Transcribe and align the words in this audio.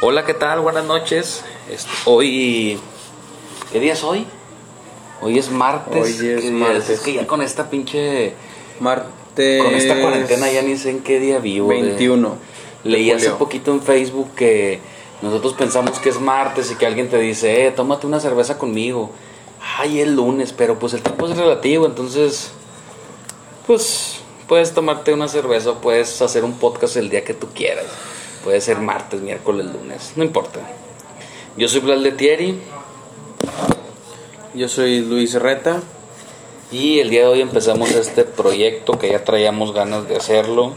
Hola, 0.00 0.24
¿qué 0.24 0.34
tal? 0.34 0.60
Buenas 0.60 0.84
noches. 0.84 1.44
Este, 1.70 1.90
hoy. 2.06 2.78
¿Qué 3.72 3.80
día 3.80 3.92
es 3.92 4.02
hoy? 4.02 4.26
Hoy 5.20 5.38
es 5.38 5.50
martes. 5.50 6.02
Hoy 6.02 6.10
es 6.10 6.16
¿Qué 6.18 6.50
día 6.50 6.50
martes. 6.52 6.88
Es 6.90 7.00
que 7.00 7.12
ya 7.14 7.26
con 7.26 7.42
esta 7.42 7.70
pinche. 7.70 8.34
Martes. 8.80 9.62
Con 9.62 9.74
esta 9.74 10.00
cuarentena 10.00 10.50
ya 10.50 10.62
ni 10.62 10.76
sé 10.76 10.90
en 10.90 11.00
qué 11.00 11.20
día 11.20 11.38
vivo. 11.38 11.68
de- 11.68 11.82
21. 11.82 12.36
Leí 12.84 13.06
de 13.06 13.14
hace 13.14 13.30
poquito 13.30 13.70
en 13.72 13.80
Facebook 13.80 14.34
que 14.34 14.80
nosotros 15.22 15.54
pensamos 15.54 16.00
que 16.00 16.08
es 16.08 16.20
martes 16.20 16.70
y 16.72 16.74
que 16.74 16.84
alguien 16.84 17.08
te 17.08 17.18
dice, 17.18 17.66
eh, 17.66 17.70
tómate 17.70 18.06
una 18.08 18.18
cerveza 18.18 18.58
conmigo. 18.58 19.10
Ay, 19.78 20.00
es 20.00 20.08
lunes, 20.08 20.52
pero 20.52 20.78
pues 20.80 20.92
el 20.94 21.02
tiempo 21.02 21.28
es 21.28 21.36
relativo, 21.36 21.86
entonces, 21.86 22.50
pues 23.68 24.16
puedes 24.48 24.74
tomarte 24.74 25.12
una 25.12 25.28
cerveza 25.28 25.70
o 25.70 25.74
puedes 25.76 26.20
hacer 26.20 26.42
un 26.42 26.54
podcast 26.54 26.96
el 26.96 27.08
día 27.08 27.22
que 27.22 27.34
tú 27.34 27.46
quieras. 27.54 27.84
Puede 28.44 28.60
ser 28.60 28.78
martes, 28.78 29.20
miércoles, 29.20 29.66
lunes, 29.66 30.12
no 30.16 30.24
importa. 30.24 30.60
Yo 31.56 31.68
soy 31.68 31.80
Blas 31.80 32.00
Letieri 32.00 32.60
Yo 34.54 34.68
soy 34.68 35.00
Luis 35.00 35.34
Reta. 35.34 35.80
y 36.70 36.98
el 36.98 37.10
día 37.10 37.20
de 37.20 37.26
hoy 37.26 37.40
empezamos 37.40 37.90
este 37.92 38.24
proyecto 38.24 38.98
que 38.98 39.10
ya 39.10 39.22
traíamos 39.24 39.72
ganas 39.72 40.08
de 40.08 40.16
hacerlo. 40.16 40.74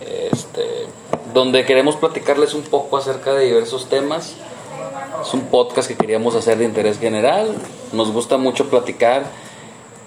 Este, 0.00 0.86
donde 1.34 1.64
queremos 1.64 1.96
platicarles 1.96 2.54
un 2.54 2.62
poco 2.62 2.98
acerca 2.98 3.34
de 3.34 3.46
diversos 3.46 3.88
temas. 3.88 4.34
Es 5.20 5.34
un 5.34 5.46
podcast 5.46 5.88
que 5.88 5.96
queríamos 5.96 6.36
hacer 6.36 6.58
de 6.58 6.64
interés 6.64 7.00
general. 7.00 7.52
Nos 7.92 8.12
gusta 8.12 8.36
mucho 8.36 8.70
platicar 8.70 9.24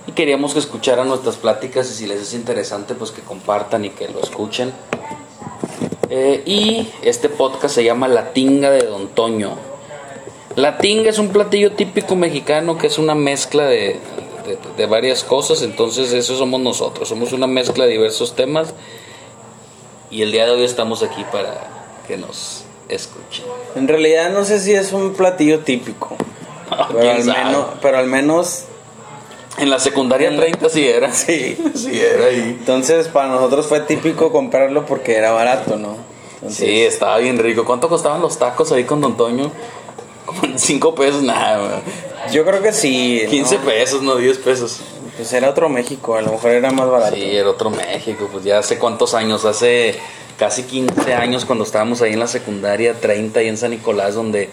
y 0.08 0.14
queríamos 0.14 0.54
que 0.54 0.60
escucharan 0.60 1.10
nuestras 1.10 1.36
pláticas 1.36 1.90
y 1.92 1.94
si 1.94 2.08
les 2.08 2.22
es 2.22 2.34
interesante, 2.34 2.96
pues 2.96 3.12
que 3.12 3.22
compartan 3.22 3.84
y 3.86 3.90
que 3.90 4.08
lo 4.08 4.22
escuchen. 4.22 4.72
Eh, 6.10 6.42
y 6.46 6.88
este 7.04 7.30
podcast 7.30 7.76
se 7.76 7.84
llama 7.84 8.08
La 8.08 8.34
Tinga 8.34 8.72
de 8.72 8.86
Don 8.88 9.10
Toño. 9.10 9.56
La 10.56 10.78
tinga 10.80 11.10
es 11.10 11.20
un 11.20 11.30
platillo 11.30 11.74
típico 11.74 12.16
mexicano 12.16 12.78
que 12.78 12.88
es 12.88 12.98
una 12.98 13.14
mezcla 13.16 13.66
de, 13.66 14.00
de- 14.46 14.58
de 14.78 14.86
varias 14.88 15.24
cosas, 15.24 15.62
entonces 15.62 16.12
eso 16.12 16.36
somos 16.38 16.60
nosotros, 16.60 17.08
somos 17.08 17.32
una 17.34 17.46
mezcla 17.48 17.86
de 17.86 17.92
diversos 17.92 18.36
temas 18.36 18.74
y 20.10 20.24
el 20.24 20.32
día 20.32 20.46
de 20.46 20.52
hoy 20.52 20.64
estamos 20.64 21.04
aquí 21.04 21.24
para 21.32 21.68
que 22.08 22.18
nos 22.18 22.64
escuchen. 22.90 23.46
En 23.76 23.88
realidad 23.88 24.32
no 24.32 24.44
sé 24.44 24.60
si 24.60 24.74
es 24.74 24.92
un 24.92 25.14
platillo 25.14 25.60
típico. 25.60 26.16
Pero 26.70 27.00
¿Quién 27.00 27.16
al, 27.18 27.24
sabe? 27.24 27.46
menos, 27.46 27.66
pero 27.82 27.98
al 27.98 28.08
menos. 28.08 28.66
En 29.58 29.70
la 29.70 29.80
secundaria 29.80 30.36
30 30.36 30.70
sí 30.70 30.88
era. 30.88 31.12
Sí. 31.14 31.58
Sí 31.76 32.00
era 32.00 32.26
ahí. 32.26 32.58
Entonces 32.60 33.08
para 33.08 33.28
nosotros 33.28 33.68
fue 33.68 33.82
típico 33.82 34.32
comprarlo 34.32 34.86
porque 34.86 35.16
era 35.16 35.32
barato, 35.32 35.78
¿no? 35.78 35.98
Entonces, 36.36 36.58
Sí, 36.58 36.82
estaba 36.82 37.18
bien 37.18 37.38
rico. 37.38 37.66
¿Cuánto 37.66 37.90
costaban 37.90 38.22
los 38.22 38.38
tacos 38.38 38.72
ahí 38.72 38.86
con 38.86 39.02
Don 39.02 39.18
Toño? 39.18 39.52
Como 40.26 40.58
5 40.58 40.96
pesos, 40.96 41.24
nada, 41.24 41.58
güey. 41.58 42.34
Yo 42.34 42.46
creo 42.46 42.62
que 42.62 42.72
sí. 42.72 43.22
¿no? 43.26 43.30
15 43.32 43.58
pesos, 43.60 44.02
no 44.04 44.16
10 44.16 44.38
pesos. 44.38 44.80
Pues 45.18 45.34
era 45.34 45.50
otro 45.50 45.68
México, 45.68 46.16
a 46.16 46.22
lo 46.22 46.32
mejor 46.32 46.52
era 46.52 46.72
más 46.72 46.90
barato. 46.90 47.16
Sí, 47.16 47.36
era 47.36 47.50
otro 47.50 47.70
México, 47.72 48.30
pues 48.32 48.46
ya 48.46 48.60
hace 48.60 48.78
cuántos 48.78 49.14
años, 49.14 49.44
hace 49.44 50.00
casi 50.38 50.64
15 50.64 51.14
años 51.14 51.44
cuando 51.44 51.66
estábamos 51.66 52.02
ahí 52.02 52.14
en 52.14 52.20
la 52.20 52.28
secundaria 52.28 52.94
30 52.94 53.44
y 53.44 53.48
en 53.50 53.58
San 53.58 53.72
Nicolás 53.72 54.16
donde 54.16 54.50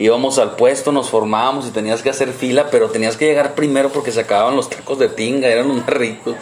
íbamos 0.00 0.38
al 0.38 0.56
puesto, 0.56 0.92
nos 0.92 1.10
formábamos 1.10 1.68
y 1.68 1.70
tenías 1.70 2.02
que 2.02 2.08
hacer 2.08 2.32
fila, 2.32 2.70
pero 2.70 2.88
tenías 2.88 3.18
que 3.18 3.26
llegar 3.26 3.54
primero 3.54 3.90
porque 3.90 4.10
se 4.10 4.20
acababan 4.20 4.56
los 4.56 4.70
tacos 4.70 4.98
de 4.98 5.10
tinga, 5.10 5.46
eran 5.46 5.68
los 5.68 5.76
más 5.76 5.86
ricos. 5.86 6.34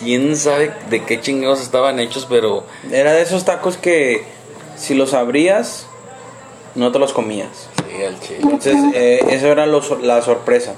Quién 0.00 0.36
sabe 0.36 0.74
de 0.90 1.04
qué 1.04 1.20
chingados 1.20 1.62
estaban 1.62 2.00
hechos, 2.00 2.26
pero 2.28 2.64
Era 2.90 3.12
de 3.12 3.22
esos 3.22 3.44
tacos 3.44 3.76
que 3.76 4.24
si 4.76 4.94
los 4.94 5.14
abrías, 5.14 5.86
no 6.74 6.90
te 6.90 6.98
los 6.98 7.12
comías. 7.12 7.68
sí, 7.88 8.04
al 8.04 8.20
chile. 8.20 8.40
Entonces, 8.42 8.76
eh, 8.94 9.24
eso 9.30 9.46
era 9.46 9.66
lo 9.66 9.80
la 10.02 10.20
sorpresa. 10.20 10.74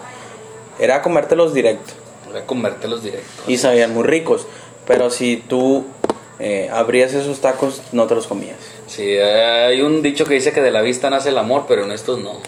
Era 0.78 1.00
comértelos 1.02 1.54
directo. 1.54 1.94
Voy 2.28 2.38
a 2.38 2.46
comértelos 2.46 3.02
directos. 3.02 3.48
Y 3.48 3.56
sabían 3.56 3.94
muy 3.94 4.04
ricos. 4.04 4.46
Pero 4.86 5.10
si 5.10 5.38
tú 5.38 5.86
eh, 6.38 6.68
abrías 6.70 7.14
esos 7.14 7.40
tacos, 7.40 7.82
no 7.92 8.06
te 8.06 8.14
los 8.14 8.26
comías. 8.26 8.58
Sí, 8.88 9.16
hay 9.18 9.80
un 9.82 10.02
dicho 10.02 10.24
que 10.24 10.34
dice 10.34 10.52
que 10.52 10.60
de 10.62 10.70
la 10.70 10.80
vista 10.82 11.08
nace 11.10 11.28
el 11.28 11.38
amor, 11.38 11.66
pero 11.68 11.84
en 11.84 11.92
estos 11.92 12.18
no. 12.18 12.40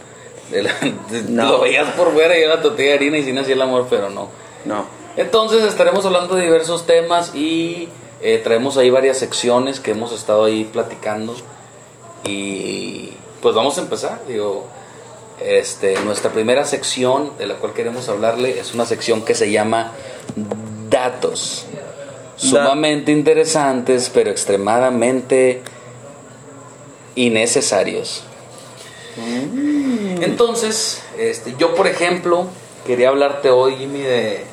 De 0.50 0.62
la- 0.64 0.74
de- 1.10 1.22
No. 1.28 1.44
Lo 1.52 1.60
veías 1.60 1.88
por 1.94 2.12
fuera 2.12 2.36
y 2.36 2.42
era 2.42 2.56
la 2.56 2.62
tortilla 2.62 2.88
de 2.90 2.94
harina 2.96 3.18
y 3.18 3.22
sí 3.24 3.32
nacía 3.32 3.54
el 3.54 3.62
amor, 3.62 3.86
pero 3.88 4.10
no. 4.10 4.28
No. 4.64 4.84
Entonces 5.16 5.62
estaremos 5.64 6.04
hablando 6.06 6.34
de 6.34 6.42
diversos 6.44 6.86
temas 6.86 7.34
y 7.34 7.88
eh, 8.22 8.40
traemos 8.42 8.76
ahí 8.76 8.90
varias 8.90 9.18
secciones 9.18 9.80
que 9.80 9.92
hemos 9.92 10.12
estado 10.12 10.44
ahí 10.44 10.64
platicando. 10.64 11.36
Y 12.26 13.12
pues 13.42 13.54
vamos 13.54 13.78
a 13.78 13.82
empezar. 13.82 14.20
Digo, 14.28 14.66
este, 15.40 15.98
nuestra 16.00 16.30
primera 16.32 16.64
sección 16.64 17.32
de 17.38 17.46
la 17.46 17.54
cual 17.54 17.72
queremos 17.72 18.08
hablarle 18.08 18.58
es 18.58 18.74
una 18.74 18.86
sección 18.86 19.24
que 19.24 19.34
se 19.34 19.50
llama 19.50 19.92
datos. 20.88 21.66
Sumamente 22.36 23.12
interesantes, 23.12 24.10
pero 24.12 24.30
extremadamente 24.30 25.62
innecesarios. 27.14 28.24
Entonces, 30.20 31.02
este, 31.18 31.54
yo 31.58 31.74
por 31.74 31.86
ejemplo, 31.86 32.46
quería 32.86 33.08
hablarte 33.08 33.50
hoy, 33.50 33.76
Jimmy, 33.76 34.00
de, 34.00 34.44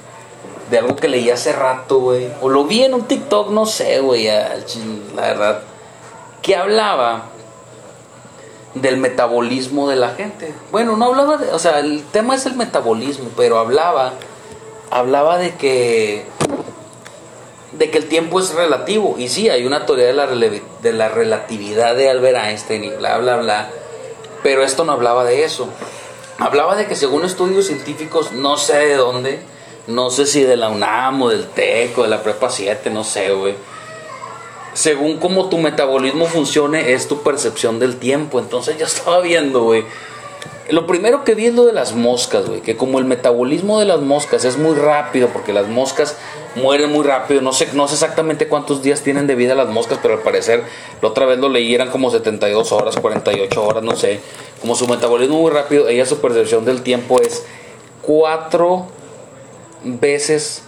de 0.70 0.78
algo 0.78 0.96
que 0.96 1.08
leí 1.08 1.30
hace 1.30 1.54
rato, 1.54 2.00
güey. 2.00 2.30
O 2.42 2.50
lo 2.50 2.66
vi 2.66 2.84
en 2.84 2.94
un 2.94 3.04
TikTok, 3.04 3.52
no 3.52 3.66
sé, 3.66 4.00
güey, 4.00 4.26
la 4.28 5.22
verdad. 5.22 5.62
Que 6.42 6.56
hablaba 6.56 7.30
del 8.82 8.98
metabolismo 8.98 9.90
de 9.90 9.96
la 9.96 10.10
gente. 10.10 10.54
Bueno, 10.72 10.98
no 10.98 11.06
hablaba 11.06 11.38
de, 11.38 11.52
o 11.52 11.60
sea, 11.60 11.80
el 11.80 12.04
tema 12.04 12.36
es 12.36 12.46
el 12.46 12.56
metabolismo, 12.56 13.30
pero 13.36 13.60
hablaba, 13.60 14.14
hablaba 14.92 15.38
de 15.38 15.56
que, 15.56 16.26
de 17.72 17.90
que 17.92 17.98
el 17.98 18.08
tiempo 18.08 18.40
es 18.40 18.54
relativo. 18.54 19.16
Y 19.18 19.28
sí, 19.28 19.50
hay 19.50 19.66
una 19.66 19.86
teoría 19.86 20.08
de 20.08 20.14
la, 20.14 20.28
de 20.28 20.94
la 20.94 21.10
relatividad 21.10 21.96
de 21.96 22.10
Albert 22.10 22.38
Einstein 22.38 22.84
y 22.84 22.90
bla, 22.90 23.18
bla, 23.18 23.38
bla. 23.38 23.70
Pero 24.44 24.64
esto 24.64 24.84
no 24.84 24.94
hablaba 24.94 25.24
de 25.24 25.44
eso. 25.44 25.68
Hablaba 26.40 26.76
de 26.76 26.86
que 26.86 26.96
según 26.96 27.26
estudios 27.26 27.66
científicos, 27.66 28.32
no 28.32 28.58
sé 28.58 28.78
de 28.78 28.96
dónde, 28.96 29.40
no 29.88 30.10
sé 30.12 30.26
si 30.26 30.44
de 30.44 30.56
la 30.56 30.70
UNAM 30.70 31.22
o 31.22 31.30
del 31.30 31.48
TEC 31.48 31.98
o 31.98 32.04
de 32.04 32.10
la 32.10 32.22
Prepa 32.22 32.50
7, 32.50 32.90
no 32.92 33.04
sé, 33.04 33.32
güey. 33.32 33.56
Según 34.74 35.18
cómo 35.18 35.50
tu 35.50 35.58
metabolismo 35.58 36.28
funcione, 36.28 36.94
es 36.94 37.08
tu 37.08 37.24
percepción 37.24 37.80
del 37.80 37.98
tiempo. 37.98 38.40
Entonces 38.40 38.78
yo 38.78 38.86
estaba 38.86 39.22
viendo, 39.22 39.64
güey. 39.64 39.86
Lo 40.70 40.86
primero 40.86 41.24
que 41.24 41.34
vi 41.34 41.46
es 41.46 41.54
lo 41.54 41.66
de 41.66 41.72
las 41.72 41.94
moscas, 41.94 42.48
güey. 42.48 42.62
Que 42.62 42.76
como 42.76 43.00
el 43.00 43.06
metabolismo 43.06 43.80
de 43.80 43.86
las 43.86 44.02
moscas 44.02 44.44
es 44.44 44.58
muy 44.58 44.76
rápido, 44.76 45.30
porque 45.30 45.54
las 45.54 45.68
moscas 45.68 46.18
mueren 46.56 46.92
muy 46.92 47.06
rápido. 47.06 47.42
No 47.42 47.54
sé, 47.54 47.70
no 47.74 47.88
sé 47.88 47.94
exactamente 47.94 48.48
cuántos 48.48 48.84
días 48.84 49.02
tienen 49.02 49.28
de 49.28 49.36
vida 49.36 49.56
las 49.56 49.70
moscas, 49.70 50.00
pero 50.02 50.16
al 50.16 50.22
parecer, 50.22 50.64
la 51.02 51.08
otra 51.08 51.26
vez 51.26 51.40
lo 51.40 51.48
leí, 51.48 51.74
eran 51.74 51.90
como 51.90 52.12
72 52.12 52.72
horas, 52.74 52.98
48 52.98 53.64
horas, 53.64 53.84
no 53.84 53.96
sé. 53.96 54.20
Como 54.60 54.76
su 54.76 54.88
metabolismo 54.88 55.40
muy 55.40 55.52
rápido, 55.52 55.88
ella 55.88 56.06
su 56.06 56.20
percepción 56.20 56.66
del 56.66 56.82
tiempo 56.82 57.22
es 57.22 57.46
cuatro 58.02 58.88
veces 59.84 60.64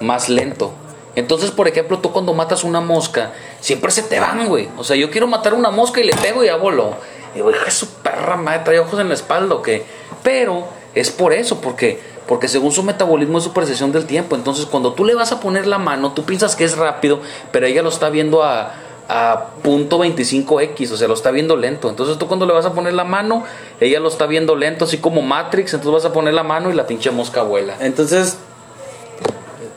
más 0.00 0.28
lento. 0.28 0.72
Entonces, 1.14 1.50
por 1.50 1.68
ejemplo, 1.68 1.98
tú 1.98 2.10
cuando 2.10 2.32
matas 2.32 2.64
una 2.64 2.80
mosca, 2.80 3.32
siempre 3.60 3.90
se 3.90 4.02
te 4.02 4.18
van, 4.18 4.48
güey. 4.48 4.68
O 4.78 4.84
sea, 4.84 4.96
yo 4.96 5.10
quiero 5.10 5.26
matar 5.26 5.52
una 5.52 5.70
mosca 5.70 6.00
y 6.00 6.04
le 6.04 6.12
pego 6.16 6.42
y 6.42 6.46
ya 6.46 6.56
voló. 6.56 6.94
Digo, 7.34 7.50
hija 7.50 7.70
su 7.70 7.86
perra 7.86 8.36
madre, 8.36 8.62
trae 8.64 8.78
ojos 8.78 9.00
en 9.00 9.08
la 9.08 9.14
espalda 9.14 9.54
o 9.54 9.62
qué. 9.62 9.84
Pero 10.22 10.66
es 10.94 11.10
por 11.10 11.32
eso, 11.32 11.60
porque, 11.60 12.00
porque 12.26 12.48
según 12.48 12.72
su 12.72 12.82
metabolismo 12.82 13.38
es 13.38 13.44
su 13.44 13.52
percepción 13.52 13.92
del 13.92 14.06
tiempo. 14.06 14.36
Entonces, 14.36 14.66
cuando 14.66 14.92
tú 14.92 15.04
le 15.04 15.14
vas 15.14 15.32
a 15.32 15.40
poner 15.40 15.66
la 15.66 15.78
mano, 15.78 16.12
tú 16.12 16.24
piensas 16.24 16.56
que 16.56 16.64
es 16.64 16.76
rápido, 16.76 17.20
pero 17.50 17.66
ella 17.66 17.82
lo 17.82 17.88
está 17.88 18.10
viendo 18.10 18.42
a, 18.42 18.74
a 19.08 19.46
punto 19.62 19.98
25x, 19.98 20.92
o 20.92 20.96
sea, 20.96 21.08
lo 21.08 21.14
está 21.14 21.30
viendo 21.30 21.56
lento. 21.56 21.88
Entonces, 21.88 22.18
tú 22.18 22.26
cuando 22.28 22.46
le 22.46 22.52
vas 22.52 22.66
a 22.66 22.72
poner 22.72 22.92
la 22.92 23.04
mano, 23.04 23.44
ella 23.80 24.00
lo 24.00 24.08
está 24.08 24.26
viendo 24.26 24.54
lento, 24.56 24.84
así 24.84 24.98
como 24.98 25.22
Matrix. 25.22 25.74
Entonces, 25.74 26.02
vas 26.02 26.10
a 26.10 26.12
poner 26.12 26.34
la 26.34 26.42
mano 26.42 26.70
y 26.70 26.74
la 26.74 26.86
pinche 26.86 27.10
mosca 27.10 27.42
vuela. 27.42 27.76
Entonces, 27.80 28.38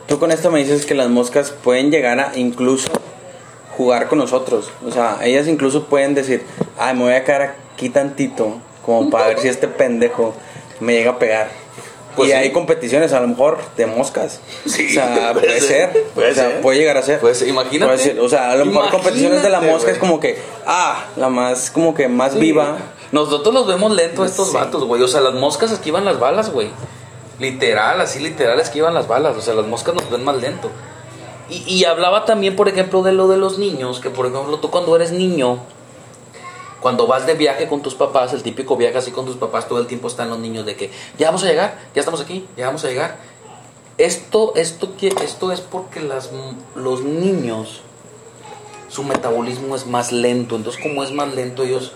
tú 0.06 0.18
con 0.18 0.30
esto 0.30 0.50
me 0.50 0.60
dices 0.60 0.86
que 0.86 0.94
las 0.94 1.08
moscas 1.08 1.50
pueden 1.50 1.90
llegar 1.90 2.20
a 2.20 2.36
incluso 2.36 2.90
jugar 3.76 4.08
con 4.08 4.18
nosotros. 4.18 4.70
O 4.86 4.90
sea, 4.90 5.18
ellas 5.22 5.46
incluso 5.48 5.84
pueden 5.84 6.14
decir, 6.14 6.44
ay, 6.78 6.94
me 6.94 7.02
voy 7.02 7.12
a 7.12 7.24
quedar 7.24 7.56
aquí 7.74 7.90
tantito, 7.90 8.58
como 8.84 9.10
para 9.10 9.28
ver 9.28 9.40
si 9.40 9.48
este 9.48 9.68
pendejo 9.68 10.34
me 10.80 10.94
llega 10.94 11.12
a 11.12 11.18
pegar. 11.18 11.48
Pues 12.16 12.30
y 12.30 12.32
sí. 12.32 12.38
hay 12.38 12.50
competiciones 12.50 13.12
a 13.12 13.20
lo 13.20 13.28
mejor 13.28 13.58
de 13.76 13.86
moscas. 13.86 14.40
Sí, 14.64 14.86
o 14.88 14.94
sea, 14.94 15.32
puede 15.34 15.46
puede, 15.48 15.60
ser, 15.60 15.92
ser. 15.92 16.04
puede 16.14 16.30
o 16.30 16.34
sea, 16.34 16.50
ser. 16.50 16.60
puede 16.62 16.78
llegar 16.78 16.96
a 16.96 17.02
ser. 17.02 17.20
Puede 17.20 17.34
ser, 17.34 17.48
imagínate. 17.48 17.92
Puede 17.92 17.98
ser, 17.98 18.20
O 18.20 18.28
sea, 18.28 18.52
a 18.52 18.56
lo 18.56 18.64
mejor 18.64 18.90
competiciones 18.90 19.42
de 19.42 19.50
la 19.50 19.60
mosca 19.60 19.90
es 19.90 19.98
güey. 19.98 20.10
como 20.10 20.20
que, 20.20 20.38
ah, 20.66 21.04
la 21.16 21.28
más, 21.28 21.70
como 21.70 21.94
que 21.94 22.08
más 22.08 22.38
viva. 22.38 22.78
Nosotros 23.12 23.54
los 23.54 23.66
vemos 23.66 23.92
lento 23.92 24.24
estos 24.24 24.52
vatos, 24.52 24.84
güey. 24.84 25.02
O 25.02 25.08
sea, 25.08 25.20
las 25.20 25.34
moscas 25.34 25.70
esquivan 25.70 26.06
las 26.06 26.18
balas, 26.18 26.50
güey. 26.50 26.70
Literal, 27.38 28.00
así 28.00 28.18
literal 28.18 28.58
esquivan 28.58 28.94
las 28.94 29.06
balas. 29.06 29.36
O 29.36 29.42
sea, 29.42 29.52
las 29.52 29.66
moscas 29.66 29.94
nos 29.94 30.10
ven 30.10 30.24
más 30.24 30.36
lento. 30.36 30.70
Y, 31.48 31.84
hablaba 31.84 32.24
también, 32.24 32.56
por 32.56 32.68
ejemplo, 32.68 33.02
de 33.02 33.12
lo 33.12 33.28
de 33.28 33.36
los 33.36 33.58
niños. 33.58 34.00
Que, 34.00 34.10
por 34.10 34.26
ejemplo, 34.26 34.58
tú 34.58 34.70
cuando 34.70 34.96
eres 34.96 35.12
niño, 35.12 35.60
Cuando 36.80 37.06
vas 37.06 37.26
de 37.26 37.34
viaje 37.34 37.68
con 37.68 37.82
tus 37.82 37.94
papás, 37.94 38.32
el 38.32 38.42
típico 38.42 38.76
viaje 38.76 38.98
así 38.98 39.10
con 39.10 39.24
tus 39.24 39.36
papás, 39.36 39.66
todo 39.66 39.80
el 39.80 39.86
tiempo 39.86 40.08
están 40.08 40.28
los 40.28 40.38
niños 40.38 40.66
de 40.66 40.76
que 40.76 40.90
ya 41.18 41.28
vamos 41.28 41.42
a 41.42 41.46
llegar, 41.46 41.78
ya 41.94 42.00
estamos 42.00 42.20
aquí, 42.20 42.46
ya 42.56 42.66
vamos 42.66 42.84
a 42.84 42.88
llegar. 42.88 43.16
Esto, 43.98 44.52
esto, 44.56 44.92
esto 45.00 45.52
es 45.52 45.60
porque 45.62 46.00
las, 46.00 46.30
los 46.74 47.02
niños, 47.02 47.80
su 48.88 49.04
metabolismo 49.04 49.74
es 49.74 49.86
más 49.86 50.12
lento. 50.12 50.54
Entonces, 50.54 50.80
como 50.80 51.02
es 51.02 51.12
más 51.12 51.34
lento, 51.34 51.62
ellos 51.62 51.92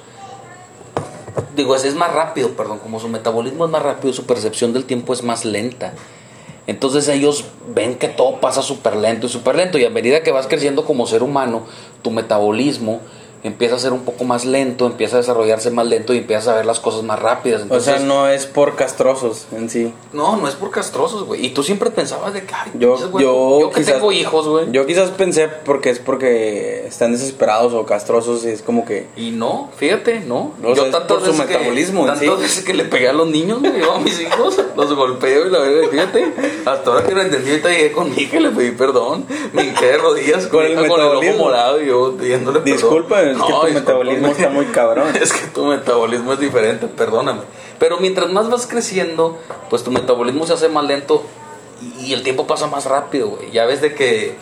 digo, 1.55 1.77
es, 1.77 1.85
es 1.85 1.95
más 1.95 2.13
rápido, 2.13 2.51
perdón, 2.57 2.79
como 2.79 3.01
su 3.01 3.09
metabolismo 3.09 3.65
es 3.65 3.71
más 3.71 3.83
rápido, 3.83 4.13
su 4.13 4.25
percepción 4.25 4.73
del 4.73 4.85
tiempo 4.85 5.13
es 5.13 5.23
más 5.23 5.45
lenta. 5.45 5.95
Entonces 6.71 7.09
ellos 7.09 7.47
ven 7.75 7.97
que 7.97 8.07
todo 8.07 8.37
pasa 8.41 8.63
súper 8.63 8.95
lento 8.95 9.27
y 9.27 9.29
súper 9.29 9.57
lento 9.57 9.77
y 9.77 9.85
a 9.85 9.91
medida 9.91 10.23
que 10.23 10.31
vas 10.31 10.47
creciendo 10.47 10.85
como 10.85 11.05
ser 11.05 11.25
humano, 11.25 11.65
tu 12.01 12.13
metabolismo 12.13 13.01
empieza 13.43 13.77
a 13.77 13.79
ser 13.79 13.93
un 13.93 14.01
poco 14.05 14.25
más 14.25 14.45
lento, 14.45 14.87
empieza 14.87 15.17
a 15.17 15.21
desarrollarse 15.21 15.71
más 15.71 15.87
lento 15.87 16.13
y 16.15 16.19
empiezas 16.19 16.49
a 16.49 16.57
ver 16.57 16.67
las 16.67 16.81
cosas 16.81 17.03
más 17.03 17.19
rápidas. 17.19 17.63
O 17.69 17.81
sea, 17.81 17.99
no 17.99 18.29
es 18.29 18.47
por 18.47 18.77
castrosos 18.77 19.47
en 19.53 19.71
sí. 19.71 19.93
no, 20.13 20.37
no 20.37 20.47
es 20.49 20.55
por 20.55 20.71
castrosos, 20.71 21.25
güey. 21.25 21.47
Y 21.47 21.51
tú 21.51 21.63
siempre 21.63 21.91
pensabas 21.91 22.35
de 22.35 22.45
que, 22.45 22.55
ay, 22.55 22.73
Yo, 22.75 22.97
güey, 23.11 23.25
yo, 23.25 23.61
yo 23.61 23.71
que 23.71 23.81
quizás, 23.81 23.95
tengo 23.95 24.13
hijos, 24.13 24.47
güey. 24.49 24.67
Yo 24.73 24.87
quizás 24.87 25.11
pensé 25.11 25.49
porque 25.49 25.91
es 25.91 25.99
porque 25.99 26.87
están 26.87 27.13
desesperados 27.13 27.73
o 27.73 27.87
castrosos 27.87 28.45
y 28.45 28.49
es 28.49 28.63
como 28.63 28.85
que... 28.85 29.07
Y 29.17 29.31
no, 29.31 29.71
fíjate, 29.77 30.21
no. 30.21 30.53
O 30.63 30.75
sea, 30.75 30.87
es 30.87 30.97
por 30.97 31.21
su 31.21 31.27
veces 31.27 31.41
que- 31.47 31.53
metabolismo 31.55 32.01
en 32.03 32.07
tantas 32.09 32.25
sí. 32.37 32.43
veces 32.43 32.65
que 32.65 32.75
le 32.75 32.85
pegué 32.85 33.09
a 33.09 33.13
los 33.13 33.29
niños, 33.29 33.61
güey, 33.61 33.79
yo 33.81 33.93
a 33.93 34.01
mis 34.01 34.21
hijos, 34.21 34.61
los 34.77 34.95
golpeo 34.95 35.47
y 35.47 35.51
la 35.51 35.59
verdad, 35.61 35.89
fíjate. 35.91 36.33
Hasta 36.67 36.91
ahora 36.91 37.07
que 37.07 37.15
lo 37.15 37.23
entendí, 37.23 37.51
ahorita 37.51 37.69
llegué 37.71 37.93
con 37.93 38.11
mi 38.15 38.23
hija 38.23 38.37
y 38.37 38.41
le 38.41 38.51
pedí 38.51 38.71
perdón. 38.73 39.25
Me 39.53 39.65
hinqué 39.65 39.87
de 39.87 39.97
rodillas 39.99 40.47
con, 40.47 40.61
Con 40.63 40.67
el 40.67 40.75
con 40.75 40.85
el 40.85 40.91
ojo 40.91 41.01
metabolismo. 41.21 41.45
morado 41.45 41.83
y 41.83 41.87
yo 41.87 42.15
pidiéndole 42.17 42.61
perdón. 42.61 43.30
Es 43.31 43.39
que 43.43 43.53
tu 43.53 43.75
metabolismo 43.75 44.29
está 44.29 44.49
muy 44.49 44.67
cabrón. 44.67 45.15
Es 45.21 45.33
que 45.33 45.47
tu 45.49 45.65
metabolismo 45.65 46.33
es 46.33 46.41
diferente, 46.41 46.87
perdóname. 46.87 47.43
Pero 47.79 47.99
mientras 47.99 48.31
más 48.31 48.49
vas 48.51 48.67
creciendo, 48.67 49.39
pues 49.69 49.83
tu 49.83 49.91
metabolismo 49.91 50.47
se 50.47 50.53
hace 50.53 50.69
más 50.69 50.85
lento 50.85 51.25
y, 51.99 52.13
el 52.13 52.23
tiempo 52.23 52.47
pasa 52.47 52.67
más 52.67 52.85
rápido, 52.85 53.29
güey. 53.29 53.51
Ya 53.53 53.65
ves 53.65 53.81
de 53.81 53.95
que, 53.95 54.35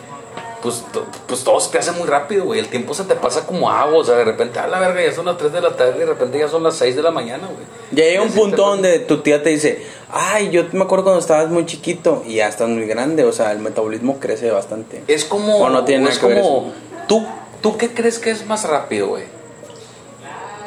pues, 0.61 0.83
pues 1.27 1.45
todo 1.45 1.61
se 1.61 1.71
te 1.71 1.79
hace 1.79 1.93
muy 1.93 2.09
rápido, 2.09 2.47
güey. 2.47 2.59
El 2.59 2.69
tiempo 2.69 2.95
se 2.95 3.05
te 3.05 3.15
pasa 3.15 3.47
como 3.47 3.71
agua, 3.71 3.99
o 3.99 4.05
sea, 4.05 4.17
de 4.17 4.25
repente, 4.25 4.59
a 4.59 4.67
la 4.67 4.81
verga, 4.81 5.03
ya 5.03 5.13
son 5.13 5.27
las 5.27 5.39
3 5.39 5.53
de 5.53 5.61
la 5.61 5.77
tarde 5.77 5.95
y 5.97 6.01
de 6.01 6.07
repente 6.07 6.39
ya 6.39 6.49
son 6.49 6.65
las 6.65 6.75
6 6.77 6.97
de 6.97 7.03
la 7.03 7.13
mañana, 7.13 7.47
güey. 7.47 7.65
Ya 7.93 8.05
llega 8.05 8.23
un 8.23 8.31
te 8.31 8.39
punto 8.39 8.67
donde 8.67 8.99
tu 8.99 9.19
tía 9.19 9.43
te 9.43 9.51
dice, 9.51 9.87
ay, 10.11 10.51
yo 10.51 10.65
me 10.73 10.83
acuerdo 10.83 11.05
cuando 11.05 11.21
estabas 11.21 11.49
muy 11.49 11.65
chiquito 11.65 12.25
y 12.27 12.37
ya 12.37 12.49
estás 12.49 12.69
muy 12.69 12.87
grande, 12.87 13.25
o 13.25 13.33
sea, 13.33 13.53
el 13.53 13.61
metabolismo 13.61 14.19
crece 14.19 14.51
bastante. 14.51 15.05
Es 15.07 15.25
como. 15.25 15.59
O 15.59 15.71
no 15.71 15.85
tiene 15.85 16.09
es 16.09 16.19
que 16.19 16.27
ver 16.27 16.43
como. 16.43 16.73
¿tú, 17.07 17.25
¿Tú 17.61 17.77
qué 17.77 17.93
crees 17.93 18.19
que 18.19 18.31
es 18.31 18.47
más 18.47 18.65
rápido, 18.65 19.09
güey? 19.09 19.25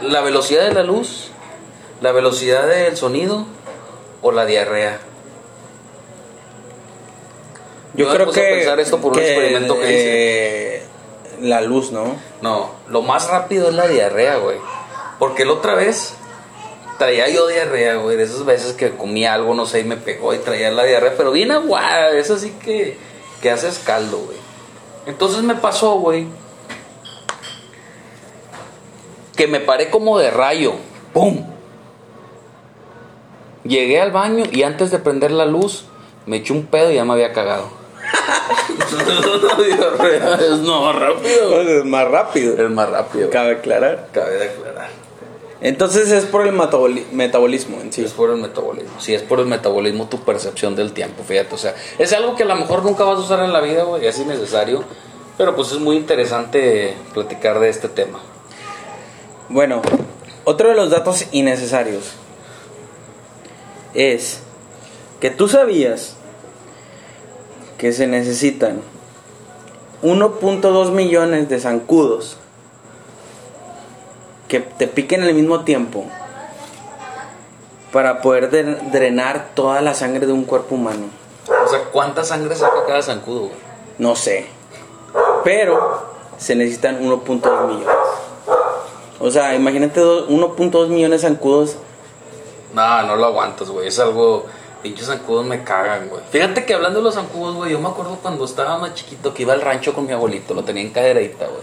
¿La 0.01 0.21
velocidad 0.21 0.65
de 0.65 0.73
la 0.73 0.83
luz? 0.83 1.31
¿La 2.01 2.11
velocidad 2.11 2.67
del 2.67 2.97
sonido? 2.97 3.45
¿O 4.21 4.31
la 4.31 4.45
diarrea? 4.45 4.99
Yo, 7.93 8.05
Yo 8.05 8.13
creo 8.13 8.29
a 8.29 8.33
que, 8.33 8.41
pensar 8.41 8.79
esto 8.79 8.99
por 8.99 9.13
un 9.13 9.19
experimento 9.19 9.75
que 9.79 10.77
eh, 10.77 10.83
la 11.41 11.61
luz, 11.61 11.91
¿no? 11.91 12.15
No, 12.41 12.71
lo 12.88 13.01
más 13.01 13.27
rápido 13.27 13.69
es 13.69 13.75
la 13.75 13.88
diarrea, 13.88 14.38
güey. 14.38 14.57
Porque 15.19 15.45
la 15.45 15.53
otra 15.53 15.75
vez 15.75 16.13
traía 16.97 17.29
yo 17.29 17.47
diarrea, 17.47 17.95
güey. 17.95 18.17
De 18.17 18.23
esas 18.23 18.45
veces 18.45 18.73
que 18.73 18.91
comía 18.91 19.33
algo, 19.33 19.53
no 19.53 19.65
sé, 19.65 19.81
y 19.81 19.83
me 19.83 19.97
pegó 19.97 20.33
y 20.33 20.38
traía 20.39 20.71
la 20.71 20.83
diarrea. 20.83 21.13
Pero 21.17 21.31
bien 21.31 21.51
aguada, 21.51 22.11
es 22.11 22.31
así 22.31 22.51
que, 22.51 22.97
que 23.41 23.51
haces 23.51 23.79
caldo, 23.79 24.17
güey. 24.19 24.38
Entonces 25.05 25.43
me 25.43 25.55
pasó, 25.55 25.95
güey. 25.95 26.27
Que 29.35 29.47
me 29.47 29.59
paré 29.59 29.89
como 29.89 30.17
de 30.19 30.29
rayo. 30.31 30.73
¡Pum! 31.13 31.45
Llegué 33.63 34.01
al 34.01 34.11
baño 34.11 34.45
y 34.51 34.63
antes 34.63 34.91
de 34.91 34.97
prender 34.99 35.31
la 35.31 35.45
luz, 35.45 35.85
me 36.25 36.37
eché 36.37 36.51
un 36.53 36.65
pedo 36.65 36.91
y 36.91 36.95
ya 36.95 37.05
me 37.05 37.13
había 37.13 37.31
cagado. 37.31 37.69
es 40.39 40.57
no 40.61 40.81
más 40.85 40.95
rápido. 40.95 41.61
Es 41.61 41.85
más 41.85 42.07
rápido, 42.07 42.63
Es 42.65 42.69
más 42.71 42.89
rápido. 42.89 43.29
cabe 43.29 43.51
aclarar. 43.53 44.07
Cabe 44.11 44.31
de 44.37 44.45
aclarar. 44.49 44.89
Entonces 45.61 46.09
es 46.11 46.25
por 46.25 46.47
el 46.47 46.55
metaboli- 46.55 47.05
metabolismo 47.11 47.79
en 47.81 47.93
sí. 47.93 48.03
Es 48.03 48.13
por 48.13 48.31
el 48.31 48.37
metabolismo. 48.37 48.99
Si 48.99 49.13
es 49.13 49.21
por 49.21 49.39
el 49.39 49.45
metabolismo, 49.45 50.07
tu 50.07 50.17
percepción 50.21 50.75
del 50.75 50.91
tiempo, 50.91 51.23
fíjate. 51.23 51.53
O 51.53 51.57
sea, 51.57 51.75
es 51.99 52.11
algo 52.13 52.35
que 52.35 52.43
a 52.43 52.47
lo 52.47 52.55
mejor 52.55 52.83
nunca 52.83 53.03
vas 53.03 53.17
a 53.17 53.21
usar 53.21 53.39
en 53.43 53.53
la 53.53 53.61
vida, 53.61 53.83
güey. 53.83 54.05
Es 54.07 54.17
innecesario. 54.17 54.83
Pero 55.37 55.55
pues 55.55 55.71
es 55.71 55.79
muy 55.79 55.97
interesante 55.97 56.95
platicar 57.13 57.59
de 57.59 57.69
este 57.69 57.89
tema. 57.89 58.19
Bueno, 59.51 59.81
otro 60.45 60.69
de 60.69 60.75
los 60.75 60.89
datos 60.89 61.25
innecesarios 61.31 62.13
es 63.94 64.42
que 65.19 65.30
tú 65.30 65.48
sabías 65.48 66.15
que 67.77 67.92
se 67.92 68.07
necesitan 68.07 68.81
1.2 70.03 70.92
millones 70.92 71.50
de 71.50 71.59
zancudos 71.59 72.38
que 74.48 74.59
te 74.62 74.88
piquen 74.88 75.24
al 75.24 75.33
mismo 75.33 75.63
tiempo 75.63 76.06
para 77.92 78.21
poder 78.21 78.50
dre- 78.50 78.92
drenar 78.92 79.50
toda 79.53 79.81
la 79.81 79.94
sangre 79.94 80.25
de 80.27 80.33
un 80.33 80.45
cuerpo 80.45 80.75
humano. 80.75 81.07
O 81.65 81.68
sea, 81.68 81.83
¿cuánta 81.92 82.24
sangre 82.24 82.56
saca 82.56 82.86
cada 82.88 83.01
zancudo? 83.01 83.50
No 83.98 84.15
sé. 84.15 84.45
Pero 85.44 86.06
se 86.38 86.56
necesitan 86.56 87.03
1.2 87.03 87.68
millones. 87.68 87.88
O 89.21 89.31
sea, 89.31 89.53
imagínate 89.56 90.00
do- 90.00 90.27
1.2 90.27 90.88
millones 90.89 91.21
de 91.21 91.27
zancudos. 91.27 91.77
No, 92.73 93.03
no 93.03 93.15
lo 93.15 93.25
aguantas, 93.27 93.69
güey. 93.69 93.88
Es 93.88 94.00
algo. 94.00 94.45
Pinches 94.81 95.06
zancudos 95.07 95.45
me 95.45 95.63
cagan, 95.63 96.09
güey. 96.09 96.23
Fíjate 96.31 96.65
que 96.65 96.73
hablando 96.73 97.00
de 97.00 97.03
los 97.03 97.13
zancudos, 97.13 97.56
güey, 97.56 97.71
yo 97.71 97.79
me 97.79 97.88
acuerdo 97.89 98.18
cuando 98.21 98.45
estaba 98.45 98.77
más 98.79 98.95
chiquito 98.95 99.31
que 99.33 99.44
iba 99.44 99.53
al 99.53 99.62
rancho 99.62 99.94
con 99.94 100.07
mi 100.07 100.12
abuelito, 100.13 100.56
lo 100.56 100.63
tenía 100.63 100.81
en 100.81 100.89
cadereita, 100.89 101.45
güey. 101.45 101.62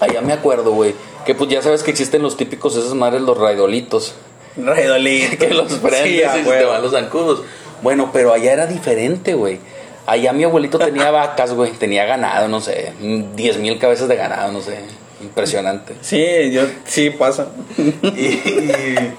Allá 0.00 0.20
me 0.20 0.32
acuerdo, 0.34 0.72
güey, 0.72 0.94
que 1.24 1.34
pues 1.34 1.48
ya 1.48 1.62
sabes 1.62 1.82
que 1.82 1.90
existen 1.90 2.20
los 2.20 2.36
típicos, 2.36 2.76
esas 2.76 2.92
madres, 2.94 3.22
los 3.22 3.38
raidolitos. 3.38 4.14
Redolito. 4.56 5.38
que 5.46 5.54
los 5.54 5.72
prendes 5.74 6.30
Sí, 6.32 6.40
y 6.40 6.44
te 6.44 6.64
van 6.64 6.82
los 6.82 6.92
zancudos. 6.92 7.42
Bueno, 7.82 8.10
pero 8.12 8.32
allá 8.34 8.52
era 8.52 8.66
diferente, 8.66 9.32
güey. 9.34 9.58
Allá 10.06 10.34
mi 10.34 10.44
abuelito 10.44 10.78
tenía 10.78 11.10
vacas, 11.12 11.54
güey. 11.54 11.72
Tenía 11.72 12.04
ganado, 12.04 12.48
no 12.48 12.60
sé. 12.60 12.92
10 13.00 13.56
mil 13.58 13.78
cabezas 13.78 14.08
de 14.08 14.16
ganado, 14.16 14.52
no 14.52 14.60
sé. 14.60 14.80
Impresionante. 15.20 15.94
Sí, 16.00 16.50
yo, 16.52 16.62
sí 16.86 17.10
pasa. 17.10 17.48
Y, 17.78 18.20
y- 18.20 19.14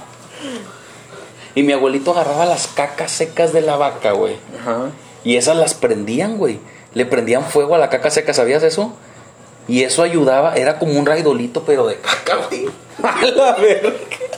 y 1.55 1.63
mi 1.63 1.71
abuelito 1.73 2.11
agarraba 2.11 2.45
las 2.45 2.67
cacas 2.67 3.11
secas 3.11 3.53
de 3.53 3.61
la 3.61 3.77
vaca, 3.77 4.11
güey. 4.11 4.35
Ajá. 4.59 4.89
Y 5.23 5.37
esas 5.37 5.55
las 5.55 5.73
prendían, 5.73 6.37
güey. 6.37 6.59
Le 6.93 7.05
prendían 7.05 7.43
fuego 7.45 7.75
a 7.75 7.77
la 7.77 7.89
caca 7.89 8.09
seca, 8.09 8.33
¿sabías 8.33 8.61
eso? 8.63 8.93
Y 9.67 9.83
eso 9.83 10.03
ayudaba, 10.03 10.55
era 10.55 10.77
como 10.79 10.99
un 10.99 11.05
raidolito, 11.05 11.63
pero 11.63 11.87
de 11.87 11.95
caca, 11.97 12.37
güey. 12.49 12.65
A 13.03 13.25
la 13.25 13.53
verga. 13.55 13.91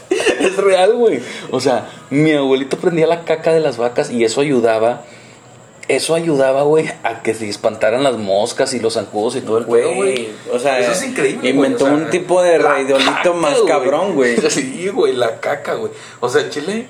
Es 0.10 0.56
real, 0.58 0.94
güey. 0.96 1.22
O 1.52 1.60
sea, 1.60 1.90
mi 2.10 2.34
abuelito 2.34 2.78
prendía 2.78 3.06
la 3.08 3.24
caca 3.26 3.52
de 3.54 3.60
las 3.60 3.78
vacas 3.78 4.10
y 4.12 4.24
eso 4.24 4.42
ayudaba. 4.42 5.04
Eso 5.88 6.16
ayudaba, 6.16 6.64
güey, 6.64 6.90
a 7.04 7.22
que 7.22 7.34
se 7.34 7.48
espantaran 7.48 8.04
las 8.04 8.18
moscas 8.18 8.74
y 8.74 8.80
los 8.80 8.96
zancudos 8.96 9.38
y 9.38 9.42
todo 9.42 9.58
el 9.58 9.64
juego, 9.64 9.96
güey. 9.96 10.30
O 10.52 10.60
sea, 10.60 10.80
Eso 10.80 10.92
es 10.92 11.04
increíble. 11.04 11.50
inventó 11.50 11.86
güey, 11.86 11.94
o 11.94 11.98
sea, 11.98 12.06
un 12.06 12.12
tipo 12.12 12.42
de 12.42 12.58
raidolito 12.58 13.34
más 13.34 13.58
cabrón, 13.62 14.16
güey. 14.16 14.36
Sí, 14.50 14.90
güey, 14.90 15.14
la 15.14 15.40
caca, 15.40 15.76
güey. 15.76 15.92
O 16.20 16.28
sea, 16.28 16.50
Chile, 16.50 16.88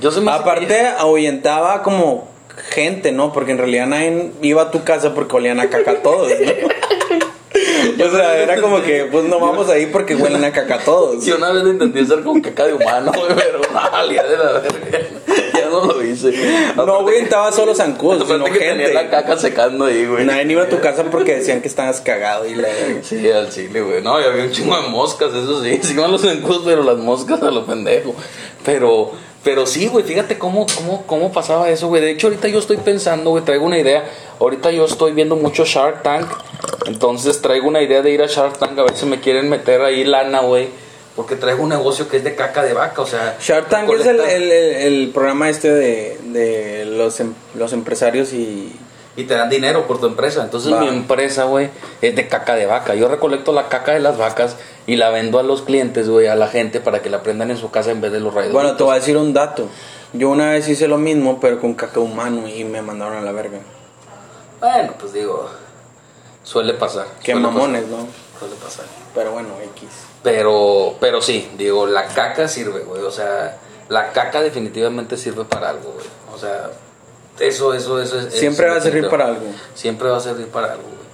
yo 0.00 0.10
se 0.10 0.20
me 0.20 0.30
Aparte, 0.30 0.86
ahuyentaba 0.98 1.82
como 1.82 2.28
gente, 2.70 3.12
¿no? 3.12 3.32
Porque 3.32 3.52
en 3.52 3.58
realidad 3.58 3.86
nadie 3.86 4.32
iba 4.42 4.62
a 4.62 4.70
tu 4.70 4.82
casa 4.82 5.14
porque 5.14 5.36
olían 5.36 5.60
a 5.60 5.68
caca 5.68 6.02
todos, 6.02 6.28
¿no? 6.28 8.04
o 8.04 8.10
sea, 8.10 8.38
era 8.38 8.60
como 8.60 8.82
que, 8.82 9.04
pues 9.10 9.24
no 9.24 9.40
vamos 9.40 9.68
ahí 9.68 9.86
porque 9.86 10.14
huelen 10.14 10.44
a 10.44 10.52
caca 10.52 10.78
todos. 10.78 11.24
Yo 11.24 11.36
una 11.36 11.52
vez 11.52 11.62
lo 11.64 11.70
intenté 11.70 12.00
hacer 12.00 12.22
con 12.22 12.40
caca 12.40 12.66
de 12.66 12.74
humano, 12.74 13.12
güey, 13.16 13.34
pero 13.34 13.60
no, 13.72 14.08
día 14.08 14.22
de 14.22 14.36
la 14.36 14.52
verga. 14.52 15.17
Ya 15.60 15.68
no 15.68 15.84
lo 15.84 16.04
hice. 16.04 16.30
No 16.76 16.82
Aparte- 16.82 16.90
ahuyentaba 16.92 17.52
solo 17.52 17.74
zancudos, 17.74 18.26
sino 18.26 18.36
Aparte 18.46 18.58
que 18.58 18.64
tenía 18.64 18.88
la 18.88 19.10
caca 19.10 19.36
secando 19.36 19.84
ahí, 19.86 20.06
güey. 20.06 20.24
Nadie 20.24 20.52
iba 20.52 20.62
a 20.64 20.68
tu 20.68 20.80
casa 20.80 21.04
porque 21.04 21.36
decían 21.36 21.60
que 21.60 21.68
estabas 21.68 22.00
cagado 22.00 22.46
y 22.46 22.54
la... 22.54 22.68
Sí, 23.02 23.30
al 23.30 23.50
chile, 23.50 23.80
güey. 23.80 24.02
No, 24.02 24.20
y 24.20 24.24
había 24.24 24.44
un 24.44 24.50
chingo 24.52 24.80
de 24.80 24.88
moscas, 24.88 25.32
eso 25.34 25.62
sí. 25.62 25.78
Sí 25.82 25.92
iban 25.94 26.10
los 26.12 26.22
zancudos, 26.22 26.62
pero 26.64 26.82
las 26.82 26.98
moscas 26.98 27.42
a 27.42 27.50
lo 27.50 27.64
pendejo. 27.66 28.14
Pero, 28.64 29.12
pero 29.44 29.66
sí, 29.66 29.88
güey, 29.88 30.04
fíjate 30.04 30.38
cómo, 30.38 30.66
cómo, 30.76 31.04
cómo 31.06 31.32
pasaba 31.32 31.68
eso, 31.70 31.88
güey. 31.88 32.02
De 32.02 32.10
hecho, 32.10 32.26
ahorita 32.26 32.48
yo 32.48 32.58
estoy 32.58 32.76
pensando, 32.78 33.30
güey, 33.30 33.44
traigo 33.44 33.64
una 33.64 33.78
idea. 33.78 34.04
Ahorita 34.40 34.70
yo 34.70 34.84
estoy 34.84 35.12
viendo 35.12 35.36
mucho 35.36 35.64
Shark 35.64 36.02
Tank. 36.02 36.26
Entonces 36.86 37.40
traigo 37.40 37.68
una 37.68 37.82
idea 37.82 38.02
de 38.02 38.10
ir 38.10 38.22
a 38.22 38.26
Shark 38.26 38.58
Tank 38.58 38.78
a 38.78 38.82
ver 38.82 38.96
si 38.96 39.06
me 39.06 39.20
quieren 39.20 39.48
meter 39.48 39.80
ahí 39.82 40.04
lana, 40.04 40.40
güey. 40.40 40.68
Porque 41.18 41.34
traigo 41.34 41.64
un 41.64 41.70
negocio 41.70 42.08
que 42.08 42.18
es 42.18 42.22
de 42.22 42.36
caca 42.36 42.62
de 42.62 42.74
vaca, 42.74 43.02
o 43.02 43.06
sea. 43.06 43.36
Shark 43.40 43.68
Tank 43.68 43.90
es 43.90 44.06
el, 44.06 44.20
el- 44.20 44.52
el- 44.52 44.52
el 45.02 45.10
programa 45.12 45.48
este 45.50 45.68
de, 45.72 46.16
de 46.26 46.84
los, 46.84 47.18
em- 47.18 47.34
los 47.56 47.72
empresarios 47.72 48.32
y... 48.32 48.72
Y 49.16 49.24
te 49.24 49.34
dan 49.34 49.50
dinero 49.50 49.88
por 49.88 49.98
tu 49.98 50.06
empresa. 50.06 50.44
Entonces 50.44 50.72
Va. 50.72 50.78
mi 50.78 50.86
empresa, 50.86 51.42
güey, 51.42 51.70
es 52.02 52.14
de 52.14 52.28
caca 52.28 52.54
de 52.54 52.66
vaca. 52.66 52.94
Yo 52.94 53.08
recolecto 53.08 53.52
la 53.52 53.68
caca 53.68 53.90
de 53.94 53.98
las 53.98 54.16
vacas 54.16 54.54
y 54.86 54.94
la 54.94 55.10
vendo 55.10 55.40
a 55.40 55.42
los 55.42 55.62
clientes, 55.62 56.08
güey, 56.08 56.28
a 56.28 56.36
la 56.36 56.46
gente 56.46 56.78
para 56.80 57.02
que 57.02 57.10
la 57.10 57.20
prendan 57.24 57.50
en 57.50 57.56
su 57.56 57.72
casa 57.72 57.90
en 57.90 58.00
vez 58.00 58.12
de 58.12 58.20
los 58.20 58.32
rayos. 58.32 58.52
Bueno, 58.52 58.76
te 58.76 58.84
voy 58.84 58.92
a 58.92 59.00
decir 59.00 59.16
un 59.16 59.34
dato. 59.34 59.66
Yo 60.12 60.30
una 60.30 60.50
vez 60.52 60.68
hice 60.68 60.86
lo 60.86 60.98
mismo, 60.98 61.40
pero 61.40 61.60
con 61.60 61.74
caca 61.74 61.98
humano 61.98 62.46
y 62.46 62.62
me 62.62 62.80
mandaron 62.80 63.16
a 63.16 63.22
la 63.22 63.32
verga. 63.32 63.58
Bueno, 64.60 64.92
pues 65.00 65.12
digo, 65.12 65.50
suele 66.44 66.74
pasar. 66.74 67.06
Qué 67.20 67.32
suele 67.32 67.40
mamones, 67.48 67.82
pasar, 67.82 67.98
¿no? 67.98 68.06
Suele 68.38 68.54
pasar. 68.56 68.84
Pero 69.14 69.32
bueno, 69.32 69.50
X. 69.74 69.88
Pero, 70.22 70.94
pero 71.00 71.20
sí, 71.20 71.50
digo, 71.56 71.86
la 71.86 72.06
caca 72.06 72.48
sirve, 72.48 72.80
güey. 72.80 73.02
O 73.02 73.10
sea, 73.10 73.58
la 73.88 74.12
caca 74.12 74.40
definitivamente 74.40 75.16
sirve 75.16 75.44
para 75.44 75.70
algo, 75.70 75.92
güey. 75.92 76.06
O 76.34 76.38
sea, 76.38 76.70
eso, 77.40 77.74
eso, 77.74 78.00
eso 78.00 78.20
es. 78.20 78.34
Siempre 78.34 78.68
va 78.68 78.76
a 78.76 78.80
servir 78.80 79.08
para 79.08 79.26
algo. 79.26 79.46
Siempre 79.74 80.08
va 80.08 80.18
a 80.18 80.20
servir 80.20 80.48
para 80.48 80.72
algo, 80.72 80.84
güey. 80.84 81.08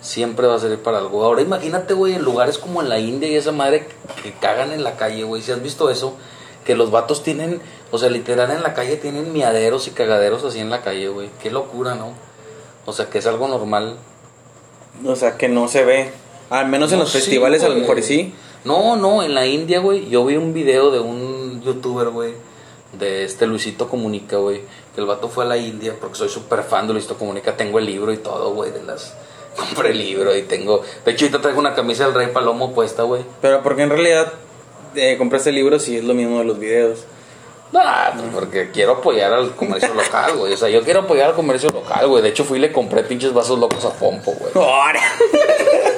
Siempre 0.00 0.46
va 0.46 0.54
a 0.54 0.58
servir 0.58 0.78
para 0.78 0.98
algo. 0.98 1.24
Ahora 1.24 1.42
imagínate, 1.42 1.94
güey, 1.94 2.14
en 2.14 2.22
lugares 2.22 2.58
como 2.58 2.82
en 2.82 2.88
la 2.88 2.98
India 2.98 3.28
y 3.28 3.36
esa 3.36 3.52
madre 3.52 3.88
que 4.22 4.32
cagan 4.32 4.72
en 4.72 4.84
la 4.84 4.96
calle, 4.96 5.24
güey. 5.24 5.42
Si 5.42 5.50
has 5.50 5.62
visto 5.62 5.90
eso, 5.90 6.16
que 6.64 6.76
los 6.76 6.90
vatos 6.90 7.22
tienen, 7.22 7.60
o 7.90 7.98
sea, 7.98 8.10
literal 8.10 8.50
en 8.50 8.62
la 8.62 8.74
calle 8.74 8.96
tienen 8.96 9.32
miaderos 9.32 9.88
y 9.88 9.90
cagaderos 9.90 10.44
así 10.44 10.60
en 10.60 10.70
la 10.70 10.82
calle, 10.82 11.08
güey. 11.08 11.30
Qué 11.42 11.50
locura, 11.50 11.94
¿no? 11.94 12.12
O 12.86 12.92
sea, 12.92 13.06
que 13.06 13.18
es 13.18 13.26
algo 13.26 13.48
normal. 13.48 13.96
O 15.04 15.16
sea, 15.16 15.36
que 15.36 15.48
no 15.48 15.68
se 15.68 15.84
ve. 15.84 16.12
Al 16.50 16.68
menos 16.68 16.90
en 16.92 16.98
No, 16.98 17.04
los 17.04 17.12
sí, 17.12 17.18
festivales 17.18 17.62
a 17.62 17.68
lo 17.68 17.74
mejor 17.76 18.02
sí. 18.02 18.32
No, 18.64 18.96
no, 18.96 19.22
en 19.22 19.34
la 19.34 19.46
India, 19.46 19.80
güey, 19.80 20.08
yo 20.08 20.24
vi 20.24 20.36
un 20.36 20.52
video 20.52 20.90
de 20.90 21.00
un 21.00 21.62
youtuber, 21.62 22.08
güey, 22.08 22.32
de 22.92 23.24
este 23.24 23.46
Luisito 23.46 23.88
Comunica, 23.88 24.36
güey, 24.36 24.62
que 24.94 25.00
el 25.00 25.06
vato 25.06 25.28
fue 25.28 25.44
a 25.44 25.48
la 25.48 25.56
India 25.56 25.94
porque 26.00 26.16
soy 26.16 26.28
súper 26.28 26.62
fan 26.62 26.86
de 26.86 26.92
Luisito 26.94 27.16
Comunica, 27.16 27.56
tengo 27.56 27.78
el 27.78 27.86
libro 27.86 28.12
y 28.12 28.18
todo, 28.18 28.52
güey, 28.54 28.70
de 28.72 28.82
las... 28.82 29.14
Compré 29.58 29.90
el 29.90 29.98
libro 29.98 30.36
y 30.36 30.42
tengo... 30.42 30.82
De 31.04 31.12
hecho, 31.12 31.24
ahorita 31.24 31.40
traigo 31.40 31.58
una 31.60 31.74
camisa 31.74 32.04
del 32.04 32.14
Rey 32.14 32.28
Palomo 32.28 32.72
puesta, 32.72 33.02
güey. 33.02 33.24
Pero 33.40 33.62
porque 33.62 33.82
en 33.82 33.90
realidad 33.90 34.32
eh, 34.94 35.16
compraste 35.18 35.50
el 35.50 35.56
libro 35.56 35.78
si 35.80 35.96
es 35.96 36.04
lo 36.04 36.14
mismo 36.14 36.38
de 36.38 36.44
los 36.44 36.58
videos. 36.58 37.00
Nah, 37.72 38.12
pues 38.12 38.28
porque 38.32 38.70
quiero 38.70 38.92
apoyar 38.92 39.32
al 39.32 39.54
comercio 39.54 39.92
local, 39.94 40.36
güey. 40.36 40.52
O 40.52 40.56
sea, 40.56 40.68
yo 40.68 40.82
quiero 40.82 41.00
apoyar 41.00 41.30
al 41.30 41.34
comercio 41.34 41.70
local, 41.70 42.06
güey. 42.08 42.22
De 42.22 42.30
hecho, 42.30 42.44
fui 42.44 42.58
y 42.58 42.60
le 42.62 42.72
compré 42.72 43.02
pinches 43.02 43.34
vasos 43.34 43.58
locos 43.58 43.84
a 43.84 43.92
Pompo, 43.92 44.32
güey. 44.32 44.52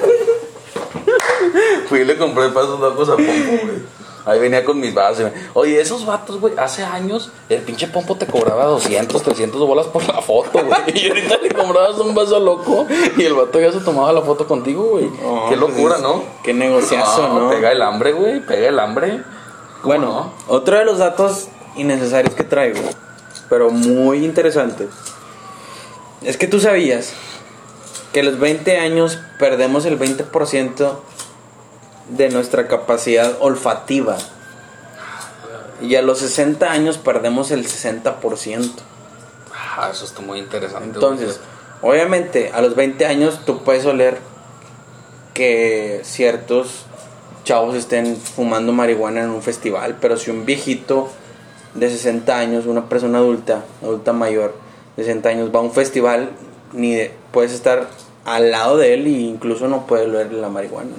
Fui 1.89 1.99
y 1.99 2.05
le 2.05 2.17
compré 2.17 2.47
vasos 2.47 2.79
locos 2.79 3.09
a 3.09 3.15
Pompo, 3.15 3.63
güey. 3.63 4.01
Ahí 4.23 4.39
venía 4.39 4.63
con 4.63 4.79
mis 4.79 4.93
vasos. 4.93 5.31
Oye, 5.53 5.81
esos 5.81 6.05
vatos, 6.05 6.39
güey, 6.39 6.53
hace 6.57 6.83
años 6.83 7.31
el 7.49 7.61
pinche 7.61 7.87
Pompo 7.87 8.15
te 8.15 8.27
cobraba 8.27 8.65
200, 8.65 9.21
300 9.21 9.59
bolas 9.67 9.87
por 9.87 10.07
la 10.07 10.21
foto, 10.21 10.63
güey. 10.63 10.81
Y 10.93 11.07
ahorita 11.09 11.37
le 11.37 11.49
comprabas 11.49 11.97
un 11.97 12.13
vaso 12.13 12.39
loco 12.39 12.85
y 13.17 13.23
el 13.23 13.33
vato 13.33 13.59
ya 13.59 13.71
se 13.71 13.79
tomaba 13.79 14.13
la 14.13 14.21
foto 14.21 14.47
contigo, 14.47 14.83
güey. 14.83 15.09
Qué 15.49 15.55
locura, 15.55 15.97
¿no? 15.97 16.23
Qué 16.43 16.53
negociazo, 16.53 17.27
¿no? 17.29 17.49
Pega 17.49 17.71
el 17.71 17.81
hambre, 17.81 18.13
güey. 18.13 18.41
Pega 18.41 18.69
el 18.69 18.79
hambre. 18.79 19.23
¿Cómo 19.81 19.87
Bueno, 19.87 20.05
no? 20.05 20.33
otro 20.55 20.77
de 20.77 20.85
los 20.85 20.99
datos 20.99 21.47
innecesarios 21.75 22.35
que 22.35 22.43
traigo, 22.43 22.81
pero 23.49 23.71
muy 23.71 24.23
interesante, 24.23 24.87
es 26.21 26.37
que 26.37 26.45
tú 26.45 26.59
sabías 26.59 27.13
que 28.13 28.19
a 28.19 28.23
los 28.23 28.37
20 28.39 28.77
años 28.77 29.17
perdemos 29.39 29.85
el 29.85 29.97
20% 29.97 30.95
de 32.15 32.29
nuestra 32.29 32.67
capacidad 32.67 33.37
olfativa. 33.39 34.17
Y 35.81 35.95
a 35.95 36.01
los 36.01 36.19
60 36.19 36.71
años 36.71 36.97
perdemos 36.97 37.51
el 37.51 37.65
60%. 37.65 38.71
Ah, 39.53 39.89
eso 39.91 40.05
está 40.05 40.21
muy 40.21 40.39
interesante. 40.39 40.99
güey. 40.99 41.11
Entonces, 41.11 41.39
obviamente, 41.81 42.51
a 42.53 42.61
los 42.61 42.75
20 42.75 43.05
años 43.05 43.41
tú 43.45 43.63
puedes 43.63 43.85
oler 43.85 44.17
que 45.33 46.01
ciertos 46.03 46.85
chavos 47.43 47.75
estén 47.75 48.15
fumando 48.17 48.71
marihuana 48.73 49.21
en 49.23 49.29
un 49.29 49.41
festival, 49.41 49.97
pero 49.99 50.17
si 50.17 50.29
un 50.29 50.45
viejito 50.45 51.09
de 51.73 51.89
60 51.89 52.37
años, 52.37 52.65
una 52.65 52.87
persona 52.89 53.17
adulta, 53.19 53.63
adulta 53.81 54.13
mayor, 54.13 54.53
de 54.97 55.03
60 55.03 55.29
años, 55.29 55.49
va 55.55 55.59
a 55.59 55.63
un 55.63 55.71
festival, 55.71 56.29
ni 56.73 56.93
de- 56.93 57.13
puedes 57.31 57.53
estar 57.53 57.87
al 58.25 58.51
lado 58.51 58.77
de 58.77 58.93
él 58.93 59.07
e 59.07 59.09
incluso 59.09 59.67
no 59.67 59.87
puede 59.87 60.03
oler 60.05 60.31
la 60.33 60.49
marihuana. 60.49 60.91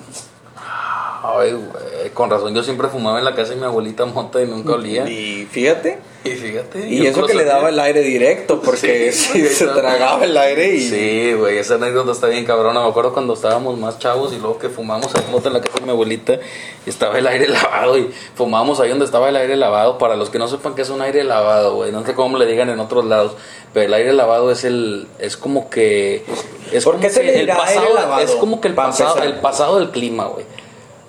Ay, 1.25 1.53
güey, 1.53 2.11
con 2.15 2.31
razón. 2.31 2.53
Yo 2.53 2.65
siempre 2.65 2.89
fumaba 2.89 3.19
en 3.21 3.25
la 3.25 3.35
casa 3.37 3.51
de 3.51 3.57
mi 3.57 3.65
abuelita 3.65 4.05
mota 4.07 4.43
y 4.43 4.47
nunca 4.47 4.73
olía. 4.73 5.09
Y, 5.09 5.43
Y 5.43 5.47
fíjate, 5.47 6.01
fíjate. 6.25 6.89
y 6.89 7.07
eso 7.07 7.25
que 7.27 7.35
le 7.35 7.45
daba 7.45 7.69
el 7.69 7.79
aire 7.79 8.01
directo, 8.01 8.61
porque 8.61 9.13
Sí, 9.13 9.27
sí, 9.33 9.41
güey, 9.41 9.53
se 9.53 9.67
tragaba 9.69 10.25
el 10.25 10.37
aire 10.37 10.75
y... 10.75 10.81
Sí, 10.81 11.33
güey, 11.35 11.59
esa 11.59 11.75
anécdota 11.75 12.11
está 12.11 12.27
bien 12.27 12.45
cabrona. 12.45 12.81
Me 12.81 12.89
acuerdo 12.89 13.13
cuando 13.13 13.35
estábamos 13.35 13.79
más 13.79 14.01
chavos 14.01 14.33
y 14.33 14.39
luego 14.39 14.59
que 14.59 14.69
fumamos 14.69 15.15
ahí 15.15 15.23
mota 15.31 15.47
en 15.47 15.55
la 15.55 15.61
casa 15.61 15.79
de 15.79 15.85
mi 15.85 15.91
abuelita 15.93 16.41
y 16.85 16.91
estaba 16.91 17.17
el 17.17 17.27
aire 17.29 17.47
lavado 17.49 17.97
y 17.99 18.11
fumábamos 18.35 18.81
ahí 18.81 18.89
donde 18.89 19.05
estaba 19.05 19.29
el 19.29 19.37
aire 19.37 19.55
lavado. 19.57 19.99
Para 19.99 20.17
los 20.17 20.29
que 20.29 20.41
no 20.41 20.49
sepan 20.49 20.75
qué 20.75 20.83
es 20.83 20.91
un 20.91 21.03
aire 21.03 21.23
lavado, 21.23 21.77
güey, 21.77 21.93
no 21.93 22.05
sé 22.05 22.15
cómo 22.15 22.37
le 22.37 22.47
digan 22.47 22.69
en 22.69 22.81
otros 22.81 23.05
lados, 23.05 23.37
pero 23.73 23.87
el 23.87 23.95
aire 23.95 24.13
lavado 24.13 24.51
es 24.51 24.65
el, 24.65 25.07
es 25.21 25.37
como 25.37 25.71
que, 25.71 26.25
es 26.73 26.83
¿Por 26.83 26.95
como 26.95 27.03
qué 27.05 27.11
se 27.11 27.21
que 27.21 27.27
le 27.27 27.33
el 27.35 27.39
aire 27.51 27.55
pasado, 27.55 27.95
lavado? 27.95 28.23
es 28.23 28.33
como 28.33 28.61
que 28.61 28.67
el 28.67 28.75
Pa' 28.75 28.87
pasado, 28.87 29.11
empezar. 29.17 29.33
el 29.35 29.41
pasado 29.41 29.79
del 29.79 29.91
clima, 29.91 30.25
güey. 30.27 30.45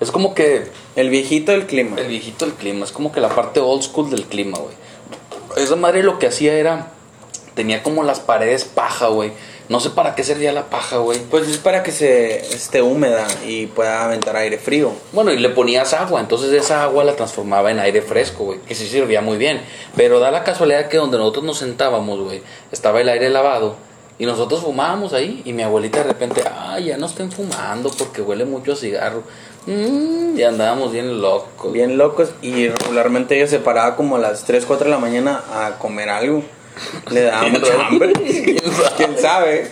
Es 0.00 0.10
como 0.10 0.34
que 0.34 0.66
El 0.96 1.10
viejito 1.10 1.52
del 1.52 1.66
clima. 1.66 1.98
el 2.00 2.08
viejito 2.08 2.44
del 2.44 2.54
clima, 2.54 2.84
es 2.84 2.92
como 2.92 3.12
que 3.12 3.20
la 3.20 3.28
parte 3.28 3.60
old 3.60 3.82
school 3.82 4.10
del 4.10 4.24
clima, 4.24 4.58
güey. 4.58 4.74
Esa 5.56 5.76
madre 5.76 6.02
lo 6.02 6.18
que 6.18 6.26
hacía 6.26 6.54
era. 6.54 6.88
Tenía 7.54 7.82
como 7.82 8.02
las 8.02 8.18
paredes 8.18 8.64
paja, 8.64 9.06
güey. 9.08 9.32
No 9.68 9.80
sé 9.80 9.90
para 9.90 10.14
qué 10.14 10.24
servía 10.24 10.52
la 10.52 10.68
paja, 10.68 10.98
güey. 10.98 11.20
Pues 11.30 11.48
es 11.48 11.56
para 11.56 11.82
que 11.82 11.90
se 11.92 12.54
esté 12.54 12.82
húmeda 12.82 13.26
y 13.46 13.66
pueda 13.66 14.04
aventar 14.04 14.36
aire 14.36 14.58
frío. 14.58 14.92
Bueno, 15.12 15.32
y 15.32 15.38
le 15.38 15.48
ponías 15.48 15.94
agua, 15.94 16.20
entonces 16.20 16.52
esa 16.52 16.82
agua 16.82 17.02
la 17.04 17.16
transformaba 17.16 17.70
en 17.70 17.78
aire 17.78 18.02
fresco, 18.02 18.44
güey. 18.44 18.58
Que 18.60 18.74
sí 18.74 18.86
servía 18.88 19.22
muy 19.22 19.38
bien. 19.38 19.62
Pero 19.96 20.18
da 20.18 20.30
la 20.30 20.44
casualidad 20.44 20.88
que 20.88 20.98
donde 20.98 21.16
nosotros 21.16 21.44
nos 21.44 21.58
sentábamos, 21.58 22.20
güey, 22.20 22.42
estaba 22.72 23.00
el 23.00 23.08
aire 23.08 23.30
lavado. 23.30 23.76
Y 24.18 24.26
nosotros 24.26 24.60
fumábamos 24.60 25.12
ahí. 25.14 25.40
Y 25.46 25.52
mi 25.54 25.62
abuelita 25.62 25.98
de 25.98 26.04
repente, 26.04 26.44
ay, 26.46 26.86
ya 26.86 26.98
no 26.98 27.06
estén 27.06 27.32
fumando 27.32 27.90
porque 27.96 28.20
huele 28.20 28.44
mucho 28.44 28.72
a 28.72 28.76
cigarro. 28.76 29.22
Mm, 29.66 30.38
y 30.38 30.42
andábamos 30.42 30.92
bien 30.92 31.20
locos. 31.20 31.72
Bien 31.72 31.96
locos. 31.96 32.30
Y 32.42 32.68
regularmente 32.68 33.36
ella 33.36 33.46
se 33.46 33.58
paraba 33.58 33.96
como 33.96 34.16
a 34.16 34.18
las 34.18 34.44
3, 34.44 34.64
4 34.66 34.84
de 34.84 34.90
la 34.90 34.98
mañana 34.98 35.42
a 35.52 35.78
comer 35.78 36.08
algo. 36.10 36.42
Le 37.10 37.22
daba 37.22 37.48
mucha 37.48 37.86
hambre. 37.86 38.12
¿Quién 38.96 39.16
sabe? 39.18 39.70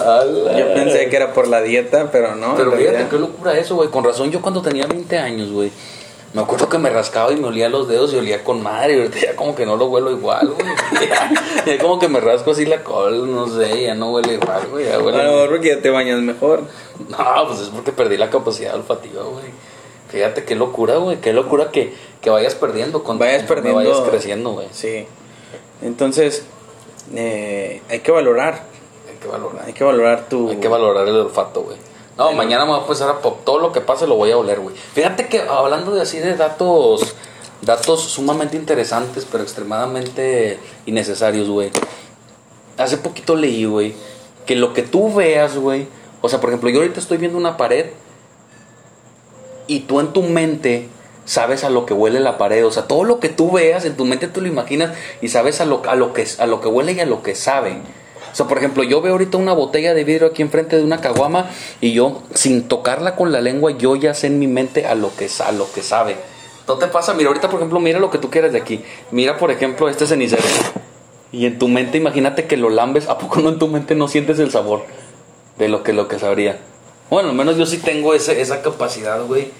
Ala. 0.00 0.58
Yo 0.58 0.74
pensé 0.74 1.08
que 1.08 1.16
era 1.16 1.32
por 1.32 1.46
la 1.46 1.62
dieta, 1.62 2.10
pero 2.10 2.34
no. 2.34 2.56
Pero 2.56 2.72
fíjate 2.72 3.06
qué 3.08 3.18
locura 3.18 3.56
eso, 3.56 3.76
güey. 3.76 3.88
Con 3.88 4.04
razón, 4.04 4.30
yo 4.30 4.42
cuando 4.42 4.60
tenía 4.60 4.86
20 4.86 5.16
años, 5.18 5.50
güey, 5.52 5.70
me 6.34 6.42
acuerdo 6.42 6.68
que 6.68 6.78
me 6.78 6.90
rascaba 6.90 7.32
y 7.32 7.36
me 7.36 7.46
olía 7.46 7.68
los 7.68 7.86
dedos 7.86 8.12
y 8.12 8.16
olía 8.16 8.42
con 8.42 8.60
madre. 8.62 9.08
Ya 9.20 9.36
como 9.36 9.54
que 9.54 9.64
no 9.64 9.76
lo 9.76 9.86
huelo 9.86 10.10
igual, 10.10 10.48
güey. 10.48 10.66
Ya, 11.08 11.30
ya 11.64 11.78
como 11.78 11.98
que 11.98 12.08
me 12.08 12.20
rasco 12.20 12.50
así 12.50 12.66
la 12.66 12.82
col, 12.82 13.32
no 13.32 13.46
sé, 13.46 13.82
ya 13.84 13.94
no 13.94 14.10
huele 14.10 14.34
igual, 14.34 14.66
güey. 14.70 14.86
Ya 14.86 14.96
A 14.96 14.98
lo 14.98 15.04
mejor 15.12 15.48
porque 15.50 15.68
ya 15.68 15.80
te 15.80 15.90
bañas 15.90 16.20
mejor. 16.20 16.62
No, 17.08 17.46
pues 17.46 17.60
es 17.60 17.68
porque 17.68 17.92
perdí 17.92 18.16
la 18.16 18.30
capacidad 18.30 18.74
olfativa, 18.74 19.22
güey. 19.22 19.44
Fíjate 20.08 20.44
qué 20.44 20.54
locura, 20.56 20.96
güey. 20.96 21.20
Qué 21.20 21.32
locura 21.32 21.70
que, 21.70 21.94
que 22.20 22.30
vayas 22.30 22.54
perdiendo 22.56 23.04
con 23.04 23.18
Vayas 23.18 23.44
perdiendo. 23.44 23.76
vayas 23.76 24.00
creciendo, 24.08 24.52
güey. 24.52 24.66
Sí. 24.72 25.06
Entonces, 25.82 26.44
eh, 27.14 27.80
hay 27.88 28.00
que 28.00 28.10
valorar. 28.10 28.64
Hay 29.08 29.16
que 29.20 29.28
valorar. 29.28 29.64
Hay 29.66 29.72
que 29.72 29.84
valorar 29.84 30.28
tu. 30.28 30.50
Hay 30.50 30.56
que 30.56 30.68
valorar 30.68 31.06
el 31.06 31.16
olfato, 31.16 31.62
güey. 31.62 31.76
No, 32.16 32.32
mañana 32.32 32.64
me 32.64 32.70
voy 32.70 32.80
a 32.80 32.82
empezar 32.82 33.10
a 33.10 33.20
pop. 33.20 33.40
Todo 33.44 33.58
lo 33.58 33.72
que 33.72 33.80
pase 33.80 34.06
lo 34.06 34.14
voy 34.14 34.30
a 34.30 34.38
oler, 34.38 34.60
güey. 34.60 34.76
Fíjate 34.76 35.28
que 35.28 35.40
hablando 35.40 35.92
de 35.92 36.02
así 36.02 36.18
de 36.18 36.36
datos, 36.36 37.14
datos 37.62 38.02
sumamente 38.02 38.56
interesantes, 38.56 39.26
pero 39.30 39.42
extremadamente 39.42 40.60
innecesarios, 40.86 41.48
güey. 41.48 41.70
Hace 42.78 42.98
poquito 42.98 43.34
leí, 43.34 43.64
güey, 43.64 43.94
que 44.46 44.54
lo 44.54 44.72
que 44.72 44.82
tú 44.82 45.12
veas, 45.12 45.56
güey. 45.56 45.88
O 46.20 46.28
sea, 46.28 46.40
por 46.40 46.50
ejemplo, 46.50 46.70
yo 46.70 46.78
ahorita 46.78 47.00
estoy 47.00 47.18
viendo 47.18 47.36
una 47.36 47.56
pared 47.56 47.86
y 49.66 49.80
tú 49.80 50.00
en 50.00 50.12
tu 50.12 50.22
mente 50.22 50.88
sabes 51.24 51.64
a 51.64 51.70
lo 51.70 51.84
que 51.84 51.94
huele 51.94 52.20
la 52.20 52.38
pared. 52.38 52.64
O 52.64 52.70
sea, 52.70 52.86
todo 52.86 53.02
lo 53.04 53.18
que 53.18 53.28
tú 53.28 53.50
veas 53.50 53.84
en 53.84 53.96
tu 53.96 54.04
mente 54.04 54.28
tú 54.28 54.40
lo 54.40 54.46
imaginas 54.46 54.96
y 55.20 55.28
sabes 55.28 55.60
a 55.60 55.64
lo, 55.64 55.82
a 55.88 55.96
lo, 55.96 56.12
que, 56.12 56.26
a 56.38 56.46
lo 56.46 56.60
que 56.60 56.68
huele 56.68 56.92
y 56.92 57.00
a 57.00 57.06
lo 57.06 57.22
que 57.22 57.34
sabe. 57.34 57.78
O 58.34 58.36
sea, 58.36 58.46
por 58.48 58.58
ejemplo, 58.58 58.82
yo 58.82 59.00
veo 59.00 59.12
ahorita 59.12 59.38
una 59.38 59.52
botella 59.52 59.94
de 59.94 60.02
vidrio 60.02 60.26
aquí 60.26 60.42
enfrente 60.42 60.76
de 60.76 60.82
una 60.82 61.00
caguama 61.00 61.50
y 61.80 61.92
yo, 61.92 62.24
sin 62.34 62.66
tocarla 62.66 63.14
con 63.14 63.30
la 63.30 63.40
lengua, 63.40 63.70
yo 63.78 63.94
ya 63.94 64.12
sé 64.12 64.26
en 64.26 64.40
mi 64.40 64.48
mente 64.48 64.86
a 64.86 64.96
lo 64.96 65.14
que, 65.14 65.30
a 65.46 65.52
lo 65.52 65.70
que 65.72 65.82
sabe. 65.82 66.16
¿No 66.66 66.74
te 66.74 66.88
pasa? 66.88 67.14
Mira, 67.14 67.28
ahorita, 67.28 67.48
por 67.48 67.60
ejemplo, 67.60 67.78
mira 67.78 68.00
lo 68.00 68.10
que 68.10 68.18
tú 68.18 68.30
quieras 68.30 68.50
de 68.50 68.58
aquí. 68.58 68.82
Mira, 69.12 69.38
por 69.38 69.52
ejemplo, 69.52 69.88
este 69.88 70.08
cenicero. 70.08 70.42
Y 71.30 71.46
en 71.46 71.60
tu 71.60 71.68
mente, 71.68 71.96
imagínate 71.98 72.46
que 72.46 72.56
lo 72.56 72.70
lambes. 72.70 73.08
¿A 73.08 73.18
poco 73.18 73.38
no 73.40 73.50
en 73.50 73.58
tu 73.60 73.68
mente 73.68 73.94
no 73.94 74.08
sientes 74.08 74.40
el 74.40 74.50
sabor 74.50 74.82
de 75.56 75.68
lo 75.68 75.84
que, 75.84 75.92
lo 75.92 76.08
que 76.08 76.18
sabría? 76.18 76.58
Bueno, 77.10 77.28
al 77.28 77.36
menos 77.36 77.56
yo 77.56 77.66
sí 77.66 77.78
tengo 77.78 78.14
ese, 78.14 78.40
esa 78.40 78.62
capacidad, 78.62 79.24
güey. 79.26 79.52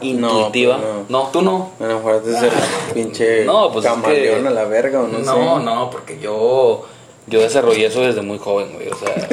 Intuitiva. 0.00 0.76
pues 0.78 1.10
no. 1.10 1.24
no. 1.24 1.28
tú 1.30 1.42
no. 1.42 1.70
A 1.80 1.84
lo 1.86 1.96
mejor 1.98 2.22
es 2.26 2.42
el 2.42 2.50
pinche 2.94 3.44
No, 3.44 3.70
pues 3.72 3.84
es 3.84 3.92
camaleón 3.92 4.42
que- 4.42 4.48
a 4.48 4.50
la 4.50 4.64
verga 4.64 5.00
o 5.00 5.06
no, 5.06 5.18
No, 5.20 5.58
sé. 5.58 5.64
no, 5.64 5.90
porque 5.90 6.18
yo, 6.18 6.84
yo 7.26 7.40
desarrollé 7.40 7.86
eso 7.86 8.00
desde 8.02 8.22
muy 8.22 8.38
joven, 8.38 8.72
güey. 8.74 8.88
O 8.88 8.96
sea, 8.96 9.28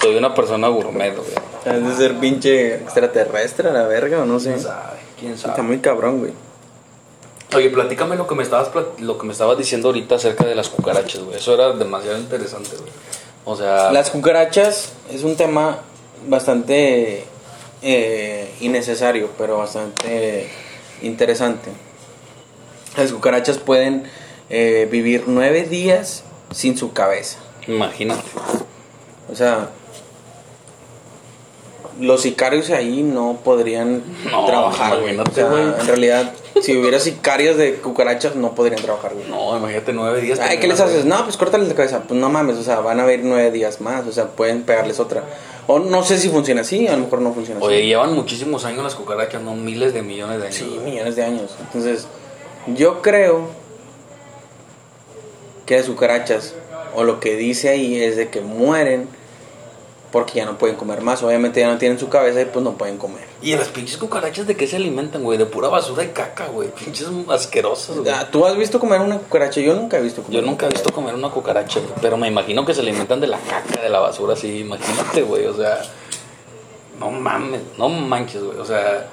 soy 0.00 0.16
una 0.16 0.34
persona 0.34 0.68
gourmet, 0.68 1.14
güey. 1.16 1.28
Es 1.64 1.86
de 1.86 1.94
ser 1.96 2.16
pinche 2.18 2.74
extraterrestre 2.76 3.68
a 3.68 3.72
la 3.72 3.86
verga 3.86 4.20
o 4.22 4.26
no 4.26 4.38
sé. 4.40 4.50
¿Quién 4.50 4.62
sabe? 4.62 4.98
¿Quién 5.18 5.32
Está 5.32 5.48
sabe? 5.48 5.62
muy 5.62 5.78
cabrón, 5.78 6.18
güey. 6.20 6.32
Oye, 7.54 7.70
platícame 7.70 8.16
lo 8.16 8.26
que 8.26 8.34
me 8.34 8.42
estabas 8.44 8.70
lo 9.00 9.18
que 9.18 9.26
me 9.26 9.32
estabas 9.32 9.58
diciendo 9.58 9.88
ahorita 9.88 10.14
acerca 10.14 10.44
de 10.44 10.54
las 10.54 10.68
cucarachas, 10.68 11.22
güey. 11.22 11.36
Eso 11.36 11.54
era 11.54 11.72
demasiado 11.72 12.18
interesante, 12.18 12.76
güey. 12.76 12.90
O 13.44 13.56
sea, 13.56 13.90
Las 13.90 14.10
cucarachas 14.10 14.92
es 15.12 15.24
un 15.24 15.36
tema 15.36 15.78
bastante 16.28 17.24
eh, 17.82 18.50
innecesario, 18.60 19.30
pero 19.36 19.58
bastante 19.58 20.48
interesante. 21.02 21.70
Las 22.96 23.12
cucarachas 23.12 23.58
pueden 23.58 24.04
eh, 24.50 24.86
vivir 24.90 25.24
nueve 25.26 25.62
días 25.64 26.22
sin 26.50 26.76
su 26.76 26.92
cabeza. 26.92 27.38
imagínate. 27.66 28.22
O 29.30 29.36
sea, 29.36 29.70
los 32.00 32.22
sicarios 32.22 32.70
ahí 32.70 33.02
no 33.02 33.38
podrían 33.44 34.02
No, 34.30 34.46
trabajar. 34.46 34.94
O 34.94 35.32
sea, 35.32 35.46
en 35.80 35.86
realidad, 35.86 36.32
si 36.62 36.76
hubiera 36.76 36.98
sicarios 36.98 37.56
de 37.56 37.74
cucarachas, 37.74 38.36
no 38.36 38.54
podrían 38.54 38.80
trabajar, 38.82 39.14
güey. 39.14 39.28
No, 39.28 39.56
imagínate 39.56 39.92
nueve 39.92 40.20
días. 40.20 40.40
Ay, 40.40 40.58
¿qué 40.58 40.66
les 40.66 40.80
haces? 40.80 41.04
No, 41.04 41.22
pues 41.24 41.36
córtales 41.36 41.68
la 41.68 41.74
cabeza. 41.74 42.02
Pues 42.08 42.18
no 42.18 42.28
mames, 42.30 42.56
o 42.56 42.62
sea, 42.62 42.80
van 42.80 43.00
a 43.00 43.02
haber 43.02 43.22
nueve 43.22 43.50
días 43.50 43.80
más, 43.80 44.06
o 44.06 44.12
sea, 44.12 44.28
pueden 44.28 44.62
pegarles 44.62 44.98
otra. 44.98 45.24
O 45.66 45.78
no 45.78 46.02
sé 46.02 46.18
si 46.18 46.28
funciona 46.30 46.62
así, 46.62 46.88
a 46.88 46.92
lo 46.92 47.04
mejor 47.04 47.20
no 47.20 47.32
funciona 47.32 47.60
Oye, 47.60 47.76
así. 47.78 47.86
llevan 47.86 48.14
muchísimos 48.14 48.64
años 48.64 48.82
las 48.82 48.94
cucarachas, 48.94 49.42
no 49.42 49.54
miles 49.54 49.92
de 49.94 50.02
millones 50.02 50.38
de 50.40 50.46
años. 50.46 50.56
Sí, 50.56 50.80
millones 50.84 51.14
de 51.16 51.22
años. 51.22 51.54
Entonces, 51.60 52.06
yo 52.74 53.02
creo 53.02 53.48
que 55.70 55.76
las 55.76 55.86
cucarachas, 55.86 56.54
o 56.96 57.04
lo 57.04 57.20
que 57.20 57.36
dice 57.36 57.68
ahí 57.68 58.02
es 58.02 58.16
de 58.16 58.28
que 58.28 58.40
mueren 58.40 59.06
porque 60.10 60.34
ya 60.34 60.44
no 60.44 60.58
pueden 60.58 60.74
comer 60.74 61.00
más. 61.00 61.22
Obviamente 61.22 61.60
ya 61.60 61.68
no 61.68 61.78
tienen 61.78 61.96
su 61.96 62.08
cabeza 62.08 62.42
y 62.42 62.46
pues 62.46 62.64
no 62.64 62.72
pueden 62.72 62.98
comer. 62.98 63.22
Y 63.40 63.54
las 63.54 63.68
pinches 63.68 63.96
cucarachas 63.96 64.48
de 64.48 64.56
qué 64.56 64.66
se 64.66 64.74
alimentan, 64.74 65.22
güey? 65.22 65.38
De 65.38 65.46
pura 65.46 65.68
basura 65.68 66.02
y 66.02 66.08
caca, 66.08 66.48
güey. 66.48 66.70
Pinches 66.70 67.06
asquerosas, 67.28 67.98
güey. 67.98 68.10
Ah, 68.10 68.28
¿Tú 68.32 68.44
has 68.44 68.56
visto 68.56 68.80
comer 68.80 69.00
una 69.00 69.18
cucaracha? 69.18 69.60
Yo 69.60 69.74
nunca 69.74 69.98
he 69.98 70.02
visto 70.02 70.24
comer 70.24 70.40
Yo 70.40 70.44
nunca 70.44 70.66
he 70.66 70.70
visto 70.70 70.92
comer 70.92 71.14
una 71.14 71.30
cucaracha, 71.30 71.78
güey, 71.78 71.92
pero 72.02 72.16
me 72.16 72.26
imagino 72.26 72.66
que 72.66 72.74
se 72.74 72.80
alimentan 72.80 73.20
de 73.20 73.28
la 73.28 73.38
caca, 73.38 73.80
de 73.80 73.90
la 73.90 74.00
basura, 74.00 74.32
así. 74.32 74.58
Imagínate, 74.58 75.22
güey, 75.22 75.46
o 75.46 75.54
sea, 75.54 75.82
no 76.98 77.12
mames, 77.12 77.60
no 77.78 77.88
manches, 77.88 78.42
güey, 78.42 78.58
o 78.58 78.64
sea, 78.64 79.06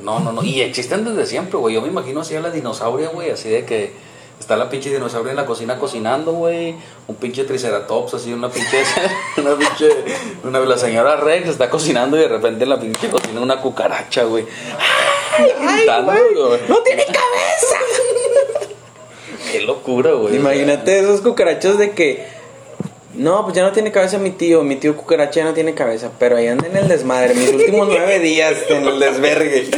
no, 0.00 0.18
no, 0.18 0.32
no. 0.32 0.42
Y 0.42 0.60
existen 0.60 1.04
desde 1.04 1.24
siempre, 1.24 1.56
güey. 1.56 1.76
Yo 1.76 1.82
me 1.82 1.86
imagino 1.86 2.22
así 2.22 2.34
a 2.34 2.40
la 2.40 2.50
dinosauria, 2.50 3.10
güey, 3.10 3.30
así 3.30 3.48
de 3.48 3.64
que 3.64 4.09
está 4.40 4.56
la 4.56 4.68
pinche 4.68 4.90
dinosauria 4.90 5.30
en 5.30 5.36
la 5.36 5.46
cocina 5.46 5.78
cocinando, 5.78 6.32
güey. 6.32 6.74
Un 7.06 7.14
pinche 7.16 7.44
triceratops, 7.44 8.14
así, 8.14 8.32
una 8.32 8.48
pinche, 8.48 8.82
una 9.36 9.54
pinche, 9.54 9.88
una, 10.42 10.58
la 10.60 10.78
señora 10.78 11.16
Rex 11.16 11.50
está 11.50 11.70
cocinando 11.70 12.16
y 12.16 12.20
de 12.20 12.28
repente 12.28 12.64
en 12.64 12.70
la 12.70 12.80
pinche 12.80 13.08
cocina 13.08 13.40
una 13.40 13.60
cucaracha, 13.60 14.24
güey. 14.24 14.46
Ay, 15.38 15.86
güey. 16.04 16.60
¡No 16.68 16.78
tiene 16.82 17.04
cabeza! 17.04 17.76
Qué 19.52 19.60
locura, 19.60 20.12
güey. 20.12 20.36
Imagínate 20.36 20.98
esos 20.98 21.20
cucarachos 21.20 21.78
de 21.78 21.92
que. 21.92 22.39
No, 23.20 23.42
pues 23.44 23.54
ya 23.54 23.62
no 23.62 23.72
tiene 23.72 23.92
cabeza 23.92 24.16
mi 24.18 24.30
tío. 24.30 24.62
Mi 24.62 24.76
tío 24.76 24.96
cucaracha 24.96 25.40
ya 25.40 25.44
no 25.44 25.52
tiene 25.52 25.74
cabeza. 25.74 26.10
Pero 26.18 26.36
ahí 26.38 26.46
anda 26.46 26.66
en 26.66 26.76
el 26.76 26.88
desmadre. 26.88 27.34
Mis 27.34 27.50
últimos 27.52 27.86
nueve 27.88 28.18
días 28.18 28.54
en 28.68 28.86
el 28.86 28.98
desvergue. 28.98 29.68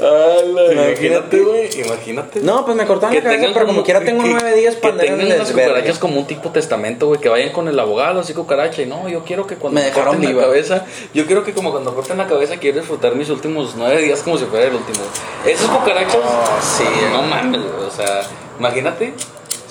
Ala, 0.00 0.72
Imagínate. 0.88 1.38
güey, 1.40 1.80
imagínate. 1.80 2.40
No, 2.40 2.64
pues 2.64 2.76
me 2.76 2.86
cortaron 2.86 3.14
la 3.16 3.22
cabeza, 3.22 3.48
pero 3.54 3.66
como 3.66 3.82
quiera 3.84 4.00
tengo 4.00 4.22
que- 4.22 4.28
nueve 4.30 4.54
días 4.54 4.76
para 4.76 4.92
andar 4.92 5.06
en 5.06 5.20
el 5.20 5.28
desvergue. 5.30 5.68
cucarachas 5.68 5.98
como 5.98 6.18
un 6.18 6.26
tipo 6.26 6.50
testamento, 6.50 7.06
güey, 7.06 7.20
que 7.20 7.28
vayan 7.30 7.52
con 7.52 7.68
el 7.68 7.78
abogado, 7.78 8.20
así 8.20 8.34
cucaracha, 8.34 8.82
y 8.82 8.86
no, 8.86 9.08
yo 9.08 9.24
quiero 9.24 9.46
que 9.46 9.56
cuando 9.56 9.80
Me 9.80 9.86
dejaron 9.86 10.14
corten 10.16 10.28
viva. 10.30 10.42
la 10.42 10.48
cabeza, 10.48 10.84
yo 11.14 11.26
quiero 11.26 11.42
que 11.44 11.52
como 11.54 11.70
cuando 11.70 11.94
corten 11.94 12.18
la 12.18 12.26
cabeza 12.26 12.56
quiero 12.58 12.78
disfrutar 12.80 13.14
mis 13.16 13.30
últimos 13.30 13.74
nueve 13.76 14.02
días 14.02 14.20
como 14.20 14.36
si 14.38 14.44
fuera 14.44 14.66
el 14.66 14.74
último. 14.74 15.04
Esas 15.46 15.68
cucarachas, 15.68 16.16
Oh, 16.22 16.58
sí, 16.60 16.84
no 17.12 17.22
mames, 17.22 17.60
o 17.62 17.90
sea, 17.90 18.22
imagínate, 18.58 19.14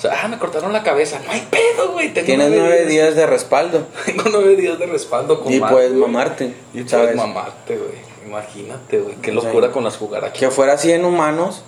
o 0.00 0.02
sea, 0.02 0.18
ah, 0.24 0.28
me 0.28 0.38
cortaron 0.38 0.72
la 0.72 0.82
cabeza, 0.82 1.20
no 1.26 1.30
hay 1.30 1.46
pedo, 1.50 1.92
güey, 1.92 2.14
tengo 2.14 2.24
Tienes 2.24 2.48
nueve 2.48 2.86
días 2.86 3.14
de 3.14 3.26
respaldo. 3.26 3.86
tengo 4.06 4.22
nueve 4.30 4.56
días 4.56 4.78
de 4.78 4.86
respaldo 4.86 5.42
con 5.42 5.52
Y 5.52 5.60
puedes 5.60 5.92
mamarte. 5.92 6.54
Y 6.72 6.88
¿sabes? 6.88 7.08
puedes 7.08 7.16
mamarte, 7.16 7.76
güey, 7.76 7.98
imagínate, 8.26 8.98
güey, 8.98 9.16
qué 9.16 9.30
locura 9.30 9.70
con 9.70 9.84
las 9.84 9.98
cucarachas. 9.98 10.38
Que 10.38 10.50
fuera 10.50 10.72
así 10.72 10.90
en 10.90 11.04
humanos. 11.04 11.64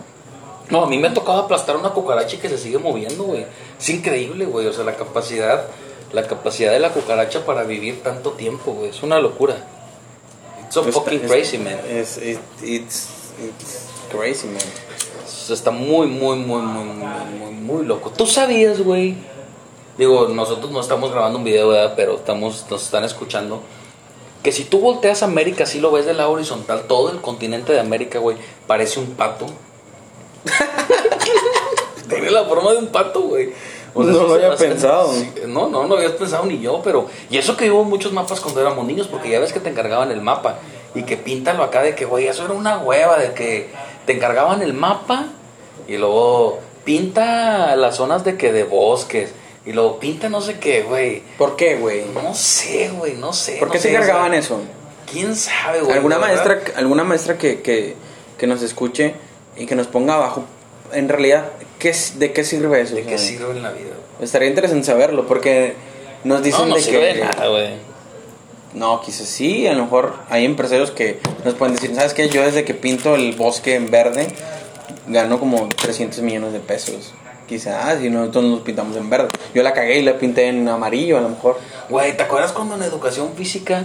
No, 0.71 0.85
a 0.85 0.87
mí 0.89 0.97
me 0.97 1.09
ha 1.09 1.13
tocado 1.13 1.43
aplastar 1.43 1.77
una 1.77 1.91
cucaracha 1.91 2.37
y 2.37 2.39
que 2.39 2.49
se 2.49 2.57
sigue 2.57 2.79
moviendo, 2.79 3.25
güey. 3.25 3.45
Es 3.79 3.89
increíble, 3.91 4.47
güey. 4.47 4.67
O 4.67 4.73
sea, 4.73 4.85
la 4.85 4.97
capacidad, 4.97 5.67
la 6.15 6.27
capacidad 6.27 6.73
de 6.73 6.81
la 6.81 6.89
cucaracha 6.95 7.45
para 7.45 7.65
vivir 7.65 8.03
tanto 8.03 8.31
tiempo, 8.31 8.73
güey. 8.73 8.89
Es 8.89 9.03
una 9.03 9.19
locura. 9.21 9.57
It's 10.65 10.73
so 10.75 10.83
Pues, 10.83 10.95
fucking 10.95 11.21
crazy, 11.21 11.59
man. 11.59 11.79
Es, 11.87 12.17
it- 12.17 12.39
it's, 12.63 13.09
it's 13.45 13.81
crazy, 14.11 14.47
man. 14.47 14.63
Es- 15.45 15.51
Está 15.51 15.71
muy, 15.71 16.07
muy, 16.07 16.37
muy, 16.37 16.61
muy, 16.63 16.85
muy, 16.85 17.07
muy, 17.39 17.53
muy 17.53 17.85
loco. 17.87 18.11
¿Tú 18.11 18.27
sabías, 18.27 18.81
güey? 18.83 19.15
Digo, 19.99 20.29
nosotros 20.29 20.71
no 20.71 20.81
estamos 20.81 21.11
grabando 21.13 21.39
un 21.39 21.45
video, 21.45 21.69
¿verdad? 21.69 21.93
Pero 21.97 22.15
estamos, 22.17 22.67
nos 22.71 22.83
están 22.83 23.05
escuchando. 23.05 23.61
Que 24.43 24.51
si 24.53 24.65
tú 24.65 24.81
volteas 24.81 25.23
a 25.23 25.27
América, 25.27 25.67
si 25.67 25.81
lo 25.81 25.93
ves 25.93 26.07
de 26.07 26.15
la 26.15 26.29
horizontal, 26.29 26.85
todo 26.89 27.11
el 27.11 27.21
continente 27.21 27.73
de 27.73 27.81
América, 27.81 28.19
güey, 28.19 28.37
parece 28.67 28.99
un 29.01 29.07
pato. 29.13 29.47
Tiene 32.09 32.31
la 32.31 32.45
forma 32.45 32.73
de 32.73 32.79
un 32.79 32.87
pato, 32.89 33.21
güey. 33.23 33.53
No 33.95 34.03
lo 34.05 34.35
había 34.35 34.51
o 34.53 34.57
pensado. 34.57 35.13
no, 35.47 35.69
no, 35.69 35.87
no 35.87 35.95
habías 35.97 36.13
pensado 36.13 36.45
ni 36.47 36.59
yo, 36.61 36.81
pero... 36.83 37.07
Y 37.31 37.37
eso 37.37 37.57
que 37.57 37.71
hubo 37.71 37.85
muchos 37.85 38.13
mapas 38.13 38.41
cuando 38.41 38.61
éramos 38.61 38.87
niños, 38.87 39.07
porque 39.07 39.29
ya 39.31 39.39
ves 39.39 39.53
que 39.53 39.61
te 39.61 39.69
encargaban 39.69 40.11
el 40.11 40.23
mapa. 40.23 40.57
Y 40.95 41.03
que 41.05 41.17
píntalo 41.17 41.63
acá 41.63 41.83
de 41.83 41.95
que, 41.95 42.05
güey, 42.07 42.27
eso 42.27 42.45
era 42.45 42.55
una 42.55 42.79
hueva, 42.79 43.19
de 43.19 43.33
que 43.35 43.71
te 44.07 44.13
encargaban 44.13 44.63
el 44.63 44.75
mapa 44.75 45.27
y 45.89 45.97
luego 45.97 46.61
pinta 46.85 47.77
las 47.77 47.97
zonas 47.97 48.25
de 48.25 48.37
que 48.37 48.53
de 48.53 48.65
bosques. 48.65 49.33
Y 49.65 49.73
luego 49.73 50.01
pinta 50.01 50.29
no 50.29 50.41
sé 50.41 50.59
qué, 50.59 50.83
güey. 50.83 51.23
¿Por 51.39 51.55
qué, 51.55 51.77
güey? 51.77 52.05
No 52.07 52.35
sé, 52.35 52.91
güey, 52.91 53.15
no 53.15 53.33
sé. 53.33 53.57
¿Por 53.59 53.69
no 53.69 53.73
qué 53.73 53.79
sé, 53.79 53.91
se 53.91 53.97
o 53.97 53.99
sea, 53.99 54.01
cargaban 54.01 54.35
eso? 54.35 54.61
¿Quién 55.11 55.37
sabe, 55.37 55.81
güey? 55.81 55.97
¿Alguna 55.97 56.19
maestra, 56.19 56.61
alguna 56.77 57.05
maestra 57.05 57.39
que, 57.39 57.61
que, 57.61 57.95
que 58.39 58.47
nos 58.47 58.63
escuche 58.63 59.15
y 59.57 59.67
que 59.67 59.77
nos 59.77 59.87
ponga 59.87 60.15
abajo, 60.15 60.45
en 60.93 61.09
realidad, 61.09 61.51
¿qué, 61.79 61.95
¿de 62.17 62.33
qué 62.33 62.45
sirve 62.45 62.81
eso? 62.81 62.95
¿De 62.95 63.05
qué 63.05 63.19
sirve 63.19 63.53
en 63.53 63.63
la 63.63 63.71
vida? 63.71 63.93
Estaría 64.21 64.49
interesante 64.49 64.85
saberlo 64.85 65.27
porque 65.27 65.75
nos 66.25 66.43
dicen 66.43 66.63
No, 66.63 66.69
no 66.69 66.75
de 66.77 66.83
sirve 66.83 67.01
que... 67.01 67.15
de 67.15 67.25
nada, 67.25 67.49
güey. 67.49 67.92
No, 68.75 69.01
quizás 69.03 69.27
sí, 69.27 69.67
a 69.67 69.75
lo 69.75 69.85
mejor 69.85 70.15
hay 70.31 70.45
empresarios 70.45 70.91
que 70.91 71.21
nos 71.45 71.55
pueden 71.55 71.75
decir, 71.75 71.95
¿sabes 71.95 72.15
qué? 72.15 72.29
Yo 72.29 72.43
desde 72.43 72.65
que 72.65 72.75
pinto 72.75 73.15
el 73.15 73.33
bosque 73.33 73.75
en 73.75 73.91
verde 73.91 74.29
gano 75.07 75.39
como 75.39 75.69
300 75.69 76.21
millones 76.21 76.53
de 76.53 76.61
pesos. 76.61 77.13
Quizás, 77.47 78.03
y 78.03 78.09
nosotros 78.09 78.45
nos 78.45 78.61
pintamos 78.61 78.97
en 78.97 79.11
verde. 79.11 79.29
Yo 79.55 79.63
la 79.63 79.75
cagué 79.75 79.99
y 79.99 80.03
la 80.03 80.17
pinté 80.17 80.49
en 80.49 80.67
amarillo 80.69 81.19
a 81.19 81.21
lo 81.21 81.29
mejor. 81.29 81.59
Güey, 81.91 82.17
¿te 82.17 82.23
acuerdas 82.23 82.53
cuando 82.53 82.77
en 82.77 82.83
educación 82.83 83.35
física 83.35 83.85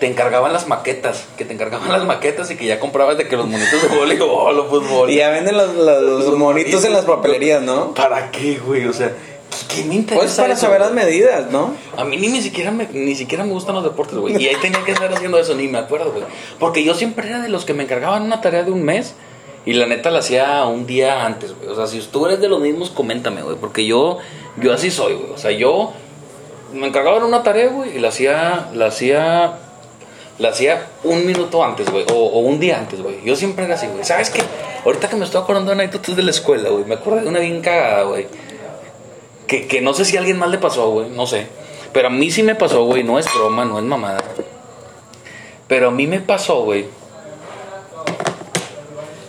te 0.00 0.06
encargaban 0.06 0.52
las 0.52 0.66
maquetas? 0.66 1.26
Que 1.36 1.44
te 1.44 1.52
encargaban 1.52 1.92
las 1.92 2.04
maquetas 2.06 2.50
y 2.50 2.56
que 2.56 2.64
ya 2.64 2.80
comprabas 2.80 3.18
de 3.18 3.28
que 3.28 3.36
los 3.36 3.46
monitos 3.46 3.82
de 3.82 3.88
voleibol 3.88 4.58
o 4.58 4.64
fútbol. 4.66 5.10
Y 5.10 5.16
ya 5.16 5.28
venden 5.28 5.58
los, 5.58 5.74
los 5.74 6.38
monitos 6.38 6.84
en 6.86 6.94
las 6.94 7.04
papelerías, 7.04 7.60
¿no? 7.60 7.92
¿Para 7.92 8.30
qué, 8.30 8.58
güey? 8.64 8.86
O 8.86 8.94
sea, 8.94 9.12
¿qué, 9.68 9.84
me 9.84 9.94
interesa 9.96 10.22
Pues 10.22 10.34
para 10.36 10.52
eso, 10.52 10.62
saber 10.62 10.80
las 10.80 10.92
medidas, 10.92 11.50
¿no? 11.50 11.74
A 11.96 12.04
mí 12.04 12.16
ni, 12.16 12.28
ni 12.28 12.40
siquiera 12.40 12.70
me, 12.70 12.86
ni 12.92 13.14
siquiera 13.14 13.44
me 13.44 13.52
gustan 13.52 13.74
los 13.74 13.84
deportes, 13.84 14.16
güey. 14.16 14.40
Y 14.42 14.48
ahí 14.48 14.56
tenía 14.60 14.82
que 14.84 14.92
estar 14.92 15.12
haciendo 15.12 15.38
eso, 15.38 15.54
ni 15.54 15.68
me 15.68 15.78
acuerdo, 15.78 16.12
güey. 16.12 16.24
Porque 16.58 16.84
yo 16.84 16.94
siempre 16.94 17.28
era 17.28 17.40
de 17.40 17.48
los 17.48 17.64
que 17.64 17.74
me 17.74 17.84
encargaban 17.84 18.22
una 18.22 18.40
tarea 18.40 18.62
de 18.62 18.70
un 18.70 18.82
mes 18.82 19.14
y 19.64 19.74
la 19.74 19.86
neta 19.86 20.10
la 20.10 20.20
hacía 20.20 20.64
un 20.64 20.86
día 20.86 21.24
antes, 21.24 21.54
güey. 21.56 21.70
O 21.70 21.76
sea, 21.76 21.86
si 21.86 22.00
tú 22.00 22.26
eres 22.26 22.40
de 22.40 22.48
los 22.48 22.60
mismos, 22.60 22.90
coméntame, 22.90 23.42
güey. 23.42 23.56
Porque 23.56 23.86
yo, 23.86 24.18
yo 24.56 24.72
así 24.72 24.90
soy, 24.90 25.14
güey. 25.14 25.30
O 25.32 25.38
sea, 25.38 25.50
yo 25.50 25.92
me 26.72 26.88
encargaban 26.88 27.22
una 27.22 27.42
tarea, 27.42 27.68
güey, 27.68 27.96
y 27.96 28.00
la 28.00 28.08
hacía, 28.08 28.68
la 28.74 28.86
hacía, 28.86 29.58
la 30.38 30.48
hacía 30.48 30.86
un 31.04 31.26
minuto 31.26 31.62
antes, 31.62 31.90
güey. 31.90 32.04
O, 32.12 32.14
o 32.14 32.38
un 32.40 32.58
día 32.58 32.78
antes, 32.78 33.00
güey. 33.00 33.22
Yo 33.24 33.36
siempre 33.36 33.64
era 33.64 33.74
así, 33.74 33.86
güey. 33.86 34.04
¿Sabes 34.04 34.30
qué? 34.30 34.42
Ahorita 34.84 35.08
que 35.08 35.16
me 35.16 35.24
estoy 35.24 35.40
acordando 35.40 35.74
de 35.74 35.80
anécdotas 35.80 36.16
de 36.16 36.22
la 36.22 36.30
escuela, 36.30 36.70
güey. 36.70 36.84
Me 36.84 36.94
acordé 36.94 37.22
de 37.22 37.28
una 37.28 37.38
bien 37.38 37.60
cagada, 37.60 38.02
güey 38.04 38.26
que, 39.52 39.66
que 39.66 39.82
no 39.82 39.92
sé 39.92 40.06
si 40.06 40.16
a 40.16 40.20
alguien 40.20 40.38
más 40.38 40.48
le 40.48 40.56
pasó, 40.56 40.88
güey, 40.88 41.10
no 41.10 41.26
sé. 41.26 41.46
Pero 41.92 42.08
a 42.08 42.10
mí 42.10 42.30
sí 42.30 42.42
me 42.42 42.54
pasó, 42.54 42.84
güey, 42.84 43.04
no 43.04 43.18
es 43.18 43.26
broma, 43.34 43.66
no 43.66 43.78
es 43.78 43.84
mamada. 43.84 44.24
Pero 45.68 45.88
a 45.88 45.90
mí 45.90 46.06
me 46.06 46.20
pasó, 46.20 46.62
güey, 46.62 46.86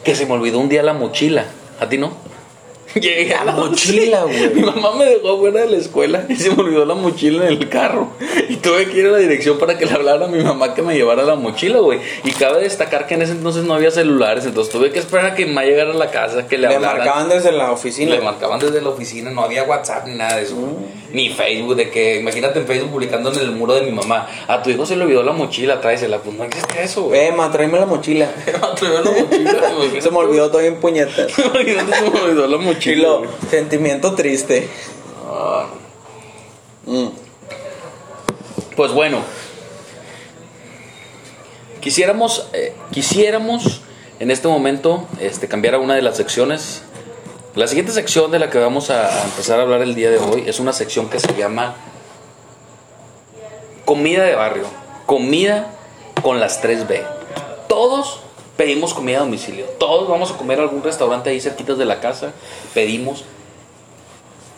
que 0.05 0.15
se 0.15 0.25
me 0.25 0.31
olvidó 0.31 0.59
un 0.59 0.69
día 0.69 0.81
la 0.81 0.93
mochila. 0.93 1.47
¿A 1.81 1.89
ti 1.89 1.97
no? 1.97 2.13
Llegué 2.95 3.33
a 3.35 3.43
la 3.45 3.51
mochila, 3.53 4.23
güey. 4.23 4.49
Mi 4.53 4.61
mamá 4.61 4.95
me 4.95 5.05
dejó 5.05 5.37
fuera 5.39 5.61
de 5.61 5.69
la 5.71 5.77
escuela 5.77 6.25
y 6.29 6.35
se 6.35 6.49
me 6.51 6.61
olvidó 6.61 6.85
la 6.85 6.93
mochila 6.95 7.47
en 7.47 7.53
el 7.53 7.69
carro. 7.69 8.11
Y 8.49 8.57
tuve 8.57 8.87
que 8.87 8.99
ir 8.99 9.07
a 9.07 9.11
la 9.11 9.17
dirección 9.17 9.57
para 9.57 9.77
que 9.77 9.85
le 9.85 9.93
hablara 9.93 10.25
a 10.25 10.27
mi 10.27 10.43
mamá 10.43 10.73
que 10.73 10.81
me 10.81 10.95
llevara 10.95 11.23
la 11.23 11.35
mochila, 11.35 11.79
güey. 11.79 11.99
Y 12.23 12.31
cabe 12.31 12.61
destacar 12.61 13.07
que 13.07 13.15
en 13.15 13.23
ese 13.23 13.31
entonces 13.33 13.63
no 13.63 13.73
había 13.73 13.91
celulares, 13.91 14.45
entonces 14.45 14.71
tuve 14.71 14.91
que 14.91 14.99
esperar 14.99 15.25
a 15.27 15.35
que 15.35 15.45
mi 15.45 15.53
mamá 15.53 15.65
llegara 15.65 15.91
a 15.91 15.95
la 15.95 16.11
casa, 16.11 16.47
que 16.47 16.57
le, 16.57 16.67
Le 16.67 16.75
hablara. 16.75 16.97
marcaban 16.97 17.29
desde 17.29 17.51
la 17.51 17.71
oficina. 17.71 18.15
Le 18.15 18.21
marcaban 18.21 18.59
desde 18.59 18.81
la 18.81 18.89
oficina, 18.89 19.31
no 19.31 19.43
había 19.43 19.63
WhatsApp 19.63 20.07
ni 20.07 20.15
nada 20.15 20.35
de 20.37 20.43
eso. 20.43 20.55
güey. 20.55 20.73
Ni 21.13 21.29
Facebook, 21.29 21.75
de 21.75 21.89
que, 21.89 22.17
imagínate 22.19 22.59
en 22.59 22.67
Facebook 22.67 22.91
publicando 22.91 23.31
en 23.31 23.39
el 23.39 23.51
muro 23.51 23.73
de 23.75 23.81
mi 23.83 23.91
mamá. 23.91 24.27
A 24.47 24.61
tu 24.61 24.69
hijo 24.71 24.85
se 24.85 24.95
le 24.95 25.03
olvidó 25.03 25.23
la 25.23 25.31
mochila, 25.31 25.79
tráesela. 25.79 26.17
Pues 26.19 26.35
no 26.35 26.43
existe 26.43 26.83
eso, 26.83 27.03
güey. 27.03 27.27
Emma, 27.27 27.51
tráeme 27.51 27.79
la 27.79 27.85
mochila. 27.85 28.29
Tráeme 28.75 29.01
la 29.03 29.11
mochila. 29.11 30.01
Se 30.01 30.09
me 30.11 30.17
olvidó 30.17 30.49
todo 30.49 30.61
en 30.61 30.75
puñetas. 30.81 31.31
Se 31.31 31.43
me 31.49 31.59
olvidó 32.19 32.47
la 32.47 32.55
Y 32.57 32.59
mochila. 32.59 33.03
lo, 33.03 33.23
sentimiento 33.49 34.13
triste. 34.15 34.67
Ah, 35.29 35.67
Mm. 36.85 37.07
Pues 38.75 38.91
bueno, 38.91 39.19
quisiéramos, 41.79 42.47
eh, 42.53 42.73
quisiéramos 42.91 43.81
en 44.19 44.31
este 44.31 44.47
momento 44.47 45.07
este, 45.19 45.47
cambiar 45.47 45.75
a 45.75 45.79
una 45.79 45.95
de 45.95 46.01
las 46.01 46.17
secciones. 46.17 46.83
La 47.55 47.67
siguiente 47.67 47.91
sección 47.91 48.31
de 48.31 48.39
la 48.39 48.49
que 48.49 48.57
vamos 48.57 48.89
a, 48.89 49.25
empezar 49.25 49.59
a 49.59 49.61
hablar 49.61 49.83
el 49.83 49.93
día 49.93 50.09
de 50.09 50.17
hoy 50.17 50.43
es 50.47 50.59
una 50.59 50.73
sección 50.73 51.07
que 51.07 51.19
se 51.19 51.35
llama 51.35 51.75
Comida 53.85 54.23
de 54.23 54.33
Barrio. 54.33 54.65
Comida 55.05 55.67
con 56.23 56.39
las 56.39 56.63
3B. 56.63 57.05
Todos 57.69 58.21
pedimos 58.57 58.95
comida 58.95 59.17
a 59.17 59.19
domicilio. 59.19 59.67
Todos 59.77 60.09
vamos 60.09 60.31
a 60.31 60.37
comer 60.37 60.57
a 60.57 60.63
algún 60.63 60.81
restaurante 60.81 61.29
ahí 61.29 61.39
cerquitas 61.39 61.77
de 61.77 61.85
la 61.85 61.99
casa. 61.99 62.31
Pedimos. 62.73 63.23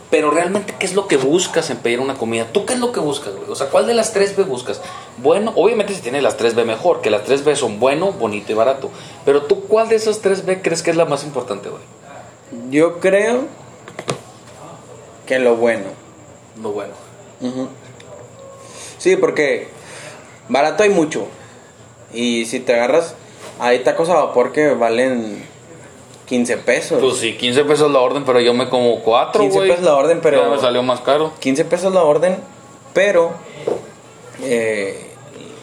Pero 0.10 0.31
realmente, 0.31 0.73
¿qué 0.79 0.86
es 0.86 0.95
lo 0.95 1.10
que 1.10 1.17
buscas 1.17 1.69
en 1.71 1.77
pedir 1.79 1.99
una 1.99 2.13
comida? 2.13 2.47
¿Tú 2.53 2.65
qué 2.65 2.75
es 2.75 2.79
lo 2.79 2.93
que 2.93 3.01
buscas, 3.01 3.36
güey? 3.36 3.49
O 3.49 3.55
sea, 3.55 3.67
¿cuál 3.67 3.88
de 3.88 3.93
las 3.93 4.15
3B 4.15 4.45
buscas? 4.45 4.79
Bueno, 5.17 5.51
obviamente 5.58 5.93
si 5.93 5.99
tienes 5.99 6.23
las 6.23 6.39
3B 6.39 6.63
mejor, 6.63 7.01
que 7.01 7.10
las 7.10 7.27
3B 7.27 7.55
son 7.55 7.77
bueno, 7.77 8.13
bonito 8.13 8.53
y 8.53 8.55
barato. 8.55 8.89
Pero 9.25 9.41
tú, 9.41 9.65
¿cuál 9.67 9.89
de 9.89 9.95
esas 9.95 10.23
3B 10.23 10.62
crees 10.62 10.81
que 10.81 10.91
es 10.91 10.95
la 10.95 11.03
más 11.03 11.25
importante, 11.25 11.67
güey? 11.67 11.84
Yo 12.69 12.99
creo 12.99 13.45
que 15.25 15.39
lo 15.39 15.55
bueno. 15.55 15.86
Lo 16.62 16.71
bueno. 16.71 16.93
Ujú. 17.41 17.67
Sí, 18.97 19.15
porque 19.15 19.67
barato 20.49 20.84
hay 20.84 20.89
mucho. 20.89 21.27
Y 22.13 22.45
si 22.45 22.60
te 22.60 22.73
agarras, 22.73 23.15
hay 23.60 23.79
tacos 23.79 24.10
a 24.10 24.15
vapor 24.15 24.51
que 24.51 24.69
valen 24.73 25.43
15 26.27 26.58
pesos. 26.58 26.99
Pues 27.01 27.17
sí, 27.17 27.36
15 27.36 27.65
pesos 27.65 27.91
la 27.91 27.99
orden, 27.99 28.23
pero 28.25 28.39
yo 28.39 28.53
me 28.53 28.69
como 28.69 29.01
4, 29.01 29.41
15 29.41 29.58
güey. 29.58 29.69
pesos 29.69 29.84
la 29.84 29.95
orden, 29.95 30.21
pero- 30.21 30.43
Ya 30.43 30.49
me 30.49 30.60
salió 30.60 30.81
más 30.84 31.01
caro. 31.01 31.34
15 31.39 31.65
pesos 31.65 31.93
la 31.93 32.03
orden, 32.03 32.38
pero 32.93 33.31
eh, 34.43 35.12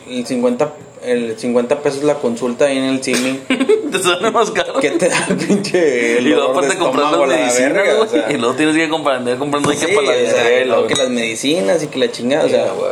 el 0.09 0.27
50 0.27 0.73
el 1.05 1.39
50 1.39 1.81
pesos 1.83 2.05
la 2.05 2.15
consulta 2.15 2.67
ahí 2.67 2.79
en 2.79 2.85
el 2.85 3.03
cine 3.03 3.41
Te 3.93 3.99
sale 3.99 4.31
más 4.31 4.51
caro. 4.53 4.75
que 4.81 4.91
te 4.93 5.09
da 5.09 5.27
el 5.29 5.37
pinche 5.37 6.19
Y 6.21 6.25
luego 6.25 6.53
aparte 6.53 6.79
comprar 6.79 7.11
las 7.13 7.21
la 7.21 7.27
medicinas, 7.27 7.73
verga, 7.75 7.95
güey. 7.95 8.07
o 8.09 8.11
sea. 8.11 8.33
y 8.33 8.37
luego 8.39 8.55
tienes 8.55 8.77
que 8.77 8.89
comprar, 8.89 9.17
andar 9.17 9.37
comprando 9.39 9.71
hay 9.71 9.77
que 9.77 9.87
Sí, 9.87 9.93
para 9.95 10.07
la 10.17 10.65
luego 10.65 10.87
que 10.87 10.95
las 10.95 11.11
medicinas 11.11 11.83
y 11.83 11.87
que 11.89 11.99
la 11.99 12.11
chingada, 12.11 12.45
o 12.45 12.49
Sí, 12.49 12.55
sea, 12.55 12.73
güey. 12.73 12.91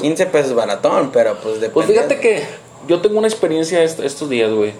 15 0.00 0.26
pesos 0.26 0.54
baratón, 0.54 1.10
pero 1.12 1.34
pues 1.40 1.54
depende. 1.60 1.70
Pues 1.74 1.86
fíjate 1.86 2.18
que 2.18 2.42
yo 2.88 3.00
tengo 3.00 3.18
una 3.18 3.28
experiencia 3.28 3.82
est- 3.82 4.00
estos 4.00 4.28
días, 4.30 4.50
güey. 4.50 4.72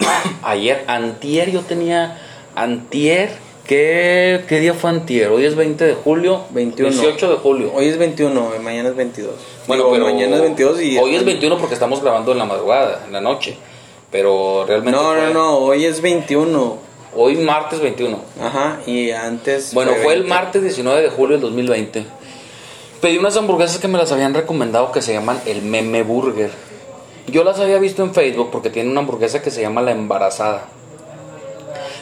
Ayer, 0.42 0.82
antier, 0.86 1.50
yo 1.50 1.60
tenía. 1.60 2.18
Antier, 2.56 3.30
¿qué, 3.66 4.44
¿qué 4.48 4.60
día 4.60 4.74
fue 4.74 4.90
antier? 4.90 5.30
Hoy 5.30 5.44
es 5.44 5.54
20 5.56 5.84
de 5.86 5.94
julio. 5.94 6.42
21. 6.50 6.90
18 6.92 7.30
de 7.30 7.36
julio. 7.36 7.72
Hoy 7.74 7.86
es 7.86 7.98
21 7.98 8.52
y 8.56 8.62
mañana 8.62 8.88
es 8.90 8.96
22. 8.96 9.32
Bueno, 9.66 9.84
Digo, 9.84 9.94
pero 9.94 10.04
mañana 10.06 10.36
es 10.36 10.42
22 10.42 10.82
y 10.82 10.98
hoy 10.98 11.14
es 11.16 11.24
21 11.24 11.58
porque 11.58 11.74
estamos 11.74 12.02
grabando 12.02 12.32
en 12.32 12.38
la 12.38 12.44
madrugada, 12.44 13.02
en 13.06 13.12
la 13.12 13.20
noche. 13.20 13.56
Pero 14.10 14.64
realmente 14.66 14.98
No, 15.00 15.14
no, 15.14 15.20
fue- 15.22 15.34
no, 15.34 15.56
hoy 15.58 15.84
es 15.84 16.00
21. 16.00 16.78
Hoy 17.16 17.36
martes 17.36 17.80
21. 17.80 18.18
Ajá, 18.42 18.80
y 18.86 19.10
antes 19.12 19.72
Bueno, 19.72 19.92
fue 20.02 20.14
el 20.14 20.20
20. 20.22 20.28
martes 20.28 20.62
19 20.62 21.02
de 21.02 21.10
julio 21.10 21.36
del 21.36 21.42
2020. 21.42 22.04
Pedí 23.00 23.18
unas 23.18 23.36
hamburguesas 23.36 23.78
que 23.78 23.86
me 23.88 23.98
las 23.98 24.10
habían 24.12 24.34
recomendado 24.34 24.90
que 24.90 25.00
se 25.02 25.12
llaman 25.12 25.40
el 25.46 25.62
Meme 25.62 26.02
Burger. 26.02 26.50
Yo 27.28 27.44
las 27.44 27.58
había 27.60 27.78
visto 27.78 28.02
en 28.02 28.12
Facebook 28.14 28.50
porque 28.50 28.70
tiene 28.70 28.90
una 28.90 29.00
hamburguesa 29.00 29.42
que 29.42 29.50
se 29.50 29.60
llama 29.60 29.80
La 29.82 29.92
Embarazada. 29.92 30.66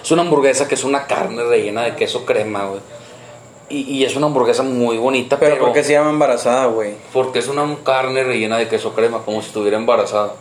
Es 0.02 0.10
una 0.10 0.22
hamburguesa 0.22 0.66
que 0.68 0.74
es 0.74 0.84
una 0.84 1.06
carne 1.06 1.42
rellena 1.44 1.82
de 1.84 1.94
queso 1.96 2.24
crema, 2.24 2.64
güey. 2.66 2.80
Y, 3.68 3.80
y 3.98 4.04
es 4.04 4.16
una 4.16 4.26
hamburguesa 4.26 4.62
muy 4.62 4.98
bonita, 4.98 5.38
Pero 5.38 5.54
pero, 5.54 5.64
¿por 5.64 5.72
qué 5.74 5.82
se 5.84 5.92
llama 5.92 6.10
embarazada, 6.10 6.66
güey? 6.66 6.94
porque 7.12 7.38
es 7.38 7.48
una 7.48 7.76
carne 7.84 8.22
rellena 8.24 8.58
de 8.58 8.68
queso 8.68 8.92
crema, 8.94 9.22
como 9.24 9.40
si 9.40 9.48
estuviera 9.48 9.76
embarazada. 9.78 10.34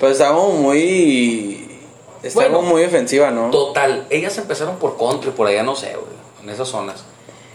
Pues 0.00 0.12
está 0.12 0.28
como 0.32 0.52
muy 0.54 1.68
está 2.22 2.40
Bueno. 2.40 2.56
como 2.56 2.70
muy 2.70 2.84
ofensiva, 2.84 3.30
¿no? 3.30 3.50
Total, 3.50 4.06
ellas 4.10 4.36
empezaron 4.38 4.76
por 4.76 4.96
country, 4.96 5.30
por 5.30 5.46
allá 5.46 5.62
no 5.62 5.76
sé, 5.76 5.90
güey, 5.92 6.12
en 6.42 6.50
esas 6.50 6.68
zonas. 6.68 7.04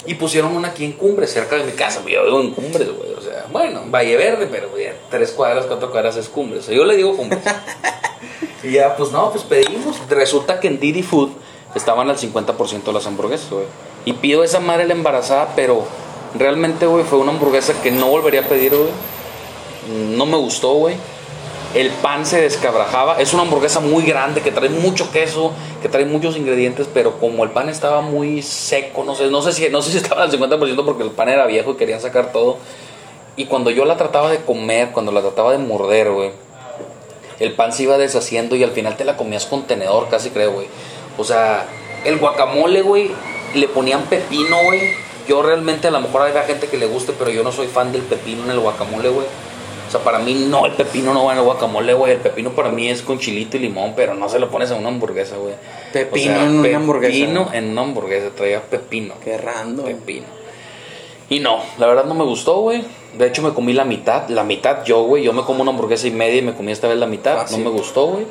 Y 0.08 0.14
pusieron 0.14 0.56
una 0.56 0.68
aquí 0.70 0.86
en 0.86 0.92
Cumbres, 0.94 1.34
cerca 1.34 1.56
de 1.56 1.64
mi 1.64 1.72
casa. 1.72 2.02
Yo 2.08 2.24
vivo 2.24 2.40
en 2.40 2.52
Cumbres, 2.52 2.88
güey. 2.96 3.12
O 3.14 3.22
sea, 3.22 3.48
bueno, 3.52 3.82
Valle 3.88 4.16
Verde, 4.16 4.48
pero 4.52 4.70
güey, 4.70 4.86
tres 5.10 5.32
cuadras, 5.32 5.66
cuatro 5.66 5.90
cuadras 5.90 6.16
es 6.18 6.30
Cumbres. 6.30 6.64
O 6.64 6.68
sea, 6.68 6.76
yo 6.76 6.86
le 6.86 6.96
digo 6.96 7.18
Cumbres. 7.18 7.42
y 8.66 8.72
ya, 8.72 8.96
pues 8.96 9.12
no, 9.12 9.32
pues 9.32 9.44
pedimos. 9.44 9.98
Resulta 10.10 10.60
que 10.60 10.68
en 10.68 10.80
Didi 10.80 11.04
Food 11.04 11.30
estaban 11.76 12.10
al 12.10 12.18
50% 12.18 12.92
las 12.92 13.06
hamburguesas, 13.06 13.50
güey. 13.50 13.66
Y 14.06 14.14
pido 14.14 14.44
esa 14.44 14.60
madre 14.60 14.86
la 14.86 14.94
embarazada, 14.94 15.50
pero 15.56 15.84
realmente, 16.38 16.86
güey, 16.86 17.04
fue 17.04 17.20
una 17.20 17.32
hamburguesa 17.32 17.74
que 17.82 17.92
no 17.92 18.08
volvería 18.08 18.42
a 18.42 18.48
pedir, 18.48 18.76
güey. 18.76 18.90
No 20.16 20.26
me 20.26 20.38
gustó, 20.38 20.74
güey. 20.74 20.96
El 21.74 21.90
pan 21.90 22.26
se 22.26 22.42
descabrajaba. 22.42 23.20
Es 23.20 23.34
una 23.34 23.44
hamburguesa 23.44 23.82
muy 23.82 24.04
grande 24.04 24.42
que 24.42 24.52
trae 24.52 24.70
mucho 24.70 25.12
queso, 25.12 25.52
que 25.82 25.90
trae 25.90 26.06
muchos 26.06 26.38
ingredientes, 26.38 26.88
pero 26.94 27.20
como 27.20 27.44
el 27.44 27.52
pan 27.52 27.70
estaba 27.70 28.02
muy 28.02 28.42
seco, 28.42 29.04
no 29.04 29.14
sé, 29.14 29.28
no 29.28 29.42
sé 29.42 29.52
si, 29.52 29.70
no 29.70 29.82
sé 29.82 29.92
si 29.92 29.98
estaba 29.98 30.24
al 30.24 30.32
50% 30.32 30.86
porque 30.86 31.04
el 31.04 31.12
pan 31.12 31.30
era 31.30 31.46
viejo 31.46 31.72
y 31.72 31.76
querían 31.76 32.00
sacar 32.00 32.32
todo. 32.32 32.58
Y 33.36 33.46
cuando 33.48 33.70
yo 33.70 33.84
la 33.84 33.98
trataba 33.98 34.32
de 34.32 34.38
comer, 34.38 34.92
cuando 34.94 35.12
la 35.12 35.22
trataba 35.22 35.52
de 35.52 35.58
morder, 35.58 36.12
güey, 36.12 36.32
el 37.40 37.54
pan 37.54 37.74
se 37.74 37.84
iba 37.84 37.98
deshaciendo 37.98 38.56
y 38.56 38.64
al 38.64 38.72
final 38.72 38.98
te 38.98 39.06
la 39.06 39.18
comías 39.18 39.46
con 39.46 39.64
tenedor, 39.64 40.10
casi 40.10 40.30
creo, 40.30 40.52
güey. 40.54 40.68
O 41.18 41.24
sea, 41.24 41.66
el 42.04 42.18
guacamole, 42.18 42.82
güey, 42.82 43.12
le 43.54 43.68
ponían 43.68 44.04
pepino, 44.04 44.58
güey. 44.64 44.94
Yo 45.28 45.42
realmente 45.42 45.88
a 45.88 45.92
lo 45.92 46.02
mejor 46.02 46.22
hay 46.22 46.34
gente 46.46 46.68
que 46.68 46.78
le 46.78 46.86
guste, 46.86 47.14
pero 47.18 47.32
yo 47.32 47.44
no 47.44 47.52
soy 47.52 47.68
fan 47.68 47.92
del 47.92 48.04
pepino 48.04 48.44
en 48.44 48.52
el 48.52 48.60
guacamole, 48.60 49.10
güey. 49.10 49.26
O 49.88 49.92
sea, 49.92 50.02
para 50.02 50.20
mí 50.20 50.34
no, 50.34 50.66
el 50.66 50.74
pepino 50.74 51.14
no 51.14 51.26
va 51.26 51.34
en 51.34 51.40
el 51.40 51.46
guacamole, 51.46 51.94
güey. 51.94 52.14
El 52.14 52.20
pepino 52.20 52.52
para 52.52 52.70
mí 52.70 52.90
es 52.90 53.02
con 53.02 53.20
chilito 53.20 53.58
y 53.58 53.62
limón, 53.62 53.94
pero 53.96 54.14
no 54.14 54.30
se 54.30 54.40
lo 54.40 54.50
pones 54.50 54.72
a 54.72 54.76
una 54.76 54.90
hamburguesa, 54.90 55.38
güey. 55.38 55.54
Pepino 55.94 56.42
en 56.42 56.60
una 56.60 56.78
hamburguesa. 56.78 57.14
Pepino 57.14 57.50
en 57.54 57.70
una 57.70 57.82
hamburguesa, 57.82 58.30
traía 58.36 58.62
pepino. 58.62 59.14
Qué 59.24 59.38
random. 59.38 59.86
Pepino. 59.86 60.45
Y 61.30 61.40
no, 61.40 61.60
la 61.80 61.88
verdad 61.88 62.06
no 62.06 62.14
me 62.14 62.24
gustó, 62.24 62.60
güey. 62.60 62.84
De 63.18 63.28
hecho, 63.28 63.42
me 63.42 63.54
comí 63.54 63.74
la 63.74 63.86
mitad. 63.86 64.30
La 64.30 64.44
mitad 64.44 64.84
yo, 64.86 65.04
güey. 65.04 65.24
Yo 65.24 65.34
me 65.34 65.44
como 65.44 65.62
una 65.62 65.72
hamburguesa 65.72 66.08
y 66.08 66.12
media 66.12 66.38
y 66.38 66.42
me 66.42 66.54
comí 66.54 66.72
esta 66.72 66.88
vez 66.88 66.98
la 66.98 67.08
mitad. 67.08 67.38
Fácil. 67.38 67.64
No 67.64 67.72
me 67.72 67.76
gustó, 67.76 68.08
güey. 68.08 68.26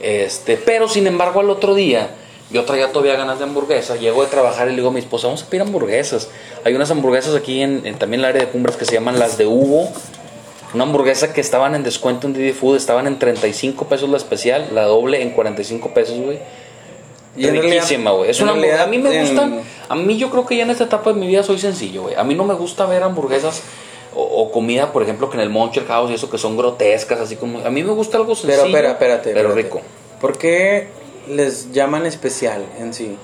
Este, 0.00 0.56
pero 0.56 0.88
sin 0.88 1.06
embargo, 1.06 1.40
al 1.40 1.50
otro 1.50 1.74
día, 1.74 2.10
yo 2.50 2.64
traía 2.64 2.92
todavía 2.92 3.16
ganas 3.16 3.38
de 3.38 3.44
hamburguesa. 3.44 3.96
Llego 3.96 4.22
de 4.22 4.28
trabajar 4.28 4.68
y 4.68 4.70
le 4.70 4.76
digo 4.76 4.88
a 4.88 4.92
mi 4.92 5.00
esposa, 5.00 5.26
vamos 5.26 5.42
a 5.42 5.46
pedir 5.46 5.62
hamburguesas. 5.62 6.30
Hay 6.64 6.74
unas 6.74 6.90
hamburguesas 6.90 7.34
aquí 7.34 7.60
en, 7.60 7.86
en 7.86 7.98
también 7.98 8.20
el 8.20 8.26
área 8.26 8.44
de 8.44 8.50
Cumbres 8.50 8.76
que 8.76 8.84
se 8.84 8.94
llaman 8.94 9.18
las 9.18 9.36
de 9.36 9.46
Hugo. 9.46 9.88
Una 10.72 10.84
hamburguesa 10.84 11.32
que 11.32 11.40
estaban 11.40 11.74
en 11.74 11.84
descuento 11.84 12.26
en 12.26 12.32
Didi 12.32 12.52
Food, 12.52 12.76
estaban 12.76 13.06
en 13.06 13.18
35 13.18 13.86
pesos 13.86 14.08
la 14.08 14.16
especial, 14.16 14.68
la 14.72 14.84
doble 14.84 15.22
en 15.22 15.30
45 15.30 15.94
pesos, 15.94 16.18
güey. 16.18 16.38
Y 17.36 17.46
en 17.46 17.60
riquísima, 17.62 18.12
güey. 18.12 18.30
Es 18.30 18.40
una 18.40 18.52
hamburguesa. 18.52 18.84
A 18.84 18.86
mí 18.86 18.98
me 18.98 19.10
realidad, 19.10 19.30
gustan. 19.32 19.52
en- 19.54 19.60
A 19.88 19.94
mí 19.96 20.16
yo 20.18 20.30
creo 20.30 20.46
que 20.46 20.56
ya 20.56 20.62
en 20.62 20.70
esta 20.70 20.84
etapa 20.84 21.12
de 21.12 21.18
mi 21.18 21.26
vida 21.26 21.42
soy 21.42 21.58
sencillo, 21.58 22.02
güey. 22.02 22.14
A 22.14 22.24
mí 22.24 22.34
no 22.34 22.44
me 22.44 22.54
gusta 22.54 22.86
ver 22.86 23.02
hamburguesas 23.02 23.62
o, 24.14 24.22
o 24.22 24.52
comida, 24.52 24.92
por 24.92 25.02
ejemplo, 25.02 25.28
que 25.30 25.36
en 25.36 25.42
el 25.42 25.50
Moncher 25.50 25.86
House 25.86 26.10
y 26.10 26.14
eso 26.14 26.30
que 26.30 26.38
son 26.38 26.56
grotescas, 26.56 27.18
así 27.20 27.36
como. 27.36 27.58
A 27.66 27.70
mí 27.70 27.82
me 27.82 27.92
gusta 27.92 28.16
algo 28.18 28.34
sencillo. 28.34 28.62
Pero 28.62 28.66
espera, 28.68 28.90
espérate. 28.92 29.30
Pero 29.32 29.48
espérate. 29.50 29.62
rico. 29.62 29.80
¿Por 30.20 30.38
qué 30.38 30.88
les 31.28 31.72
llaman 31.72 32.06
especial 32.06 32.64
en 32.78 32.94
sí? 32.94 33.16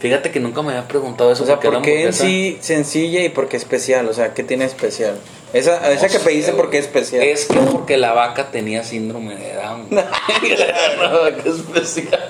Fíjate 0.00 0.32
que 0.32 0.40
nunca 0.40 0.62
me 0.62 0.70
había 0.72 0.88
preguntado 0.88 1.30
eso. 1.30 1.44
O 1.44 1.46
sea, 1.46 1.60
¿por 1.60 1.80
qué 1.82 2.04
en 2.06 2.12
sí 2.12 2.58
sencilla 2.60 3.22
y 3.22 3.28
por 3.28 3.48
qué 3.48 3.56
especial? 3.56 4.08
O 4.08 4.12
sea, 4.14 4.34
¿qué 4.34 4.42
tiene 4.42 4.64
especial? 4.64 5.14
Esa, 5.52 5.92
esa 5.92 6.08
que 6.08 6.18
pediste, 6.18 6.52
¿por 6.54 6.70
qué 6.70 6.78
especial? 6.78 7.22
Es 7.22 7.44
que 7.44 7.58
porque 7.60 7.96
la 7.98 8.12
vaca 8.14 8.50
tenía 8.50 8.82
síndrome 8.82 9.36
de 9.36 9.54
Down. 9.54 9.86
la 9.90 11.08
vaca 11.08 11.42
especial. 11.48 12.28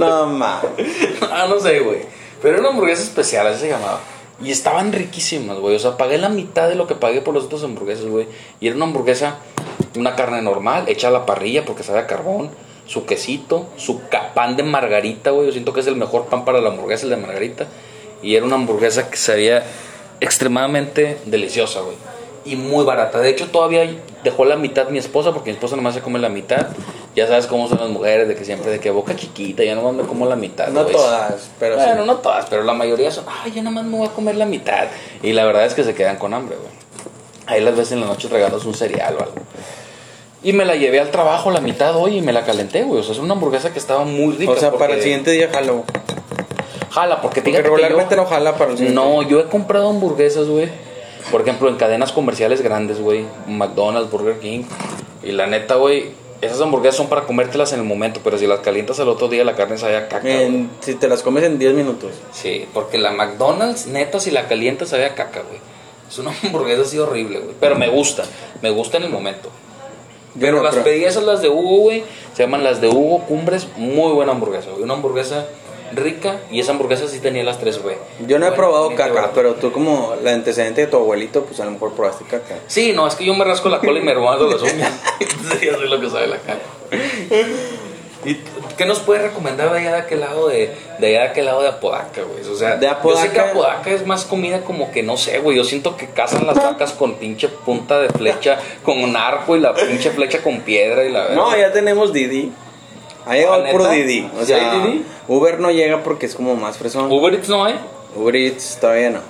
No, 0.00 0.26
ma. 0.38 0.62
ah, 1.30 1.46
no 1.48 1.58
sé, 1.60 1.80
güey. 1.80 2.00
Pero 2.40 2.54
era 2.54 2.60
una 2.60 2.70
hamburguesa 2.70 3.02
especial, 3.02 3.46
así 3.46 3.60
se 3.60 3.68
llamaba. 3.68 4.00
Y 4.42 4.50
estaban 4.50 4.92
riquísimas, 4.92 5.58
güey. 5.58 5.76
O 5.76 5.78
sea, 5.78 5.96
pagué 5.96 6.16
la 6.18 6.30
mitad 6.30 6.68
de 6.68 6.74
lo 6.74 6.86
que 6.86 6.94
pagué 6.94 7.20
por 7.20 7.34
las 7.34 7.44
otras 7.44 7.62
hamburguesas, 7.62 8.06
güey. 8.06 8.26
Y 8.60 8.68
era 8.68 8.76
una 8.76 8.86
hamburguesa, 8.86 9.38
una 9.96 10.16
carne 10.16 10.40
normal, 10.40 10.84
hecha 10.88 11.08
a 11.08 11.10
la 11.10 11.26
parrilla 11.26 11.64
porque 11.64 11.82
sabe 11.82 11.98
a 11.98 12.06
carbón. 12.06 12.50
Su 12.86 13.06
quesito, 13.06 13.68
su 13.76 14.00
pan 14.34 14.56
de 14.56 14.62
margarita, 14.62 15.30
güey. 15.30 15.46
Yo 15.46 15.52
siento 15.52 15.72
que 15.72 15.80
es 15.80 15.86
el 15.86 15.96
mejor 15.96 16.26
pan 16.26 16.44
para 16.44 16.60
la 16.60 16.70
hamburguesa, 16.70 17.04
el 17.04 17.10
de 17.10 17.16
margarita. 17.18 17.66
Y 18.22 18.34
era 18.34 18.44
una 18.46 18.56
hamburguesa 18.56 19.10
que 19.10 19.16
sabía 19.16 19.64
extremadamente 20.20 21.18
deliciosa, 21.26 21.80
güey. 21.80 21.96
Y 22.44 22.56
muy 22.56 22.84
barata. 22.84 23.18
De 23.18 23.28
hecho, 23.28 23.48
todavía 23.48 23.88
dejó 24.24 24.44
la 24.44 24.56
mitad 24.56 24.88
mi 24.88 24.98
esposa, 24.98 25.32
porque 25.32 25.50
mi 25.50 25.54
esposa 25.54 25.76
nomás 25.76 25.94
se 25.94 26.00
come 26.00 26.18
la 26.18 26.28
mitad. 26.28 26.68
Ya 27.16 27.26
sabes 27.26 27.46
cómo 27.46 27.68
son 27.68 27.78
las 27.80 27.88
mujeres, 27.90 28.28
de 28.28 28.34
que 28.36 28.44
siempre 28.44 28.70
de 28.70 28.78
que 28.80 28.90
boca 28.90 29.16
chiquita, 29.16 29.64
ya 29.64 29.74
nomás 29.74 29.94
me 29.94 30.02
como 30.04 30.26
la 30.26 30.36
mitad. 30.36 30.68
No 30.68 30.86
todas, 30.86 31.50
pero 31.58 31.76
sí. 31.78 31.84
Bueno, 31.84 32.04
no 32.06 32.16
todas, 32.16 32.46
pero 32.46 32.62
la 32.62 32.72
mayoría 32.72 33.10
son, 33.10 33.24
ay, 33.28 33.52
yo 33.52 33.62
nomás 33.62 33.84
me 33.84 33.98
voy 33.98 34.06
a 34.06 34.10
comer 34.10 34.36
la 34.36 34.46
mitad. 34.46 34.86
Y 35.22 35.32
la 35.32 35.44
verdad 35.44 35.66
es 35.66 35.74
que 35.74 35.82
se 35.84 35.94
quedan 35.94 36.16
con 36.16 36.32
hambre, 36.34 36.56
güey. 36.56 36.70
Ahí 37.46 37.64
las 37.64 37.76
veces 37.76 37.92
en 37.92 38.00
la 38.00 38.06
noche 38.06 38.28
regalos 38.28 38.64
un 38.64 38.74
cereal 38.74 39.16
o 39.18 39.22
algo. 39.22 39.34
Y 40.42 40.52
me 40.52 40.64
la 40.64 40.76
llevé 40.76 41.00
al 41.00 41.10
trabajo 41.10 41.50
la 41.50 41.60
mitad 41.60 41.94
hoy 41.96 42.18
y 42.18 42.22
me 42.22 42.32
la 42.32 42.44
calenté, 42.44 42.84
güey. 42.84 43.00
O 43.00 43.02
sea, 43.02 43.12
es 43.12 43.18
una 43.18 43.34
hamburguesa 43.34 43.72
que 43.72 43.78
estaba 43.78 44.04
muy 44.04 44.34
rica. 44.36 44.52
O 44.52 44.56
sea, 44.56 44.72
para 44.72 44.94
el 44.94 45.02
siguiente 45.02 45.32
día 45.32 45.50
jalo. 45.52 45.84
Jala, 46.90 47.20
porque 47.20 47.40
Porque 47.40 47.50
fíjate 47.50 47.62
que 47.62 47.68
regularmente 47.68 48.16
yo- 48.16 48.22
no 48.22 48.28
jala 48.28 48.54
para 48.56 48.70
el 48.72 48.78
siguiente 48.78 49.00
No, 49.00 49.22
yo 49.22 49.40
he 49.40 49.44
comprado 49.44 49.90
hamburguesas, 49.90 50.46
güey. 50.48 50.68
Por 51.30 51.42
ejemplo, 51.42 51.68
en 51.68 51.76
cadenas 51.76 52.12
comerciales 52.12 52.60
grandes, 52.62 53.00
güey. 53.00 53.24
McDonald's, 53.46 54.10
Burger 54.10 54.38
King. 54.40 54.64
Y 55.22 55.32
la 55.32 55.46
neta, 55.46 55.74
güey, 55.76 56.10
esas 56.40 56.60
hamburguesas 56.60 56.96
son 56.96 57.08
para 57.08 57.22
comértelas 57.22 57.72
en 57.72 57.80
el 57.80 57.84
momento, 57.86 58.20
pero 58.24 58.38
si 58.38 58.46
las 58.46 58.60
calientas 58.60 58.98
al 59.00 59.08
otro 59.08 59.28
día, 59.28 59.44
la 59.44 59.54
carne 59.54 59.76
sabe 59.78 59.96
a 59.96 60.08
caca. 60.08 60.28
En- 60.28 60.70
si 60.80 60.94
te 60.94 61.08
las 61.08 61.22
comes 61.22 61.44
en 61.44 61.58
10 61.58 61.74
minutos. 61.74 62.12
Sí, 62.32 62.66
porque 62.72 62.96
la 62.98 63.10
McDonald's, 63.12 63.86
neta, 63.86 64.18
si 64.20 64.30
la 64.30 64.48
calientas 64.48 64.88
sabe 64.88 65.04
a 65.04 65.14
caca, 65.14 65.42
güey. 65.42 65.60
Es 66.08 66.18
una 66.18 66.32
hamburguesa 66.42 66.82
así 66.82 66.98
horrible, 66.98 67.40
güey. 67.40 67.54
Pero 67.60 67.76
me 67.76 67.88
gusta, 67.88 68.24
me 68.62 68.70
gusta 68.70 68.96
en 68.96 69.04
el 69.04 69.10
momento. 69.10 69.50
Pero 70.38 70.62
las 70.62 70.76
pedí 70.76 71.04
esas, 71.04 71.24
las 71.24 71.42
de 71.42 71.48
Hugo, 71.48 71.78
güey. 71.82 72.04
Se 72.34 72.44
llaman 72.44 72.62
las 72.62 72.80
de 72.80 72.88
Hugo 72.88 73.24
Cumbres. 73.26 73.66
Muy 73.76 74.12
buena 74.12 74.32
hamburguesa, 74.32 74.70
güey. 74.70 74.82
Una 74.84 74.94
hamburguesa 74.94 75.46
rica. 75.92 76.40
Y 76.50 76.60
esa 76.60 76.72
hamburguesa 76.72 77.06
sí 77.08 77.18
tenía 77.20 77.44
las 77.44 77.58
tres, 77.58 77.82
güey. 77.82 77.96
Yo 78.26 78.38
no 78.38 78.46
he 78.46 78.52
probado 78.52 78.94
caca, 78.94 79.30
pero 79.34 79.54
tú 79.54 79.72
como 79.72 80.14
la 80.22 80.32
antecedente 80.32 80.82
de 80.82 80.86
tu 80.86 80.96
abuelito, 80.96 81.44
pues 81.44 81.60
a 81.60 81.64
lo 81.64 81.70
mejor 81.72 81.92
probaste 81.94 82.24
caca. 82.24 82.56
Sí, 82.66 82.92
no, 82.94 83.06
es 83.06 83.14
que 83.14 83.24
yo 83.24 83.34
me 83.34 83.44
rasco 83.44 83.68
la 83.68 83.78
cola 83.78 83.98
y 83.98 84.02
me 84.02 84.12
hermano 84.12 84.46
las 84.48 84.62
uñas. 84.62 84.92
Entonces 85.20 85.60
ya 85.60 85.78
sé 85.78 85.84
lo 85.86 86.00
que 86.00 86.10
sabe 86.10 86.26
la 86.28 86.36
caca. 86.38 86.60
¿Y 88.22 88.36
qué 88.76 88.84
nos 88.84 88.98
puede 88.98 89.22
recomendar 89.22 89.72
de 89.72 89.78
allá 89.78 89.92
de 89.92 89.98
aquel 90.00 90.20
lado 90.20 90.48
de, 90.48 90.70
de 90.98 91.06
allá 91.06 91.20
de 91.22 91.28
aquel 91.28 91.46
lado 91.46 91.62
de 91.62 91.68
Apodaca, 91.68 92.20
güey? 92.22 92.44
O 92.46 92.54
sea, 92.54 92.76
De 92.76 92.86
yo 92.86 93.16
sé 93.16 93.30
que 93.30 93.40
Apodaca- 93.40 93.50
Apodaca 93.50 93.90
es 93.92 94.06
más 94.06 94.24
comida 94.26 94.60
como 94.60 94.92
que 94.92 95.02
no 95.02 95.16
sé, 95.16 95.38
güey. 95.38 95.56
Yo 95.56 95.64
siento 95.64 95.96
que 95.96 96.06
cazan 96.06 96.46
las 96.46 96.56
vacas 96.56 96.92
con 96.92 97.14
pinche 97.14 97.48
punta 97.48 97.98
de 97.98 98.10
flecha, 98.10 98.58
con 98.82 99.02
un 99.02 99.16
arco 99.16 99.56
y 99.56 99.60
la 99.60 99.72
pinche 99.74 100.10
flecha 100.10 100.42
con 100.42 100.60
piedra 100.60 101.02
y 101.04 101.10
la 101.10 101.30
No, 101.30 101.56
ya 101.56 101.72
tenemos 101.72 102.12
Didi. 102.12 102.52
Ha 103.26 103.34
llegado 103.34 103.54
¿Ah, 103.54 103.68
el 103.68 103.70
puro? 103.72 103.88
Didi. 103.90 104.30
O 104.36 104.40
¿Sí 104.40 104.46
sea, 104.46 104.72
hay 104.72 104.80
Didi? 104.80 105.04
Uber 105.28 105.60
no 105.60 105.70
llega 105.70 106.02
porque 106.02 106.26
es 106.26 106.34
como 106.34 106.54
más 106.56 106.76
fresón. 106.78 107.10
Uber 107.10 107.34
Eats 107.34 107.48
no 107.48 107.64
hay. 107.64 107.74
Uber 108.16 108.34
Eats 108.36 108.78
todavía 108.80 109.10
no. 109.10 109.20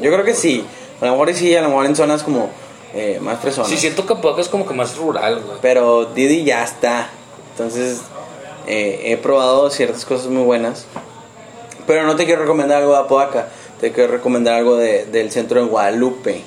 Yo 0.00 0.10
creo 0.12 0.24
que 0.24 0.34
sí. 0.34 0.64
A 1.00 1.06
lo 1.06 1.12
mejor 1.12 1.34
sí, 1.34 1.54
a 1.56 1.62
lo 1.62 1.68
mejor 1.68 1.86
en 1.86 1.96
zonas 1.96 2.22
como 2.22 2.48
eh, 2.94 3.18
más 3.20 3.40
fresonas. 3.40 3.70
Sí, 3.70 3.76
siento 3.76 4.06
que 4.06 4.12
Apodaca 4.12 4.40
es 4.40 4.48
como 4.48 4.66
que 4.66 4.74
más 4.74 4.96
rural, 4.96 5.42
güey. 5.44 5.58
Pero 5.60 6.06
Didi 6.06 6.44
ya 6.44 6.62
está. 6.64 7.08
Entonces, 7.52 8.02
eh, 8.66 9.02
he 9.06 9.16
probado 9.16 9.68
ciertas 9.70 10.04
cosas 10.04 10.28
muy 10.28 10.42
buenas. 10.44 10.86
Pero 11.86 12.04
no 12.04 12.16
te 12.16 12.24
quiero 12.24 12.42
recomendar 12.42 12.78
algo 12.82 12.92
de 12.94 13.00
Apodaca. 13.00 13.48
Te 13.80 13.92
quiero 13.92 14.12
recomendar 14.12 14.54
algo 14.54 14.76
de- 14.76 15.04
del 15.06 15.30
centro 15.30 15.60
de 15.60 15.66
Guadalupe. 15.68 16.42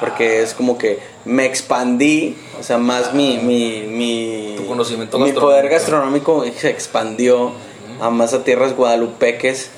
Porque 0.00 0.42
es 0.42 0.54
como 0.54 0.78
que 0.78 0.98
me 1.24 1.46
expandí. 1.46 2.36
O 2.58 2.62
sea, 2.62 2.78
más 2.78 3.14
mi, 3.14 3.38
mi, 3.38 3.82
mi, 3.82 4.54
Tu 4.56 4.66
conocimiento 4.66 5.18
mi 5.18 5.32
poder 5.32 5.68
gastronómico 5.68 6.44
se 6.56 6.70
expandió 6.70 7.52
a 8.00 8.10
más 8.10 8.34
a 8.34 8.44
tierras 8.44 8.74
guadalupeques. 8.76 9.70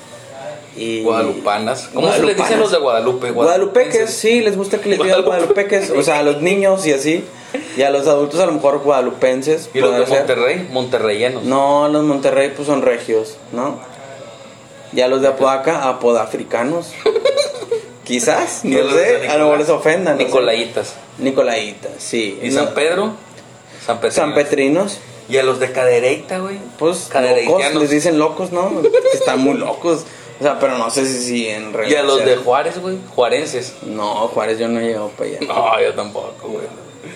Y 0.77 1.03
Guadalupanas. 1.03 1.89
¿Cómo 1.93 2.11
se 2.11 2.21
les 2.21 2.35
dice 2.35 2.55
a 2.55 2.57
los 2.57 2.69
de 2.69 2.79
Guadalupe? 2.79 3.31
Guadalupeques, 3.31 4.09
sí, 4.09 4.41
les 4.41 4.57
gusta 4.57 4.79
que 4.79 4.89
les 4.89 5.01
digan 5.01 5.23
guadalupeques. 5.23 5.89
O 5.91 6.03
sea, 6.03 6.19
a 6.19 6.23
los 6.23 6.41
niños 6.41 6.85
y 6.85 6.91
así. 6.91 7.23
Y 7.77 7.81
a 7.83 7.89
los 7.89 8.07
adultos 8.07 8.41
a 8.41 8.45
lo 8.45 8.51
mejor 8.51 8.79
guadalupenses. 8.79 9.69
¿Y 9.73 9.79
los 9.79 9.97
de 9.97 10.05
ser. 10.05 10.17
Monterrey? 10.17 10.67
Monterreyenos. 10.71 11.43
No, 11.43 11.87
los 11.87 12.03
Monterrey 12.03 12.51
pues 12.53 12.67
son 12.67 12.81
regios, 12.81 13.37
¿no? 13.53 13.79
Ya 14.91 15.07
los 15.07 15.21
de 15.21 15.29
Apodaca, 15.29 15.87
apodafricanos. 15.87 16.91
Quizás, 18.03 18.63
Y 18.65 18.69
no 18.69 18.89
sé, 18.91 19.27
a 19.29 19.37
lo 19.37 19.45
mejor 19.45 19.59
les 19.59 19.69
ofendan. 19.69 20.17
Nicolaitas. 20.17 20.95
Nicolaitas, 21.17 21.91
sí. 21.97 22.39
¿Y 22.41 22.49
No, 22.49 22.65
San 22.65 22.73
Pedro? 22.73 23.13
San 23.85 23.99
Petrino. 23.99 24.11
San 24.25 24.33
Petrinos, 24.35 24.99
¿Y 25.29 25.37
a 25.37 25.43
los 25.43 25.59
de 25.59 25.71
Cadereyta, 25.71 26.37
güey? 26.39 26.57
pues 26.77 27.09
locos, 27.13 27.75
les 27.81 27.89
dicen 27.89 28.19
locos, 28.19 28.51
¿no? 28.51 28.71
Están 29.13 29.39
muy 29.39 29.55
locos. 29.57 30.05
O 30.39 30.43
sea, 30.43 30.59
pero 30.59 30.77
no 30.77 30.89
sé 30.89 31.05
si, 31.05 31.17
si 31.23 31.47
en 31.47 31.69
¿Y 31.69 31.73
realidad. 31.73 32.01
a 32.01 32.03
los 32.03 32.25
de 32.25 32.35
Juárez, 32.35 32.79
güey? 32.79 32.97
Juarenses. 33.15 33.73
No, 33.83 34.27
Juárez 34.27 34.59
yo 34.59 34.67
no 34.67 34.79
he 34.81 34.83
llegado 34.87 35.09
para 35.09 35.29
allá. 35.29 35.39
No, 35.47 35.81
yo 35.81 35.93
tampoco, 35.93 36.47
güey. 36.49 36.65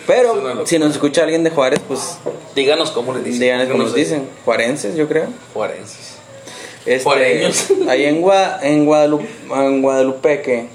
Pero 0.07 0.65
si 0.65 0.79
nos 0.79 0.91
escucha 0.93 1.23
alguien 1.23 1.43
de 1.43 1.49
Juárez, 1.51 1.79
pues 1.87 2.17
Díganos 2.55 2.91
cómo 2.91 3.13
les 3.13 3.23
dicen. 3.25 3.39
díganos 3.41 3.67
cómo 3.69 3.87
sé. 3.89 3.95
dicen. 3.99 4.29
Juarenses, 4.45 4.95
yo 4.95 5.07
creo. 5.07 5.27
Juarenses. 5.53 6.15
Este, 6.85 7.03
Juareños. 7.03 7.67
Ahí 7.89 8.05
en, 8.05 8.21
Gua- 8.23 8.57
en, 8.61 8.85
Guadalupe, 8.85 9.27
en 9.53 9.81
Guadalupeque 9.81 10.69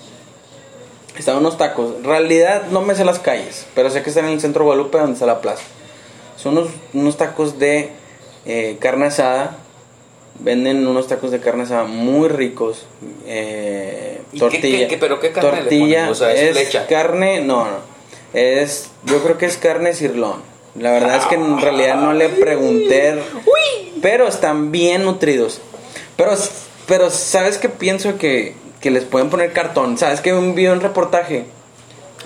estaban 1.19 1.41
unos 1.41 1.57
tacos. 1.59 1.95
En 1.99 2.05
realidad 2.05 2.65
no 2.71 2.81
me 2.83 2.95
sé 2.95 3.05
las 3.05 3.19
calles, 3.19 3.67
pero 3.75 3.91
sé 3.91 4.03
que 4.03 4.11
están 4.11 4.27
en 4.27 4.33
el 4.33 4.41
centro 4.41 4.61
de 4.61 4.67
Guadalupe 4.67 4.99
donde 4.99 5.15
está 5.15 5.27
la 5.27 5.41
plaza. 5.41 5.63
Son 6.37 6.57
unos, 6.59 6.71
unos 6.93 7.17
tacos 7.17 7.59
de 7.59 7.91
eh, 8.47 8.77
carne 8.81 9.07
asada. 9.07 9.59
Venden 10.41 10.87
unos 10.87 11.07
tacos 11.07 11.31
de 11.31 11.39
carne 11.41 11.63
asada 11.63 11.85
muy 11.85 12.29
ricos. 12.29 12.87
Eh, 13.27 14.21
¿Y 14.33 14.35
qué- 14.35 14.41
tortilla. 14.41 14.79
qué- 14.79 14.89
qué- 14.89 14.99
pero 14.99 15.21
qué 15.21 15.31
carne 15.31 15.61
tortilla. 15.61 16.11
O 16.11 16.15
sea, 16.15 16.33
¿es 16.33 16.51
flecha? 16.53 16.87
carne, 16.89 17.41
no, 17.41 17.65
no. 17.67 17.77
Es, 18.33 18.91
yo 19.05 19.23
creo 19.23 19.39
que 19.39 19.47
es 19.47 19.57
carne 19.57 19.95
cirlón. 19.95 20.43
La 20.77 20.91
verdad 20.91 21.19
es 21.19 21.27
que 21.27 21.37
en 21.37 21.61
realidad 21.61 21.97
no 21.97 22.13
le 22.15 22.29
pregunté. 22.31 23.15
Pero 24.03 24.27
están 24.27 24.73
bien 24.73 25.05
nutridos. 25.05 25.61
Pero, 26.17 26.33
pero 26.87 27.11
¿sabes 27.11 27.59
qué 27.59 27.69
pienso 27.69 28.19
que, 28.19 28.55
que 28.85 28.91
les 28.91 29.05
pueden 29.05 29.31
poner 29.31 29.55
cartón? 29.55 29.97
¿Sabes 29.97 30.21
que 30.21 30.31
vi 30.35 30.67
un 30.67 30.79
reportaje? 30.83 31.47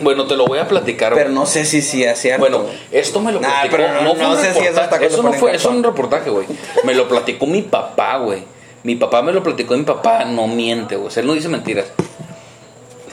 Bueno, 0.00 0.26
te 0.26 0.34
lo 0.34 0.44
voy 0.44 0.58
a 0.58 0.66
platicar. 0.66 1.14
Pero 1.14 1.30
no 1.30 1.46
sé 1.46 1.64
si 1.64 1.82
sí 1.82 2.02
es 2.02 2.18
cierto. 2.18 2.40
Bueno, 2.40 2.64
esto 2.90 3.20
me 3.20 3.30
lo 3.30 3.38
Nah, 3.38 3.60
platicó. 3.62 3.76
pero 3.76 4.02
no- 4.02 4.14
fue 4.16 4.24
no 4.24 4.30
un 4.32 4.36
sé 4.38 4.54
si 4.54 4.60
le 4.62 5.06
Eso 5.06 5.22
no 5.22 5.32
fue, 5.34 5.54
eso 5.54 5.68
es 5.70 5.76
un 5.76 5.84
reportaje, 5.84 6.30
güey. 6.30 6.48
Me 6.82 6.94
lo 6.96 7.06
platicó 7.06 7.46
mi 7.46 7.62
papá, 7.62 8.16
güey. 8.18 8.42
Mi 8.82 8.96
papá 8.96 9.22
me 9.22 9.32
lo 9.32 9.40
platicó 9.44 9.76
mi 9.76 9.84
papá 9.84 10.24
no 10.24 10.48
miente, 10.48 10.96
güey. 10.96 11.06
O 11.06 11.10
sea, 11.12 11.20
él 11.20 11.28
no 11.28 11.34
dice 11.34 11.48
mentiras. 11.48 11.86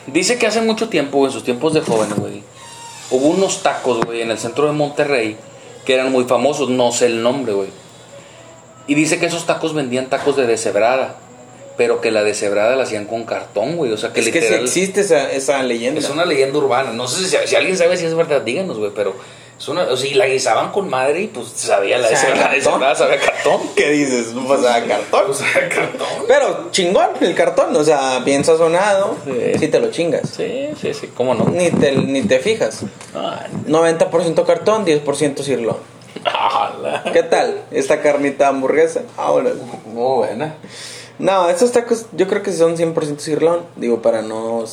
Dice 0.08 0.40
que 0.40 0.48
hace 0.48 0.62
mucho 0.62 0.90
tiempo, 0.90 1.24
en 1.28 1.32
sus 1.32 1.44
tiempos 1.44 1.74
de 1.76 1.82
joven, 1.82 2.10
güey, 2.18 2.42
hubo 3.12 3.28
unos 3.28 3.62
tacos, 3.62 4.04
güey, 4.06 4.22
en 4.24 4.32
el 4.32 4.40
centro 4.40 4.66
de 4.66 4.72
Monterrey 4.72 5.38
que 5.86 5.94
eran 5.94 6.12
muy 6.12 6.24
famosos, 6.24 6.70
no 6.72 6.92
sé 6.92 7.06
el 7.06 7.22
nombre, 7.22 7.54
güey. 7.54 7.70
Y 8.88 8.96
dice 8.96 9.20
que 9.20 9.28
esos 9.28 9.46
tacos 9.46 9.76
vendían 9.76 10.08
tacos 10.08 10.36
de 10.36 10.48
deshebrada, 10.48 11.18
pero 11.78 12.02
que 12.02 12.12
la 12.12 12.24
deshebrada 12.24 12.76
la 12.76 12.84
hacían 12.84 13.06
con 13.06 13.26
cartón, 13.26 13.76
güey. 13.78 13.92
O 13.92 13.98
sea, 13.98 14.14
que 14.14 14.22
es 14.22 14.28
que 14.28 14.34
sí 14.34 14.40
literal. 14.42 14.64
existe 14.64 15.02
esa, 15.02 15.32
esa 15.32 15.62
leyenda. 15.64 16.00
Es 16.00 16.10
una 16.10 16.26
leyenda 16.26 16.58
urbana. 16.58 16.92
No 16.92 17.08
sé 17.08 17.28
si, 17.28 17.48
si 17.48 17.56
alguien 17.56 17.78
sabe 17.78 17.98
si 17.98 18.06
es 18.06 18.16
verdad, 18.16 18.42
díganos, 18.42 18.78
güey. 18.78 18.92
Pero 18.96 19.16
es 19.58 19.68
una. 19.68 19.84
O 19.84 19.98
sea, 19.98 20.10
y 20.10 20.14
la 20.14 20.26
guisaban 20.26 20.72
con 20.72 20.90
madre 20.90 21.22
y 21.22 21.28
pues 21.28 21.48
sabía 21.56 21.98
la 21.98 22.10
deshebrada. 22.10 22.52
deshebrada 22.54 22.96
sabía 22.96 23.20
cartón. 23.20 23.62
¿Qué 23.76 23.90
dices? 23.92 24.34
No 24.34 24.48
pasaba 24.48 24.86
cartón. 24.86 25.36
Cartón. 25.70 26.08
Pero 26.28 26.72
chingón 26.72 27.10
el 27.22 27.36
cartón. 27.36 27.76
O 27.76 27.84
sea, 27.84 28.20
bien 28.20 28.44
sazonado. 28.44 29.18
Sí. 29.26 29.60
Si 29.60 29.68
te 29.68 29.80
lo 29.80 29.92
chingas. 29.92 30.30
Sí, 30.30 30.70
sí, 30.82 30.94
sí. 30.94 31.08
¿Cómo 31.16 31.34
no? 31.36 31.46
Ni 31.46 31.72
te, 31.72 31.94
ni 31.94 32.22
te 32.24 32.40
fijas. 32.40 32.84
Ay, 33.14 33.52
90% 33.68 34.46
cartón, 34.46 34.86
10% 34.86 35.42
cirlón. 35.42 35.78
¿Qué 37.14 37.24
tal? 37.24 37.64
Esta 37.72 38.02
carnita 38.02 38.48
hamburguesa. 38.48 39.04
Ahora. 39.18 39.52
Muy 39.86 40.18
buena. 40.18 40.56
No, 41.20 41.50
estos 41.50 41.72
tacos 41.72 42.08
yo 42.14 42.28
creo 42.28 42.44
que 42.44 42.52
son 42.52 42.78
100% 42.78 43.20
cirlón. 43.20 43.62
Digo, 43.76 44.02
para 44.02 44.22
no... 44.22 44.64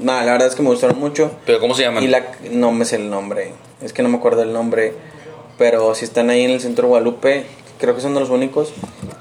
No, 0.00 0.12
la 0.12 0.32
verdad 0.32 0.48
es 0.48 0.54
que 0.54 0.62
me 0.62 0.68
gustaron 0.68 0.98
mucho. 0.98 1.30
¿Pero 1.46 1.60
cómo 1.60 1.74
se 1.74 1.82
llaman? 1.82 2.02
Y 2.02 2.08
la... 2.08 2.26
No 2.50 2.72
me 2.72 2.84
sé 2.84 2.96
el 2.96 3.10
nombre. 3.10 3.52
Es 3.80 3.92
que 3.92 4.02
no 4.02 4.08
me 4.08 4.18
acuerdo 4.18 4.42
el 4.42 4.52
nombre. 4.52 4.94
Pero 5.56 5.94
si 5.94 6.04
están 6.04 6.30
ahí 6.30 6.44
en 6.44 6.50
el 6.50 6.60
centro 6.60 6.82
de 6.82 6.88
Guadalupe, 6.88 7.46
creo 7.78 7.94
que 7.94 8.00
son 8.00 8.14
de 8.14 8.20
los 8.20 8.30
únicos. 8.30 8.72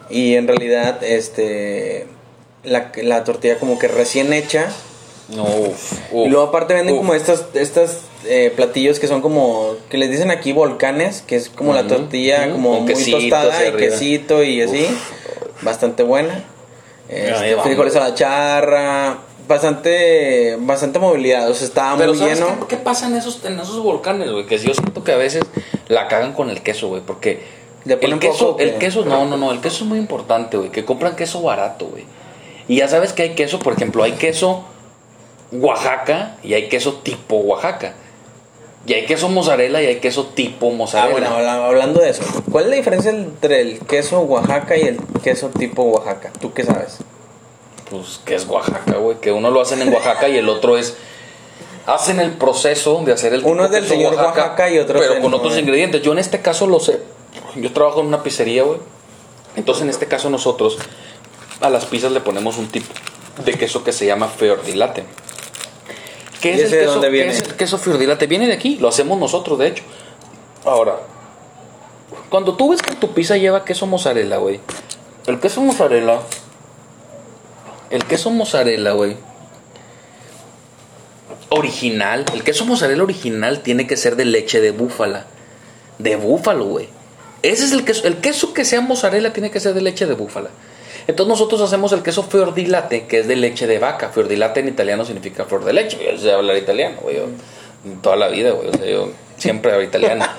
Y 0.10 0.36
en 0.36 0.48
realidad, 0.48 1.04
este... 1.04 2.08
La, 2.64 2.92
la 3.02 3.24
tortilla 3.24 3.60
como 3.60 3.80
que 3.80 3.88
recién 3.88 4.34
hecha. 4.34 4.70
No, 5.30 5.44
uf, 5.44 5.94
uf, 6.12 6.26
y 6.26 6.30
luego 6.30 6.48
aparte 6.48 6.74
venden 6.74 6.96
uf. 6.96 7.02
como 7.02 7.14
estas, 7.14 7.46
estas 7.54 8.00
eh, 8.26 8.52
platillos 8.56 9.00
que 9.00 9.08
son 9.08 9.22
como, 9.22 9.76
que 9.90 9.98
les 9.98 10.10
dicen 10.10 10.32
aquí 10.32 10.54
volcanes, 10.54 11.22
que 11.22 11.36
es 11.36 11.50
como 11.50 11.74
la 11.74 11.86
tortilla 11.86 12.50
como 12.50 12.82
muy 12.82 12.94
quesito 12.94 13.20
tostada 13.20 13.64
y 13.64 13.68
arriba. 13.68 13.90
quesito 13.90 14.44
y 14.44 14.62
así, 14.62 14.88
bastante 15.62 16.04
buena. 16.04 16.44
Este, 17.10 17.56
frijoles 17.62 17.96
a 17.96 18.00
la 18.10 18.14
charra, 18.16 19.18
bastante, 19.48 20.58
bastante 20.60 21.00
movilidad, 21.00 21.50
o 21.50 21.54
sea, 21.54 21.68
estaba 21.68 21.98
Pero 21.98 22.12
muy 22.12 22.20
¿sabes 22.20 22.40
lleno. 22.40 22.60
qué, 22.62 22.76
qué 22.76 22.78
pasa 22.78 23.08
en 23.08 23.16
esos, 23.16 23.46
en 23.46 23.60
esos 23.60 23.80
volcanes, 23.82 24.30
güey? 24.32 24.46
Que 24.46 24.58
yo 24.58 24.74
siento 24.74 25.04
que 25.04 25.14
a 25.14 25.18
veces 25.18 25.44
la 25.88 26.08
cagan 26.08 26.34
con 26.34 26.50
el 26.50 26.62
queso, 26.62 26.90
güey. 26.90 27.02
Porque 27.02 27.42
¿Le 27.86 27.94
el 27.94 28.20
queso, 28.20 28.52
poco 28.52 28.60
el 28.60 28.78
queso, 28.78 29.06
no, 29.06 29.26
no, 29.26 29.38
no. 29.38 29.52
El 29.52 29.62
queso 29.62 29.84
es 29.84 29.90
muy 29.90 29.98
importante, 29.98 30.58
güey. 30.58 30.70
Que 30.70 30.84
compran 30.84 31.16
queso 31.16 31.42
barato, 31.42 31.86
güey. 31.86 32.06
Y 32.68 32.78
ya 32.78 32.88
sabes 32.90 33.14
que 33.14 33.24
hay 33.24 33.36
queso, 33.36 33.60
por 33.60 33.74
ejemplo, 33.74 34.04
hay 34.04 34.14
queso 34.14 34.66
Oaxaca 35.54 36.36
y 36.44 36.54
hay 36.54 36.68
queso 36.68 36.96
tipo 36.96 37.38
Oaxaca. 37.38 37.94
Y 38.88 38.94
hay 38.94 39.06
queso 39.06 39.28
mozzarella 39.28 39.82
y 39.82 39.86
hay 39.88 39.96
queso 39.98 40.28
tipo 40.28 40.70
Ah, 40.72 40.74
mozzarella. 40.76 41.12
bueno, 41.12 41.30
habla- 41.36 41.66
hablando 41.68 42.00
de 42.00 42.10
eso. 42.12 42.24
¿Cuál 42.52 42.64
es 42.66 42.70
la 42.70 42.76
diferencia 42.78 43.12
entre 43.12 43.60
el 43.62 43.80
queso 43.80 44.22
Oaxaca 44.22 44.78
y 44.78 44.82
el 44.84 44.98
queso 45.24 45.50
tipo 45.50 45.84
Oaxaca? 45.84 46.32
¿Tú 46.40 46.54
qué 46.54 46.64
sabes? 46.64 46.98
Pues 47.92 48.20
que 48.26 48.36
es 48.36 48.46
Oaxaca, 48.48 48.94
güey. 48.98 49.18
Que 49.20 49.32
uno 49.34 49.52
lo 49.52 49.60
hacen 49.62 49.82
en 49.82 49.94
Oaxaca 49.94 50.30
y 50.30 50.38
el 50.38 50.48
otro 50.50 50.78
es. 50.78 50.96
Hacen 51.86 52.20
el 52.20 52.32
proceso 52.32 53.02
de 53.06 53.14
hacer 53.14 53.34
el 53.34 53.44
Uno 53.46 53.66
es 53.66 53.72
del 53.72 53.84
queso 53.84 53.94
señor 53.96 54.16
Oaxaca 54.16 54.70
y 54.70 54.78
otro 54.78 55.00
Pero 55.00 55.22
con 55.22 55.34
otros 55.34 55.58
ingredientes. 55.58 56.02
Yo 56.02 56.12
en 56.14 56.20
este 56.20 56.42
caso 56.42 56.66
lo 56.68 56.80
sé. 56.80 57.00
Yo 57.56 57.72
trabajo 57.74 58.00
en 58.02 58.08
una 58.08 58.24
pizzería, 58.24 58.64
güey. 58.64 58.80
Entonces 59.56 59.84
en 59.84 59.90
este 59.90 60.06
caso 60.06 60.30
nosotros 60.30 60.78
a 61.62 61.70
las 61.70 61.86
pizzas 61.86 62.12
le 62.12 62.20
ponemos 62.22 62.58
un 62.58 62.68
tipo 62.68 62.94
de 63.44 63.54
queso 63.54 63.84
que 63.84 63.92
se 63.94 64.06
llama 64.06 64.28
Feordilate. 64.28 65.04
¿Qué 66.42 66.52
¿Y 66.52 66.60
es, 66.60 66.72
el 66.72 66.80
queso, 66.80 66.92
dónde 66.92 67.08
qué 67.08 67.12
viene? 67.12 67.32
es 67.32 67.42
el 67.42 67.56
queso 67.56 67.78
Feordilate? 67.78 68.28
Viene 68.28 68.48
de 68.48 68.54
aquí, 68.54 68.78
lo 68.78 68.88
hacemos 68.88 69.18
nosotros, 69.18 69.58
de 69.60 69.68
hecho. 69.68 69.84
Ahora, 70.66 71.00
cuando 72.30 72.56
tú 72.56 72.70
ves 72.70 72.82
que 72.82 72.96
tu 72.96 73.14
pizza 73.14 73.38
lleva 73.38 73.66
queso 73.66 73.86
mozzarella, 73.88 74.38
güey. 74.38 74.60
El 75.26 75.40
queso 75.40 75.62
mozzarella. 75.62 76.20
El 77.90 78.04
queso 78.06 78.30
mozzarella, 78.32 78.92
güey. 78.92 79.18
Original. 81.50 82.26
El 82.34 82.44
queso 82.44 82.66
mozzarella 82.66 83.04
original 83.04 83.62
tiene 83.62 83.88
que 83.88 83.98
ser 83.98 84.16
de 84.16 84.26
leche 84.26 84.60
de 84.62 84.72
búfala. 84.72 85.26
De 85.98 86.16
búfalo, 86.18 86.66
güey. 86.66 86.90
Ese 87.44 87.66
es 87.66 87.72
el 87.72 87.86
queso. 87.86 88.06
El 88.06 88.18
queso 88.18 88.54
que 88.54 88.66
sea 88.66 88.82
mozzarella 88.82 89.32
tiene 89.32 89.52
que 89.52 89.60
ser 89.60 89.74
de 89.74 89.82
leche 89.82 90.06
de 90.06 90.14
búfala. 90.14 90.50
Entonces 91.08 91.30
nosotros 91.30 91.62
hacemos 91.62 91.92
el 91.94 92.04
queso 92.04 92.24
fiordilate, 92.24 93.08
que 93.08 93.20
es 93.20 93.28
de 93.28 93.36
leche 93.38 93.66
de 93.66 93.80
vaca. 93.80 94.10
Fiordilate 94.10 94.60
en 94.60 94.68
italiano 94.68 95.06
significa 95.06 95.46
flor 95.46 95.64
de 95.66 95.74
leche. 95.74 95.98
Yo 96.12 96.18
sé 96.18 96.32
hablar 96.34 96.58
italiano, 96.58 96.98
güey. 97.02 97.16
yo- 97.18 97.28
Toda 98.02 98.18
la 98.18 98.28
vida, 98.28 98.52
güey. 98.52 98.68
O 98.70 98.74
sea, 98.74 98.86
yo 98.86 99.10
siempre 99.38 99.72
hablo 99.72 99.84
italiano. 99.84 100.26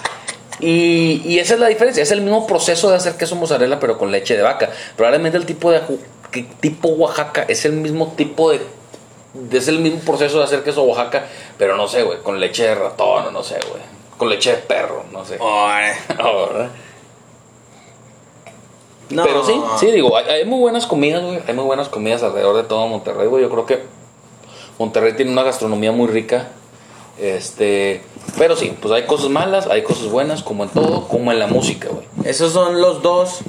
Y, 0.60 1.22
y 1.24 1.38
esa 1.38 1.54
es 1.54 1.60
la 1.60 1.68
diferencia. 1.68 2.02
Es 2.02 2.10
el 2.10 2.20
mismo 2.20 2.44
proceso 2.44 2.90
de 2.90 2.96
hacer 2.96 3.14
queso 3.14 3.36
mozzarella, 3.36 3.78
pero 3.78 3.96
con 3.96 4.10
leche 4.10 4.36
de 4.36 4.42
vaca. 4.42 4.68
Probablemente 4.96 5.38
el 5.38 5.46
tipo 5.46 5.70
de 5.70 5.80
tipo 6.58 6.88
Oaxaca 6.88 7.44
es 7.46 7.64
el 7.64 7.74
mismo 7.74 8.12
tipo 8.16 8.50
de 8.50 8.60
es 9.52 9.68
el 9.68 9.78
mismo 9.78 10.00
proceso 10.00 10.38
de 10.38 10.44
hacer 10.44 10.64
queso 10.64 10.82
Oaxaca, 10.82 11.26
pero 11.58 11.76
no 11.76 11.86
sé, 11.86 12.02
güey, 12.02 12.18
con 12.24 12.40
leche 12.40 12.64
de 12.64 12.74
ratón, 12.74 13.32
no 13.32 13.44
sé, 13.44 13.54
güey. 13.70 13.80
Con 14.16 14.28
leche 14.30 14.50
de 14.50 14.56
perro, 14.56 15.04
no 15.12 15.24
sé. 15.24 15.36
No. 19.10 19.24
Pero 19.24 19.44
sí, 19.44 19.60
sí, 19.78 19.90
digo, 19.90 20.16
hay, 20.16 20.26
hay 20.26 20.44
muy 20.44 20.58
buenas 20.58 20.86
comidas, 20.86 21.22
güey. 21.22 21.40
Hay 21.46 21.54
muy 21.54 21.64
buenas 21.64 21.88
comidas 21.88 22.22
alrededor 22.22 22.56
de 22.56 22.64
todo 22.64 22.86
Monterrey, 22.88 23.26
güey. 23.26 23.42
Yo 23.42 23.50
creo 23.50 23.66
que 23.66 23.82
Monterrey 24.78 25.14
tiene 25.14 25.32
una 25.32 25.42
gastronomía 25.42 25.92
muy 25.92 26.08
rica. 26.08 26.48
Este, 27.18 28.02
pero 28.36 28.54
sí, 28.54 28.76
pues 28.80 28.92
hay 28.94 29.04
cosas 29.04 29.28
malas, 29.28 29.66
hay 29.66 29.82
cosas 29.82 30.08
buenas, 30.08 30.42
como 30.42 30.64
en 30.64 30.70
todo, 30.70 31.08
como 31.08 31.32
en 31.32 31.38
la 31.38 31.48
música, 31.48 31.88
güey. 31.88 32.06
Esos 32.24 32.52
son 32.52 32.80
los 32.80 33.02
dos 33.02 33.40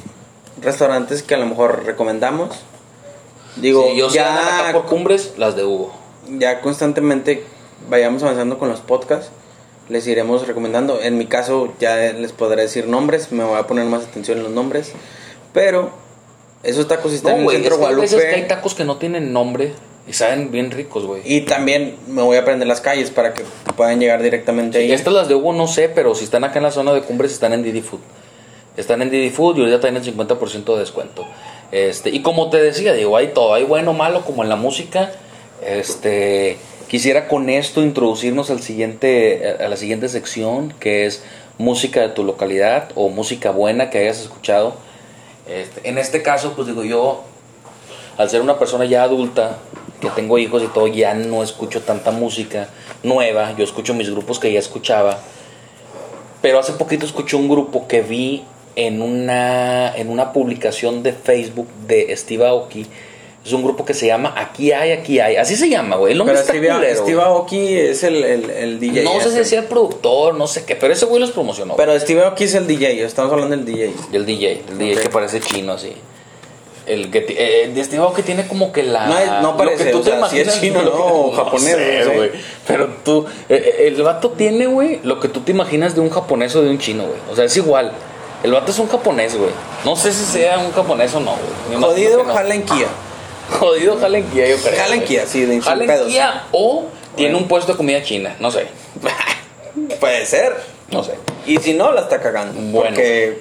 restaurantes 0.62 1.22
que 1.24 1.36
a 1.36 1.38
lo 1.38 1.46
mejor 1.46 1.84
recomendamos. 1.86 2.50
Digo, 3.58 3.86
Si 3.90 3.98
yo 3.98 4.10
ya 4.10 4.34
acá 4.34 4.68
ya, 4.68 4.74
por 4.74 4.86
cumbres, 4.86 5.34
las 5.38 5.56
de 5.56 5.66
Hugo. 5.66 5.94
ya 6.30 6.62
constantemente 6.62 7.44
vayamos 7.90 8.24
avanzando 8.24 8.58
con 8.58 8.70
los 8.70 8.80
podcasts, 8.80 9.32
les 9.88 10.08
iremos 10.08 10.48
recomendando. 10.48 11.02
En 11.02 11.18
mi 11.18 11.26
caso 11.26 11.74
ya 11.80 11.96
les 11.96 12.32
podré 12.32 12.64
decir 12.64 12.88
nombres, 12.88 13.32
me 13.32 13.44
voy 13.44 13.58
a 13.60 13.68
poner 13.68 13.86
más 13.86 14.04
atención 14.06 14.38
en 14.40 14.46
los 14.46 14.54
nombres. 14.54 14.94
Pero 15.54 15.92
esos 16.64 16.88
tacos 16.88 17.14
están 17.14 17.34
No, 17.34 17.38
en 17.40 17.44
güey, 17.46 17.58
el 17.58 17.64
es 17.64 17.70
centro 17.70 17.88
que 17.88 17.94
hay 17.94 18.00
veces 18.02 18.16
que 18.16 18.22
hay 18.22 18.32
Guadalupe. 18.32 18.56
tacos 18.56 18.76
que 18.76 18.84
no 18.86 18.98
tienen 18.98 19.34
nombre 19.34 19.74
y 20.08 20.14
saben 20.14 20.52
bien 20.52 20.72
ricos, 20.72 21.06
güey. 21.06 21.22
Y 21.26 21.42
también 21.42 21.96
me 22.08 22.22
voy 22.22 22.38
a 22.38 22.42
aprender 22.42 22.68
las 22.68 22.82
calles 22.82 23.12
para 23.12 23.34
que 23.34 23.44
puedan 23.78 24.00
llegar 24.00 24.22
directamente 24.24 24.80
ahí. 24.80 24.92
Estas 24.92 25.14
las 25.14 25.28
de 25.28 25.36
Hugo 25.36 25.54
no 25.54 25.68
sé, 25.68 25.90
pero 25.90 26.16
si 26.16 26.24
están 26.24 26.44
acá 26.44 26.58
en 26.60 26.64
la 26.64 26.72
zona 26.72 26.94
de 26.94 27.02
cumbres 27.02 27.32
están 27.32 27.54
en 27.54 27.64
Didi 27.64 27.82
Food. 27.82 28.00
Están 28.78 29.02
en 29.02 29.10
Didi 29.12 29.30
Food 29.30 29.58
y 29.58 29.60
ahorita 29.62 29.80
tienen 29.82 30.04
50% 30.04 30.74
de 30.74 30.80
descuento. 30.80 31.26
Este, 31.72 32.10
y 32.10 32.22
como 32.22 32.50
te 32.50 32.62
decía, 32.62 32.94
digo, 32.94 33.16
hay 33.18 33.28
todo, 33.28 33.54
hay 33.54 33.64
bueno, 33.64 33.94
malo, 33.94 34.24
como 34.26 34.44
en 34.44 34.50
la 34.50 34.56
música. 34.56 35.12
Este, 35.66 36.58
quisiera 36.88 37.28
con 37.28 37.50
esto 37.50 37.82
introducirnos 37.82 38.50
al 38.50 38.62
siguiente, 38.62 39.56
a 39.60 39.68
la 39.68 39.78
siguiente 39.78 40.08
sección, 40.10 40.74
que 40.80 41.06
es 41.06 41.24
música 41.58 42.02
de 42.02 42.10
tu 42.10 42.24
localidad 42.24 42.90
o 42.96 43.10
música 43.10 43.52
buena 43.52 43.90
que 43.90 44.00
hayas 44.00 44.22
escuchado. 44.22 44.76
Este, 45.50 45.90
en 45.90 45.98
este 45.98 46.22
caso, 46.22 46.54
pues 46.54 46.68
digo 46.68 46.84
yo, 46.84 47.24
al 48.18 48.30
ser 48.30 48.42
una 48.42 48.60
persona 48.60 48.86
ya 48.86 49.04
adulta, 49.04 49.58
que 50.00 50.10
tengo 50.12 50.38
hijos 50.38 50.64
y 50.64 50.68
todo, 50.68 50.88
ya 50.88 51.14
no 51.14 51.42
escucho 51.42 51.82
tanta 51.82 52.12
música 52.12 52.70
nueva, 53.04 53.54
yo 53.58 53.64
escucho 53.64 53.94
mis 53.94 54.10
grupos 54.10 54.40
que 54.40 54.54
ya 54.54 54.60
escuchaba, 54.60 55.20
pero 56.42 56.60
hace 56.60 56.74
poquito 56.74 57.06
escuché 57.06 57.36
un 57.36 57.50
grupo 57.50 57.88
que 57.88 58.02
vi 58.02 58.44
en 58.76 59.02
una, 59.02 59.94
en 59.96 60.10
una 60.10 60.32
publicación 60.32 61.04
de 61.04 61.14
Facebook 61.14 61.68
de 61.88 62.16
Steve 62.16 62.48
Aoki, 62.48 62.86
es 63.50 63.54
un 63.54 63.64
grupo 63.64 63.84
que 63.86 63.94
se 63.94 64.08
llama 64.08 64.34
Aquí 64.38 64.72
hay, 64.72 64.92
aquí 64.92 65.20
hay, 65.20 65.36
así 65.36 65.56
se 65.56 65.70
llama, 65.70 65.96
güey, 65.98 66.14
el 66.14 66.18
nombre 66.18 66.34
Pero 66.36 66.42
está 66.42 66.54
Steve, 66.54 66.74
culero, 66.74 67.04
Steve. 67.04 67.22
Aoki 67.22 67.74
es 67.78 68.04
el, 68.04 68.24
el, 68.24 68.50
el 68.50 68.80
DJ. 68.80 69.04
No 69.04 69.20
sé 69.20 69.30
si 69.32 69.38
decía 69.38 69.60
el 69.60 69.66
productor, 69.66 70.36
no 70.36 70.48
sé 70.48 70.66
qué, 70.66 70.76
pero 70.76 70.94
ese 70.94 71.06
güey 71.06 71.20
los 71.20 71.32
promocionó. 71.32 71.76
Pero 71.76 72.00
Steve 72.00 72.24
Aoki 72.24 72.46
es 72.46 72.56
el 72.56 72.66
DJ, 72.68 73.04
estamos 73.04 73.32
hablando 73.32 73.56
del 73.56 73.66
DJ. 73.66 73.94
el 74.14 74.26
DJ, 74.26 74.64
el 74.70 74.78
DJ 74.78 75.02
que 75.02 75.10
parece 75.10 75.40
chino 75.42 75.74
así. 75.74 75.94
El 76.86 77.12
que 77.12 77.22
ti- 77.22 77.36
eh, 77.38 77.70
de 77.74 77.84
Steve 77.84 78.02
Aoki 78.02 78.24
tiene 78.24 78.48
como 78.48 78.72
que 78.72 78.82
la. 78.82 79.06
No 79.06 79.20
es- 79.20 79.28
no 79.44 79.52
lo 79.52 79.58
parece, 79.58 79.86
que 79.86 79.92
tú 79.92 80.00
o 80.00 80.02
te 80.02 80.10
sea, 80.10 80.28
si 80.28 80.40
es 80.40 80.48
imaginas, 80.48 80.60
chino, 80.62 80.82
no, 80.82 80.92
o 80.92 81.32
japonés, 81.34 81.76
sé, 81.76 82.00
no 82.04 82.12
sé. 82.12 82.18
güey. 82.18 82.32
Pero 82.66 82.88
tú. 83.06 83.26
eh, 83.48 83.76
eh, 83.80 83.88
el 83.96 84.02
vato 84.02 84.32
tiene, 84.32 84.66
güey, 84.66 85.00
lo 85.04 85.20
que 85.20 85.28
tú 85.28 85.42
te 85.42 85.52
imaginas 85.52 85.94
de 85.94 86.02
un 86.02 86.10
japonés 86.10 86.56
o 86.56 86.64
de 86.64 86.70
un 86.72 86.80
chino, 86.80 87.04
güey. 87.04 87.20
O 87.32 87.36
sea, 87.36 87.46
es 87.46 87.56
igual. 87.58 87.92
El 88.42 88.54
vato 88.54 88.72
es 88.72 88.80
un 88.80 88.88
japonés, 88.88 89.38
güey. 89.38 89.52
No 89.86 89.96
sé 89.96 90.12
si 90.14 90.24
sea 90.26 90.58
un 90.58 90.72
japonés 90.72 91.14
o 91.14 91.20
no, 91.20 91.36
güey. 91.70 91.80
Jodido, 91.80 92.24
no. 92.24 92.34
jala 92.34 92.56
en 92.56 92.64
Kia. 92.64 92.88
Jodido, 93.52 93.98
jala 93.98 94.18
en 94.20 94.26
Kia, 94.30 94.48
yo 94.48 94.58
creo. 94.58 95.04
Kia, 95.06 95.26
sí, 95.26 95.46
de. 95.46 95.60
Kia 96.08 96.44
o 96.52 96.86
tiene 97.16 97.36
un 97.36 97.48
puesto 97.48 97.72
de 97.74 97.78
comida 97.78 98.02
china, 98.04 98.36
no 98.40 98.52
sé. 98.52 98.68
Puede 100.00 100.26
ser. 100.26 100.56
No 100.92 101.04
sé. 101.04 101.14
Y 101.46 101.58
si 101.58 101.74
no, 101.74 101.92
la 101.92 102.02
está 102.02 102.20
cagando. 102.22 102.54
Bueno. 102.60 102.90
Porque 102.96 103.40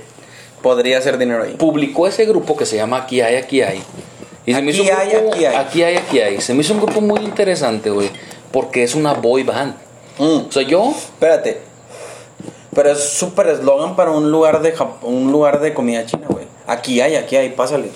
podría 0.63 0.99
hacer 0.99 1.19
dinero 1.19 1.45
ahí. 1.45 1.55
publicó 1.55 2.07
ese 2.07 2.25
grupo 2.27 2.57
que 2.57 2.67
se 2.67 2.77
llama 2.77 2.99
Aquí 2.99 3.21
hay, 3.21 3.37
aquí 3.37 3.63
hay. 3.63 3.83
Y 4.45 4.55
se 4.55 4.63
me 4.63 4.71
Aquí 4.73 4.81
hizo 4.81 4.93
un 4.93 4.99
hay, 4.99 5.11
grupo, 5.11 5.33
aquí 5.35 5.45
hay. 5.45 5.55
aquí 5.57 5.83
hay, 5.83 5.97
aquí 5.97 6.21
hay. 6.21 6.41
Se 6.41 6.55
me 6.55 6.61
hizo 6.63 6.73
un 6.75 6.81
grupo 6.81 7.01
muy 7.01 7.21
interesante, 7.21 7.91
güey, 7.91 8.11
porque 8.53 8.83
es 8.83 8.95
una 8.95 9.13
boy 9.15 9.43
band. 9.45 9.75
Mm. 10.19 10.47
O 10.49 10.53
sea, 10.53 10.63
yo, 10.63 10.91
Espérate. 10.91 11.61
Pero 12.75 12.91
es 12.93 13.03
súper 13.03 13.49
eslogan 13.49 13.97
para 13.97 14.11
un 14.11 14.31
lugar 14.31 14.63
de 14.63 14.75
Jap- 14.77 15.03
un 15.03 15.33
lugar 15.33 15.61
de 15.61 15.75
comida 15.75 16.05
china, 16.07 16.27
güey. 16.29 16.47
Aquí 16.67 17.01
hay, 17.01 17.17
aquí 17.17 17.37
hay, 17.37 17.49
pásale. 17.51 17.91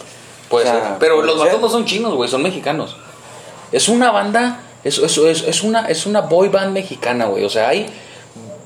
O 0.53 0.61
sea, 0.61 0.97
pero 0.99 1.17
puede 1.17 1.29
los 1.29 1.37
ser. 1.39 1.47
vatos 1.47 1.61
no 1.61 1.69
son 1.69 1.85
chinos, 1.85 2.15
güey, 2.15 2.29
son 2.29 2.43
mexicanos. 2.43 2.97
Es 3.73 3.89
una 3.89 4.11
banda, 4.11 4.61
es, 4.85 4.99
es, 4.99 5.17
es, 5.19 5.43
es 5.43 5.63
una, 5.63 5.87
es 5.87 6.07
una 6.07 6.21
boy 6.23 6.49
band 6.49 6.73
mexicana, 6.73 7.27
güey. 7.27 7.45
O 7.45 7.51
sea, 7.51 7.69
hay, 7.69 7.87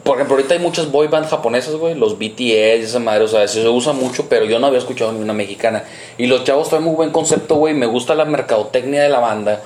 por 0.03 0.17
ejemplo, 0.17 0.37
ahorita 0.37 0.55
hay 0.55 0.61
muchas 0.61 0.91
boy 0.91 1.09
band 1.09 1.29
japonesas, 1.29 1.75
güey, 1.77 1.95
los 1.95 2.19
BTS 2.19 2.41
y 2.41 2.53
esa 2.55 2.99
madre, 2.99 3.25
o 3.25 3.29
sea, 3.29 3.47
se 3.49 3.69
usa 3.69 3.93
mucho, 3.93 4.29
pero 4.29 4.45
yo 4.45 4.59
no 4.59 4.67
había 4.67 4.79
escuchado 4.79 5.13
ni 5.13 5.21
una 5.21 5.33
mexicana. 5.33 5.85
Y 6.19 6.27
los 6.27 6.45
chavos 6.45 6.69
traen 6.69 6.85
muy 6.85 6.95
buen 6.95 7.11
concepto, 7.11 7.57
güey, 7.57 7.75
me 7.75 7.87
gusta 7.87 8.15
la 8.15 8.25
mercadotecnia 8.25 9.03
de 9.03 9.09
la 9.09 9.21
banda. 9.21 9.63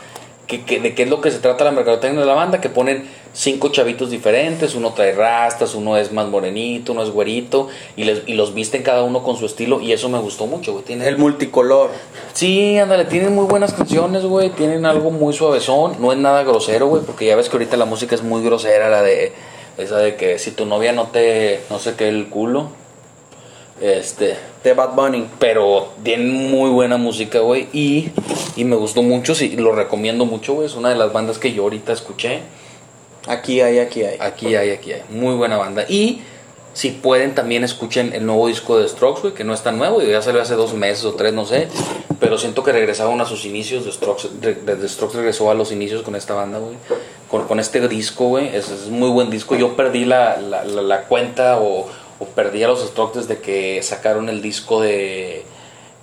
Que, 0.51 0.63
que- 0.65 0.81
de 0.81 0.95
qué 0.97 1.05
es 1.05 1.09
lo 1.09 1.21
que 1.21 1.31
se 1.31 1.39
trata 1.39 1.63
la 1.63 1.71
mercadotecnia 1.71 2.19
de 2.21 2.27
la 2.27 2.35
banda, 2.35 2.61
que 2.61 2.69
ponen 2.69 3.09
cinco 3.33 3.69
chavitos 3.69 4.11
diferentes, 4.11 4.75
uno 4.75 4.93
trae 4.95 5.13
rastas, 5.13 5.77
uno 5.77 5.97
es 5.97 6.11
más 6.11 6.27
morenito, 6.27 6.91
uno 6.91 7.05
es 7.05 7.11
güerito, 7.11 7.69
y, 7.95 8.03
les, 8.03 8.23
y 8.27 8.35
los 8.35 8.53
visten 8.53 8.83
cada 8.83 9.05
uno 9.05 9.23
con 9.23 9.37
su 9.37 9.47
estilo, 9.47 9.81
y 9.81 9.93
eso 9.93 10.09
me 10.09 10.19
gustó 10.19 10.47
mucho, 10.49 10.73
güey. 10.73 10.85
Tiene, 10.85 11.07
El 11.07 11.19
multicolor. 11.19 11.91
Sí, 12.33 12.77
ándale, 12.79 13.05
tienen 13.05 13.33
muy 13.33 13.45
buenas 13.45 13.73
canciones, 13.73 14.25
güey. 14.25 14.51
Tienen 14.51 14.85
algo 14.87 15.13
muy 15.13 15.33
suavezón. 15.33 15.95
No 16.01 16.11
es 16.11 16.19
nada 16.19 16.43
grosero, 16.43 16.89
güey, 16.89 17.05
porque 17.05 17.27
ya 17.27 17.37
ves 17.37 17.49
que 17.49 17.57
ahorita 17.57 17.77
la 17.77 17.85
música 17.85 18.17
es 18.17 18.23
muy 18.23 18.43
grosera, 18.43 18.91
la 18.91 19.03
de. 19.03 19.33
Esa 19.79 19.99
de 19.99 20.17
que 20.17 20.41
si 20.41 20.51
tu 20.51 20.67
novia 20.67 20.93
no 20.93 21.05
te. 21.07 21.61
No 21.71 21.79
sé 21.79 21.95
qué, 21.95 22.09
el 22.09 22.29
culo. 22.29 22.71
Este. 23.81 24.37
De 24.63 24.75
Bad 24.75 24.95
Bunny. 24.95 25.27
Pero 25.39 25.89
tienen 26.03 26.51
muy 26.51 26.71
buena 26.71 26.97
música, 26.97 27.41
güey. 27.41 27.69
Y, 27.73 28.11
y 28.57 28.65
me 28.65 28.77
gustó 28.77 29.03
mucho, 29.03 29.35
sí, 29.35 29.57
lo 29.57 29.73
recomiendo 29.73 30.25
mucho, 30.27 30.55
güey. 30.55 30.67
Es 30.67 30.75
una 30.75 30.91
de 30.91 30.97
las 30.97 31.13
bandas 31.13 31.39
que 31.39 31.53
yo 31.53 31.63
ahorita 31.63 31.93
escuché. 31.93 32.41
Aquí 33.27 33.61
hay, 33.61 33.79
aquí 33.79 34.03
hay. 34.03 34.17
Aquí 34.21 34.55
hay, 34.55 34.71
aquí 34.71 34.93
hay. 34.93 35.03
Muy 35.11 35.35
buena 35.35 35.57
banda. 35.57 35.85
Y 35.89 36.21
si 36.73 36.91
pueden, 36.91 37.35
también 37.35 37.65
escuchen 37.65 38.13
el 38.15 38.25
nuevo 38.27 38.47
disco 38.49 38.79
de 38.79 38.89
Strokes, 38.89 39.21
güey, 39.23 39.35
que 39.35 39.45
no 39.45 39.53
es 39.53 39.63
tan 39.63 39.77
nuevo, 39.77 40.01
ya 40.03 40.23
salió 40.23 40.41
hace 40.41 40.55
dos 40.55 40.73
meses 40.73 41.05
o 41.05 41.15
tres, 41.15 41.33
no 41.33 41.45
sé. 41.45 41.69
Pero 42.21 42.39
siento 42.39 42.63
que 42.63 42.73
regresaron 42.73 43.21
a 43.21 43.25
sus 43.27 43.45
inicios. 43.45 43.85
The 43.85 43.93
Strokes, 43.93 44.29
The 44.41 44.89
Strokes 44.89 45.17
regresó 45.17 45.51
a 45.51 45.55
los 45.55 45.73
inicios 45.73 46.03
con 46.03 46.15
esta 46.17 46.35
banda, 46.35 46.59
güey. 46.59 46.77
Con, 47.31 47.47
con 47.47 47.61
este 47.61 47.87
disco, 47.89 48.27
güey. 48.29 48.55
Es, 48.55 48.71
es 48.71 48.89
muy 48.89 49.09
buen 49.11 49.31
disco. 49.31 49.57
Yo 49.57 49.75
perdí 49.75 50.05
la, 50.05 50.37
la, 50.39 50.65
la- 50.65 50.83
la 50.83 51.03
cuenta 51.05 51.59
o, 51.61 51.89
o 52.21 52.27
perdí 52.27 52.63
a 52.63 52.69
los 52.69 52.87
Strokes 52.87 53.19
desde 53.19 53.39
que 53.41 53.83
sacaron 53.83 54.29
el 54.29 54.41
disco 54.43 54.81
de. 54.81 55.45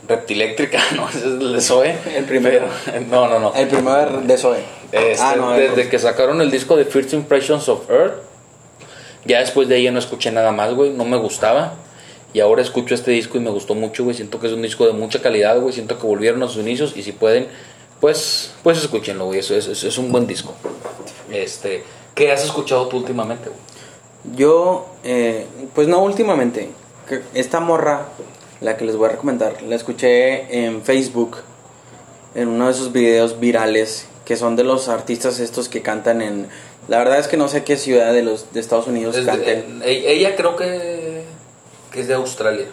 Reptiléctrica, 0.07 0.79
no, 0.95 1.09
ese 1.09 1.17
es 1.19 1.23
el 1.25 1.53
de 1.53 1.61
Zoe. 1.61 1.95
El 2.15 2.25
primero. 2.25 2.67
Pero- 2.85 3.01
no, 3.09 3.27
no, 3.27 3.39
no. 3.39 3.53
El 3.55 3.67
primer 3.67 4.09
de 4.21 4.37
Zoe. 4.37 4.59
Este, 4.91 5.21
Ah, 5.21 5.35
no, 5.35 5.51
desde 5.51 5.83
no. 5.85 5.89
que 5.89 5.99
sacaron 5.99 6.39
el 6.41 6.51
disco 6.51 6.75
de 6.77 6.85
First 6.85 7.13
Impressions 7.13 7.67
of 7.67 7.89
Earth, 7.89 8.13
ya 9.25 9.39
después 9.39 9.67
de 9.67 9.75
ahí 9.75 9.83
ya 9.83 9.91
no 9.91 9.99
escuché 9.99 10.31
nada 10.31 10.51
más, 10.51 10.73
güey. 10.73 10.91
No 10.91 11.03
me 11.03 11.17
gustaba. 11.17 11.73
Y 12.33 12.39
ahora 12.39 12.61
escucho 12.61 12.93
este 12.93 13.11
disco 13.11 13.37
y 13.37 13.41
me 13.41 13.49
gustó 13.49 13.73
mucho, 13.73 14.03
güey. 14.03 14.15
Siento 14.15 14.39
que 14.39 14.47
es 14.47 14.53
un 14.53 14.61
disco 14.61 14.85
de 14.85 14.93
mucha 14.93 15.21
calidad, 15.21 15.59
güey. 15.59 15.73
Siento 15.73 15.97
que 15.97 16.05
volvieron 16.05 16.41
a 16.43 16.47
sus 16.47 16.57
inicios 16.57 16.93
y 16.95 17.01
si 17.03 17.11
pueden, 17.11 17.47
pues, 17.99 18.53
pues 18.63 18.77
escúchenlo, 18.77 19.25
güey. 19.25 19.39
Eso 19.39 19.55
es, 19.55 19.67
es, 19.67 19.83
es 19.83 19.97
un 19.97 20.11
buen 20.11 20.27
disco. 20.27 20.53
Este, 21.31 21.83
¿qué 22.15 22.31
has 22.31 22.43
escuchado 22.45 22.87
tú 22.87 22.97
últimamente, 22.97 23.49
güey? 23.49 23.59
Yo, 24.35 24.87
eh, 25.03 25.45
pues 25.73 25.87
no 25.87 25.99
últimamente. 25.99 26.69
Esta 27.33 27.59
morra, 27.59 28.07
la 28.61 28.77
que 28.77 28.85
les 28.85 28.95
voy 28.95 29.07
a 29.07 29.11
recomendar, 29.11 29.61
la 29.61 29.75
escuché 29.75 30.65
en 30.65 30.83
Facebook, 30.83 31.37
en 32.35 32.49
uno 32.49 32.65
de 32.65 32.71
esos 32.71 32.91
videos 32.91 33.39
virales, 33.39 34.07
que 34.25 34.35
son 34.35 34.55
de 34.55 34.63
los 34.63 34.89
artistas 34.89 35.39
estos 35.39 35.69
que 35.69 35.81
cantan 35.81 36.21
en... 36.21 36.47
La 36.87 36.99
verdad 36.99 37.19
es 37.19 37.27
que 37.27 37.37
no 37.37 37.47
sé 37.47 37.63
qué 37.63 37.77
ciudad 37.77 38.13
de 38.13 38.23
los 38.23 38.53
de 38.53 38.59
Estados 38.59 38.87
Unidos 38.87 39.15
Es 39.15 39.25
canten. 39.25 39.81
eh, 39.83 40.03
ella 40.07 40.35
creo 40.35 40.55
que, 40.55 41.23
que 41.91 42.01
es 42.01 42.07
de 42.07 42.13
Australia. 42.13 42.65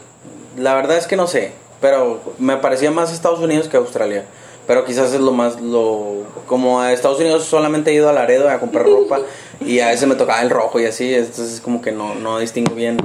La 0.56 0.74
verdad 0.74 0.96
es 0.96 1.06
que 1.06 1.16
no 1.16 1.26
sé, 1.26 1.52
pero 1.80 2.20
me 2.38 2.56
parecía 2.56 2.90
más 2.90 3.12
Estados 3.12 3.40
Unidos 3.40 3.68
que 3.68 3.76
Australia. 3.76 4.24
Pero 4.66 4.84
quizás 4.84 5.12
es 5.12 5.20
lo 5.20 5.32
más, 5.32 5.60
lo... 5.60 6.22
Como 6.46 6.80
a 6.80 6.92
Estados 6.92 7.20
Unidos 7.20 7.44
solamente 7.44 7.90
he 7.90 7.94
ido 7.94 8.08
a 8.08 8.12
Laredo 8.12 8.48
a 8.48 8.58
comprar 8.60 8.86
ropa 8.86 9.20
y 9.60 9.80
a 9.80 9.88
veces 9.88 10.08
me 10.08 10.14
tocaba 10.14 10.40
el 10.42 10.50
rojo 10.50 10.80
y 10.80 10.86
así, 10.86 11.14
entonces 11.14 11.60
como 11.60 11.80
que 11.82 11.92
no, 11.92 12.14
no 12.14 12.38
distingo 12.38 12.74
bien 12.74 12.96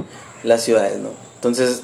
las 0.42 0.62
ciudades, 0.62 0.98
¿no? 0.98 1.10
Entonces, 1.36 1.82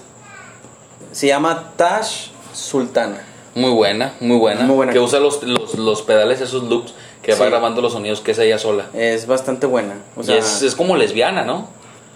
se 1.12 1.26
llama 1.26 1.72
Tash 1.76 2.28
Sultana. 2.52 3.22
Muy 3.54 3.70
buena, 3.70 4.14
muy 4.20 4.36
buena. 4.36 4.62
Muy 4.62 4.76
buena. 4.76 4.92
Que 4.92 4.98
usa 4.98 5.18
los, 5.18 5.42
los, 5.42 5.74
los 5.78 6.02
pedales, 6.02 6.40
esos 6.42 6.62
loops, 6.64 6.92
que 7.22 7.34
va 7.34 7.46
grabando 7.46 7.80
los 7.80 7.92
sonidos 7.92 8.20
que 8.20 8.32
es 8.32 8.38
ella 8.38 8.58
sola. 8.58 8.86
Es 8.92 9.26
bastante 9.26 9.66
buena. 9.66 9.94
O 10.14 10.22
sea, 10.22 10.34
y 10.36 10.38
es, 10.38 10.62
es 10.62 10.74
como 10.74 10.96
lesbiana, 10.96 11.42
¿no? 11.44 11.68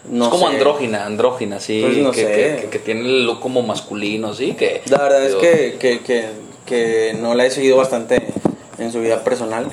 no 0.09 0.25
es 0.25 0.31
como 0.31 0.49
sé. 0.49 0.55
andrógina, 0.55 1.05
andrógina, 1.07 1.61
sí. 1.61 1.81
Pues 1.83 1.97
no 1.99 2.11
que, 2.11 2.27
que, 2.27 2.59
que- 2.63 2.69
que 2.71 2.79
tiene 2.79 3.01
el 3.03 3.25
look 3.27 3.41
como 3.41 3.63
masculino, 3.63 4.35
sí. 4.35 4.53
Que, 4.53 4.83
La 4.91 4.99
verdad 5.03 5.25
es 5.25 5.35
que, 5.37 6.01
que, 6.71 7.16
no 7.21 7.35
la 7.35 7.45
he 7.45 7.51
seguido 7.51 7.77
bastante 7.77 8.23
en 8.79 8.93
su 8.93 9.01
vida 9.01 9.23
personal, 9.25 9.66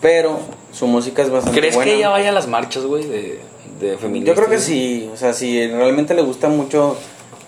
pero 0.00 0.40
su 0.72 0.86
música 0.86 1.22
es 1.22 1.30
bastante 1.30 1.58
¿Crees 1.58 1.76
buena. 1.76 1.90
que 1.90 1.96
ella 1.96 2.08
vaya 2.10 2.30
a 2.30 2.32
las 2.32 2.48
marchas, 2.48 2.84
güey, 2.84 3.04
de, 3.04 3.40
de 3.80 3.96
feministas? 3.96 4.36
Yo 4.36 4.42
creo 4.42 4.50
que 4.54 4.60
sí, 4.60 5.08
o 5.14 5.16
sea, 5.16 5.32
si 5.32 5.66
realmente 5.68 6.14
le 6.14 6.22
gusta 6.22 6.48
mucho 6.48 6.96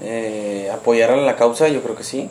eh, 0.00 0.70
apoyar 0.72 1.10
a 1.10 1.16
la 1.16 1.36
causa, 1.36 1.68
yo 1.68 1.82
creo 1.82 1.96
que 1.96 2.04
sí. 2.04 2.30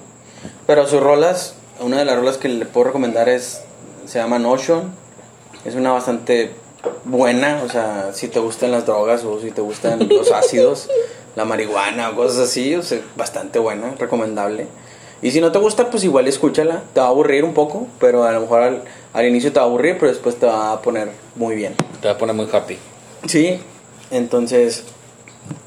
Pero 0.65 0.87
sus 0.87 1.01
rolas, 1.01 1.55
una 1.79 1.99
de 1.99 2.05
las 2.05 2.15
rolas 2.15 2.37
que 2.37 2.47
le 2.47 2.65
puedo 2.65 2.85
recomendar 2.85 3.29
es, 3.29 3.61
se 4.05 4.19
llama 4.19 4.39
Notion, 4.39 4.93
es 5.65 5.75
una 5.75 5.91
bastante 5.91 6.51
buena, 7.03 7.61
o 7.65 7.69
sea, 7.69 8.11
si 8.13 8.27
te 8.27 8.39
gustan 8.39 8.71
las 8.71 8.85
drogas 8.85 9.23
o 9.25 9.41
si 9.41 9.51
te 9.51 9.61
gustan 9.61 10.07
los 10.07 10.31
ácidos, 10.31 10.89
la 11.35 11.45
marihuana 11.45 12.09
o 12.11 12.15
cosas 12.15 12.49
así, 12.49 12.75
o 12.75 12.81
sea, 12.83 13.01
bastante 13.15 13.59
buena, 13.59 13.93
recomendable. 13.97 14.67
Y 15.25 15.31
si 15.31 15.41
no 15.41 15.51
te 15.51 15.57
gusta, 15.57 15.89
pues 15.89 16.03
igual 16.03 16.27
escúchala, 16.27 16.83
te 16.93 16.99
va 16.99 17.07
a 17.07 17.09
aburrir 17.09 17.43
un 17.45 17.55
poco, 17.55 17.87
pero 17.99 18.25
a 18.25 18.31
lo 18.31 18.41
mejor 18.41 18.61
al, 18.61 18.83
al 19.11 19.25
inicio 19.25 19.51
te 19.51 19.57
va 19.57 19.65
a 19.65 19.67
aburrir, 19.67 19.97
pero 19.97 20.11
después 20.11 20.35
te 20.35 20.45
va 20.45 20.71
a 20.71 20.83
poner 20.83 21.09
muy 21.35 21.55
bien. 21.55 21.73
Te 21.99 22.07
va 22.07 22.13
a 22.13 22.17
poner 22.19 22.35
muy 22.35 22.47
happy. 22.53 22.77
Sí, 23.25 23.59
entonces 24.11 24.83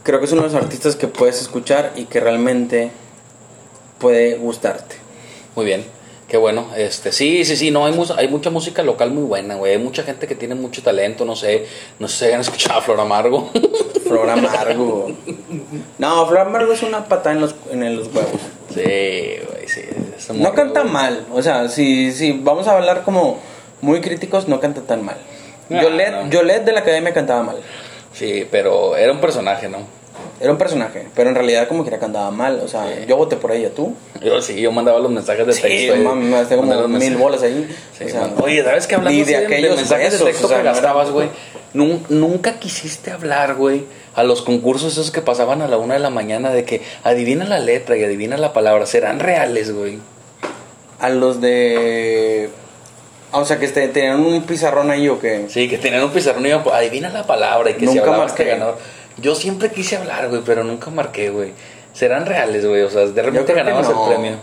creo 0.05 0.21
que 0.21 0.27
es 0.27 0.33
uno 0.33 0.43
de 0.43 0.47
los 0.47 0.55
artistas 0.55 0.95
que 0.95 1.09
puedes 1.09 1.41
escuchar 1.41 1.93
y 1.97 2.05
que 2.05 2.21
realmente 2.21 2.93
puede 3.99 4.37
gustarte. 4.37 4.95
Muy 5.57 5.67
bien. 5.67 5.85
Qué 6.29 6.37
bueno. 6.37 6.67
Este, 6.77 7.11
sí, 7.11 7.45
sí, 7.47 7.57
sí, 7.57 7.71
no, 7.71 7.87
hay, 7.87 7.93
mus- 7.95 8.11
hay 8.11 8.29
mucha 8.29 8.51
música 8.51 8.83
local 8.83 9.11
muy 9.11 9.23
buena, 9.25 9.55
güey. 9.55 9.73
Hay 9.73 9.79
mucha 9.79 10.03
gente 10.03 10.27
que 10.27 10.35
tiene 10.35 10.55
mucho 10.55 10.83
talento, 10.83 11.25
no 11.25 11.35
sé. 11.35 11.67
No 11.99 12.07
sé 12.07 12.17
si 12.19 12.25
hayan 12.27 12.41
escuchado 12.43 12.79
a 12.81 12.83
Flor 12.83 13.01
Amargo. 13.01 13.51
Flor 14.07 14.29
Amargo. 14.29 15.11
No, 15.99 16.27
Flor 16.27 16.41
Amargo 16.41 16.73
es 16.73 16.83
una 16.83 17.07
patada 17.07 17.35
en 17.35 17.41
los, 17.41 17.55
en 17.71 17.97
los 17.97 18.09
huevos. 18.09 18.41
sí, 18.75 18.83
güey, 18.83 19.69
sí. 19.69 19.83
No 20.35 20.53
canta 20.53 20.81
güey. 20.83 20.93
mal, 20.93 21.27
o 21.33 21.41
sea, 21.43 21.69
si, 21.71 22.13
si 22.13 22.33
vamos 22.33 22.69
a 22.69 22.77
hablar 22.77 23.03
como 23.05 23.39
muy 23.81 24.01
críticos, 24.03 24.49
no 24.49 24.61
canta 24.61 24.83
tan 24.83 25.05
mal. 25.05 25.17
Yolette, 25.71 26.13
no. 26.13 26.31
Yolette 26.31 26.65
de 26.67 26.73
la 26.73 26.81
academia 26.81 27.15
cantaba 27.15 27.43
mal. 27.43 27.57
Sí, 28.13 28.47
pero 28.51 28.97
era 28.97 29.13
un 29.13 29.21
personaje, 29.21 29.69
¿no? 29.69 29.79
Era 30.41 30.53
un 30.53 30.59
personaje, 30.59 31.07
pero 31.17 31.31
en 31.31 31.35
realidad 31.35 31.67
como 31.67 31.83
que 31.83 31.91
era 31.91 31.99
cantaba 31.99 32.31
mal. 32.31 32.61
O 32.65 32.69
sea, 32.69 33.05
yo 33.07 33.17
voté 33.17 33.35
por 33.37 33.51
ella, 33.51 33.71
¿tú? 33.75 33.95
Yo 34.23 34.41
sí, 34.41 34.61
yo 34.61 34.71
mandaba 34.71 35.01
los 35.01 35.11
mensajes 35.11 35.45
de 35.47 35.53
Sí, 35.53 35.63
texto. 35.63 35.95
eh, 35.95 35.99
mami, 35.99 36.27
me 36.27 36.45
como 36.57 36.63
mil 36.87 36.89
mensajes. 36.89 37.19
bolas 37.19 37.43
ahí. 37.43 37.69
Sí, 37.99 38.05
o 38.05 38.09
sea, 38.09 38.21
man. 38.21 38.35
Oye, 38.41 38.63
¿sabes 38.63 38.87
qué 38.87 38.95
hablando 38.95 39.21
así 39.23 39.31
de 39.33 39.41
de, 39.41 39.47
de 39.47 39.47
aquellos 39.55 39.77
mensajes 39.77 40.19
de 40.19 40.25
texto 40.25 40.47
o 40.47 40.49
sea, 40.49 40.59
que 40.59 40.65
gastabas, 40.65 41.11
güey? 41.11 41.29
Nun- 41.75 42.05
nunca 42.09 42.61
quisiste 42.61 43.11
hablar, 43.11 43.57
güey, 43.57 43.85
a 44.15 44.23
los 44.23 44.43
concursos 44.43 44.93
esos 44.93 45.11
que 45.11 45.21
pasaban 45.23 45.61
a 45.61 45.67
la 45.69 45.77
una 45.77 45.95
de 45.95 46.01
la 46.01 46.11
mañana 46.11 46.51
de 46.51 46.65
que 46.65 46.83
adivina 47.03 47.45
la 47.45 47.59
letra 47.59 47.97
y 47.97 48.05
adivina 48.05 48.37
la 48.37 48.53
palabra. 48.53 48.87
¿Serán 48.87 49.19
reales, 49.21 49.73
güey? 49.75 49.99
A 51.01 51.09
los 51.11 51.41
de... 51.41 52.49
O 53.31 53.45
sea, 53.45 53.59
que 53.59 53.67
este, 53.67 53.87
tenían 53.89 54.21
un 54.25 54.43
pizarrón 54.45 54.91
ahí 54.91 55.09
o 55.09 55.21
que... 55.21 55.47
Sí, 55.49 55.69
que 55.69 55.77
tenían 55.79 56.03
un 56.05 56.11
pizarrón 56.11 56.47
y 56.47 56.49
iban, 56.49 56.63
adivina 56.73 57.11
la 57.11 57.27
palabra 57.27 57.71
y 57.71 57.75
que 57.75 57.81
si 57.81 57.87
Nunca 57.87 58.01
hablabas 58.03 58.29
marqué. 58.31 58.45
te. 58.45 58.59
Yo 59.21 59.35
siempre 59.35 59.71
quise 59.71 59.97
hablar, 59.97 60.29
güey, 60.29 60.43
pero 60.45 60.65
nunca 60.65 60.91
marqué, 60.91 61.31
güey. 61.31 61.53
¿Serán 61.93 62.27
reales, 62.27 62.65
güey? 62.67 62.83
O 62.83 62.91
sea, 62.91 63.07
de 63.07 63.23
repente 63.23 63.53
que 63.53 63.59
ganabas 63.59 63.89
no. 63.89 64.03
el 64.05 64.15
premio. 64.15 64.37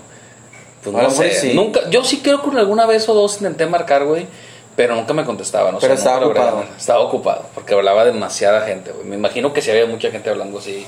Pues 0.83 0.95
no 0.95 1.09
sé. 1.09 1.31
sí. 1.33 1.53
Nunca, 1.53 1.89
yo 1.89 2.03
sí 2.03 2.19
creo 2.21 2.41
que 2.41 2.57
alguna 2.57 2.85
vez 2.85 3.07
o 3.09 3.13
dos 3.13 3.37
intenté 3.37 3.65
marcar, 3.65 4.03
güey, 4.05 4.27
pero 4.75 4.95
nunca 4.95 5.13
me 5.13 5.23
contestaban. 5.25 5.73
o 5.75 5.79
Pero 5.79 5.95
sea, 5.95 6.11
estaba 6.13 6.25
ocupado. 6.25 6.63
Estaba 6.77 6.99
ocupado, 6.99 7.45
porque 7.55 7.73
hablaba 7.73 8.05
demasiada 8.05 8.61
gente, 8.61 8.91
güey. 8.91 9.05
Me 9.07 9.15
imagino 9.15 9.53
que 9.53 9.61
sí 9.61 9.71
había 9.71 9.85
mucha 9.85 10.11
gente 10.11 10.29
hablando 10.29 10.59
así, 10.59 10.85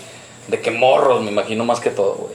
de 0.48 0.60
que 0.60 0.72
morros, 0.72 1.22
me 1.24 1.32
imagino 1.32 1.64
más 1.66 1.80
que 1.80 1.90
todo, 1.90 2.16
güey. 2.16 2.34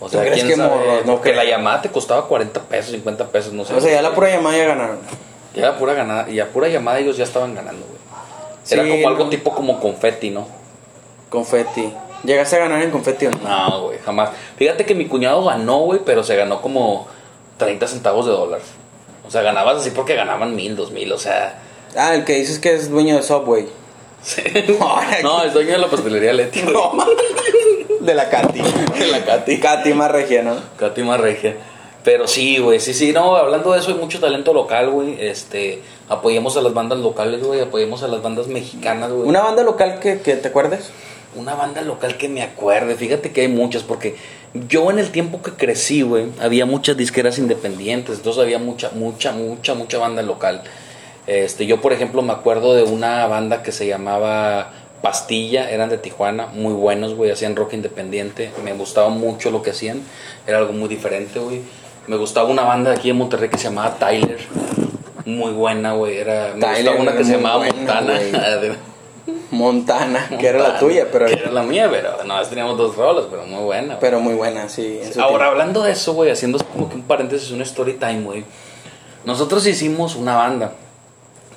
O 0.00 0.08
sea, 0.08 0.20
¿Tú 0.20 0.26
crees 0.26 0.44
quién 0.44 0.48
que 0.48 0.56
sabe? 0.56 0.68
morros? 0.74 1.06
No 1.06 1.20
creo. 1.20 1.34
la 1.36 1.44
llamada 1.44 1.82
te 1.82 1.88
costaba 1.90 2.26
40 2.26 2.60
pesos, 2.62 2.92
50 2.92 3.26
pesos, 3.28 3.52
no 3.52 3.64
sé. 3.64 3.74
O 3.74 3.80
sea, 3.80 3.92
ya 3.92 4.02
la 4.02 4.14
pura 4.14 4.30
llamada 4.30 4.56
ya 4.56 4.64
ganaron. 4.66 4.98
Ya 5.54 5.62
era 5.62 5.78
pura 5.78 5.94
ganada, 5.94 6.28
y 6.30 6.40
a 6.40 6.48
pura 6.50 6.68
llamada 6.68 6.98
ellos 7.00 7.16
ya 7.16 7.24
estaban 7.24 7.54
ganando, 7.54 7.84
güey. 7.86 7.98
Era 8.70 8.82
Sí, 8.84 8.88
como 8.90 9.08
algo 9.08 9.24
no. 9.24 9.30
tipo 9.30 9.54
como 9.54 9.78
confetti, 9.80 10.30
¿no? 10.30 10.46
Confetti. 11.34 11.92
¿Llegaste 12.22 12.56
a 12.56 12.60
ganar 12.60 12.80
en 12.80 12.92
confetti 12.92 13.26
o 13.26 13.30
no? 13.30 13.38
No, 13.38 13.82
güey, 13.82 13.98
jamás. 13.98 14.30
Fíjate 14.56 14.86
que 14.86 14.94
mi 14.94 15.06
cuñado 15.06 15.44
ganó, 15.44 15.80
güey, 15.80 16.00
pero 16.06 16.22
se 16.22 16.36
ganó 16.36 16.62
como 16.62 17.08
30 17.58 17.86
centavos 17.88 18.24
de 18.26 18.32
dólar. 18.32 18.60
O 19.26 19.30
sea, 19.30 19.42
ganabas 19.42 19.78
así 19.78 19.90
porque 19.90 20.14
ganaban 20.14 20.54
mil, 20.54 20.76
dos 20.76 20.92
mil, 20.92 21.12
o 21.12 21.18
sea. 21.18 21.60
Ah, 21.96 22.14
el 22.14 22.24
que 22.24 22.34
dices 22.34 22.60
que 22.60 22.72
es 22.72 22.88
dueño 22.88 23.16
de 23.16 23.22
Subway. 23.22 23.66
sí. 24.22 24.42
no, 25.22 25.42
es 25.42 25.52
dueño 25.52 25.72
de 25.72 25.78
la 25.78 25.88
pastelería 25.88 26.32
Leti. 26.32 26.62
güey. 26.62 26.76
de 28.00 28.14
la 28.14 28.30
Katy. 28.30 28.62
De 28.62 29.06
la 29.08 29.24
Katy. 29.24 29.58
Katy 29.58 29.92
más 29.92 30.10
regia, 30.10 30.42
¿no? 30.42 30.54
Katy 30.78 31.02
más 31.02 31.20
regia. 31.20 31.56
Pero 32.04 32.28
sí, 32.28 32.58
güey, 32.58 32.80
sí, 32.80 32.94
sí, 32.94 33.12
no, 33.12 33.34
hablando 33.34 33.72
de 33.72 33.80
eso 33.80 33.90
hay 33.90 33.96
mucho 33.96 34.20
talento 34.20 34.52
local, 34.52 34.90
güey. 34.90 35.16
Este, 35.18 35.82
apoyemos 36.08 36.56
a 36.56 36.62
las 36.62 36.74
bandas 36.74 36.98
locales, 37.00 37.42
güey, 37.42 37.60
apoyemos 37.60 38.02
a 38.02 38.08
las 38.08 38.22
bandas 38.22 38.46
mexicanas, 38.46 39.10
güey. 39.10 39.28
Una 39.28 39.40
banda 39.40 39.62
local 39.62 39.98
que, 40.00 40.20
que 40.20 40.36
te 40.36 40.48
acuerdes. 40.48 40.90
Una 41.36 41.54
banda 41.54 41.82
local 41.82 42.16
que 42.16 42.28
me 42.28 42.42
acuerde, 42.42 42.94
fíjate 42.94 43.32
que 43.32 43.42
hay 43.42 43.48
muchas, 43.48 43.82
porque 43.82 44.16
yo 44.68 44.90
en 44.90 44.98
el 45.00 45.10
tiempo 45.10 45.42
que 45.42 45.52
crecí, 45.52 46.02
güey, 46.02 46.26
había 46.40 46.64
muchas 46.64 46.96
disqueras 46.96 47.38
independientes, 47.38 48.18
entonces 48.18 48.42
había 48.42 48.58
mucha, 48.58 48.90
mucha, 48.92 49.32
mucha, 49.32 49.74
mucha 49.74 49.98
banda 49.98 50.22
local. 50.22 50.62
Este, 51.26 51.66
yo, 51.66 51.80
por 51.80 51.92
ejemplo, 51.92 52.22
me 52.22 52.32
acuerdo 52.32 52.74
de 52.74 52.84
una 52.84 53.26
banda 53.26 53.62
que 53.62 53.72
se 53.72 53.86
llamaba 53.86 54.72
Pastilla, 55.02 55.70
eran 55.70 55.88
de 55.88 55.98
Tijuana, 55.98 56.46
muy 56.46 56.72
buenos, 56.72 57.14
güey, 57.14 57.30
hacían 57.30 57.56
rock 57.56 57.74
independiente, 57.74 58.52
me 58.62 58.72
gustaba 58.74 59.08
mucho 59.08 59.50
lo 59.50 59.62
que 59.62 59.70
hacían, 59.70 60.02
era 60.46 60.58
algo 60.58 60.72
muy 60.72 60.88
diferente, 60.88 61.40
güey. 61.40 61.62
Me 62.06 62.16
gustaba 62.16 62.48
una 62.48 62.62
banda 62.62 62.90
de 62.90 62.96
aquí 62.96 63.10
en 63.10 63.16
Monterrey 63.16 63.48
que 63.48 63.58
se 63.58 63.64
llamaba 63.64 63.96
Tyler, 63.98 64.38
muy 65.24 65.52
buena, 65.52 65.94
güey, 65.94 66.18
era, 66.18 66.52
me 66.54 66.60
Tyler 66.60 66.76
gustaba 66.76 67.00
una 67.00 67.16
que 67.16 67.24
se 67.24 67.32
llamaba 67.32 67.56
buena, 67.56 67.74
Montana. 67.74 68.20
Montana, 69.54 70.28
que 70.38 70.46
era 70.46 70.58
la 70.58 70.78
tuya, 70.78 71.06
pero, 71.10 71.26
que 71.26 71.34
era 71.34 71.50
la 71.50 71.62
mía, 71.62 71.88
pero 71.90 72.22
no, 72.24 72.42
teníamos 72.42 72.76
dos 72.76 72.96
rolas, 72.96 73.26
pero 73.30 73.46
muy 73.46 73.62
buena. 73.62 73.86
güey. 73.86 73.98
pero 74.00 74.20
muy 74.20 74.34
buena, 74.34 74.68
sí. 74.68 75.00
Ahora, 75.16 75.28
tiempo. 75.28 75.44
hablando 75.44 75.82
de 75.82 75.92
eso, 75.92 76.12
güey, 76.12 76.30
haciendo 76.30 76.58
como 76.58 76.88
que 76.88 76.96
un 76.96 77.02
paréntesis, 77.02 77.50
un 77.50 77.62
story 77.62 77.94
time, 77.94 78.22
güey. 78.22 78.44
Nosotros 79.24 79.66
hicimos 79.66 80.16
una 80.16 80.36
banda. 80.36 80.72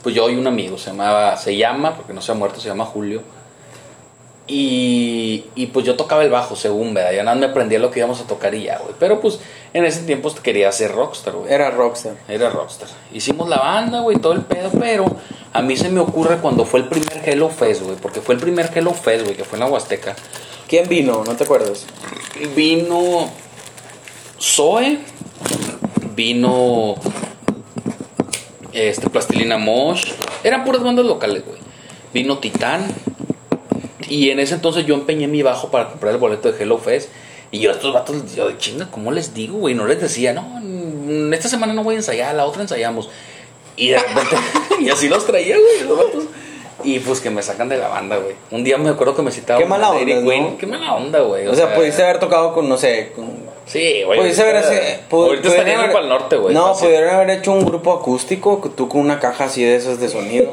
Pues 0.02 0.16
yo 0.16 0.30
y 0.30 0.36
un 0.36 0.48
amigo, 0.48 0.78
se 0.78 0.91
llamaba, 0.91 1.36
se 1.36 1.58
llama, 1.58 1.95
porque 1.95 2.14
no 2.14 2.22
se 2.22 2.32
ha 2.32 2.36
muerto, 2.36 2.62
se 2.62 2.70
llama 2.70 2.86
Julio. 2.86 3.22
Y, 4.50 5.43
y 5.56 5.68
pues 5.68 5.86
yo 5.86 5.98
tocaba 5.98 6.24
el 6.24 6.30
bajo, 6.30 6.56
según, 6.56 6.93
¿verdad? 6.93 7.12
Ya 7.12 7.24
nada 7.24 7.36
me 7.36 7.48
aprendía 7.48 7.80
lo 7.80 7.91
que 7.91 8.00
íbamos 8.00 8.22
a 8.22 8.24
tocar 8.24 8.56
y 8.56 8.64
ya, 8.64 8.78
güey. 8.78 8.95
Pero 8.98 9.20
pues 9.20 9.39
en 9.74 9.84
ese 9.84 10.04
tiempo 10.04 10.34
quería 10.41 10.72
ser 10.72 10.93
rockstar, 10.93 11.34
güey. 11.34 11.52
Era 11.52 11.70
rockstar. 11.70 12.16
Era 12.30 12.50
rockstar. 12.50 12.88
Hicimos 13.12 13.50
la 13.50 13.58
banda, 13.58 14.00
güey, 14.00 14.18
todo 14.18 14.32
el 14.32 14.43
pedo, 14.43 14.70
pero 14.80 15.06
a 15.54 15.62
mí 15.62 15.76
se 15.78 15.89
me 15.89 16.00
ocurre 16.00 16.38
cuando 16.38 16.66
fue 16.66 16.82
el 16.82 16.88
primer 16.88 17.22
Hello 17.26 17.50
Fest, 17.50 17.82
güey, 17.84 17.95
porque 17.98 18.22
fue 18.22 18.36
el 18.36 18.41
primer 18.41 18.70
Hello 18.74 18.93
Fest, 18.93 19.24
güey, 19.24 19.36
que 19.36 19.43
fue 19.43 19.58
en 19.58 19.62
la 19.62 19.68
Huasteca. 19.68 20.16
¿Quién 20.68 20.88
vino? 20.89 21.24
¿No 21.26 21.36
te 21.36 21.45
acuerdas? 21.45 21.86
Vino 22.56 23.30
Zoe, 24.39 25.00
vino 26.16 26.95
este, 28.74 29.10
Plastilina 29.10 29.58
Mosh. 29.58 30.12
Eran 30.43 30.64
puras 30.66 30.84
bandas 30.84 31.06
locales, 31.06 31.43
güey. 31.45 31.60
Vino 32.14 32.38
Titán. 32.39 32.86
Y 34.10 34.30
en 34.30 34.39
ese 34.39 34.56
entonces 34.56 34.86
yo 34.86 34.95
empeñé 34.95 35.28
mi 35.28 35.41
bajo 35.41 35.70
para 35.72 35.89
comprar 35.89 36.14
el 36.14 36.20
boleto 36.20 36.52
de 36.52 36.62
Hello 36.62 36.78
Fest. 36.78 37.10
Y 37.52 37.60
yo 37.60 37.72
a 37.72 37.74
estos 37.74 37.93
vatos, 37.93 38.36
yo 38.36 38.50
de 38.50 38.58
chinga, 38.58 38.91
¿cómo 38.91 39.12
les 39.12 39.34
digo, 39.34 39.58
güey? 39.58 39.74
No 39.74 39.88
les 39.88 40.02
decía, 40.02 40.34
no, 40.34 40.62
esta 41.34 41.48
semana 41.48 41.74
no 41.74 41.84
voy 41.84 41.95
a 41.95 42.00
ensayar, 42.00 42.36
la 42.36 42.45
otra 42.45 42.62
ensayamos. 42.62 43.10
Y 43.78 43.89
de 43.89 43.99
repente, 43.99 44.36
y 44.82 44.89
así 44.89 45.07
los 45.07 45.25
traía, 45.25 45.55
güey, 45.57 45.88
los 45.88 45.97
vatos. 45.97 46.23
Y 46.84 46.99
pues 46.99 47.21
que 47.21 47.30
me 47.30 47.41
sacan 47.41 47.69
de 47.69 47.78
la 47.78 47.88
banda, 47.88 48.17
güey. 48.17 48.36
Un 48.51 48.63
día 48.63 48.78
me 48.78 48.89
acuerdo 48.89 49.15
que 49.15 49.21
me 49.23 49.32
citaban. 49.32 49.61
Qué 49.63 49.67
mala 49.67 49.97
Eric 49.99 50.17
onda, 50.17 50.28
Wayne. 50.30 50.49
¿no? 50.51 50.57
Qué 50.57 50.67
mala 50.67 50.93
onda, 50.95 51.19
güey. 51.21 51.47
O, 51.47 51.55
sea, 51.55 51.73
pudiste 51.73 52.03
haber 52.03 52.19
tocado 52.19 52.53
con, 52.53 52.69
no 52.69 52.78
sé, 52.78 53.11
con... 53.15 53.32
Sí, 53.65 54.03
güey. 54.05 54.19
Pudiste 54.19 54.43
haber... 54.43 54.57
ahorita- 54.57 54.73
ese- 54.80 55.47
estaría 55.49 55.80
haber- 55.80 55.91
para 55.91 56.03
el 56.03 56.09
norte, 56.09 56.36
güey. 56.38 56.53
No, 56.53 56.67
fácil. 56.69 56.88
pudieron 56.89 57.15
haber 57.15 57.30
hecho 57.32 57.51
un 57.51 57.65
grupo 57.65 57.93
acústico, 57.93 58.61
tú 58.75 58.88
con 58.88 59.01
una 59.01 59.19
caja 59.19 59.45
así 59.45 59.63
de 59.63 59.75
esas 59.75 59.99
de 59.99 60.07
sonido. 60.07 60.49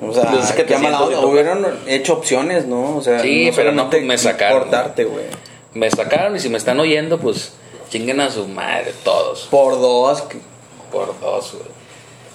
O 0.00 0.12
sea, 0.12 0.30
Pues 0.30 0.46
es 0.46 0.52
que 0.52 0.64
te 0.64 0.74
qué 0.74 0.78
mala 0.78 1.02
onda. 1.02 1.20
Hubieran 1.20 1.64
hecho 1.86 2.14
opciones, 2.14 2.66
¿no? 2.66 2.96
O 2.96 3.02
sea, 3.02 3.20
Sí, 3.20 3.50
pero 3.54 3.70
no, 3.72 3.88
pues, 3.90 4.02
me 4.02 4.18
sacaron. 4.18 4.60
Cortarte, 4.62 5.04
güey. 5.04 5.26
Me 5.74 5.90
sacaron 5.90 6.34
y 6.34 6.40
si 6.40 6.48
me 6.48 6.58
están 6.58 6.80
oyendo, 6.80 7.18
pues 7.18 7.52
chinguen 7.90 8.20
a 8.20 8.30
su 8.30 8.48
madre 8.48 8.92
todos. 9.04 9.46
Por 9.50 9.74
dos. 9.80 10.24
Por 10.90 11.18
dos, 11.20 11.52
güey. 11.52 11.71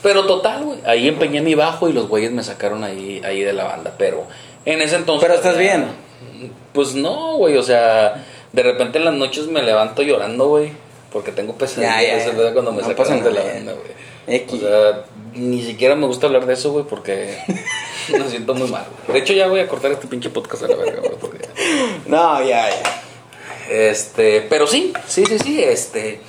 Pero 0.04 0.26
total, 0.26 0.64
güey. 0.64 0.80
Ahí 0.86 1.08
empeñé 1.08 1.42
mi 1.42 1.56
bajo 1.56 1.90
y 1.90 1.94
los 1.94 2.08
güeyes 2.08 2.32
me 2.32 2.44
sacaron 2.44 2.84
ahí, 2.84 3.22
ahí 3.26 3.42
de 3.42 3.54
la 3.54 3.64
banda. 3.66 3.94
Pero 3.98 4.26
en 4.66 4.82
ese 4.82 4.96
entonces. 4.96 5.28
Pero 5.28 5.36
estás 5.40 5.58
bien. 5.58 5.88
Pues 6.74 6.94
no, 6.96 7.38
güey. 7.38 7.58
O 7.58 7.64
sea, 7.64 8.24
de 8.54 8.64
repente 8.64 9.00
en 9.00 9.06
las 9.06 9.14
noches 9.14 9.48
me 9.48 9.62
levanto 9.64 10.04
llorando, 10.04 10.48
güey. 10.50 10.72
Porque 11.12 11.32
tengo 11.32 11.54
pesadillas 11.58 11.96
Ya, 11.96 12.02
ya, 12.04 12.18
esa 12.18 12.32
ya. 12.32 12.38
vez 12.38 12.54
cuando 12.54 12.72
me 12.72 12.82
No 12.82 12.88
sacaron 12.88 13.24
de 13.24 13.32
la 13.32 13.42
banda, 13.44 13.74
güey. 13.74 14.44
O 14.50 14.58
sea, 14.58 15.06
ni 15.34 15.62
siquiera 15.64 15.96
me 15.96 16.06
gusta 16.06 16.28
hablar 16.28 16.46
de 16.46 16.54
eso, 16.54 16.72
güey, 16.72 16.84
porque 16.86 17.38
me 18.12 18.30
siento 18.30 18.54
muy 18.54 18.70
mal. 18.70 18.86
güey. 19.08 19.20
De 19.20 19.24
hecho, 19.24 19.34
ya 19.34 19.48
voy 19.48 19.62
a 19.62 19.68
cortar 19.68 19.92
este 19.94 20.08
pinche 20.08 20.30
podcast 20.30 20.64
a 20.64 20.68
la 20.68 20.76
verga, 20.76 21.00
güey. 21.00 21.16
Porque... 21.20 21.48
No, 22.08 22.40
ya, 22.44 22.70
ya. 22.70 23.02
Este, 23.70 24.42
pero 24.50 24.68
sí, 24.68 24.94
sí, 25.08 25.26
sí, 25.26 25.40
sí, 25.40 25.64
este. 25.64 26.20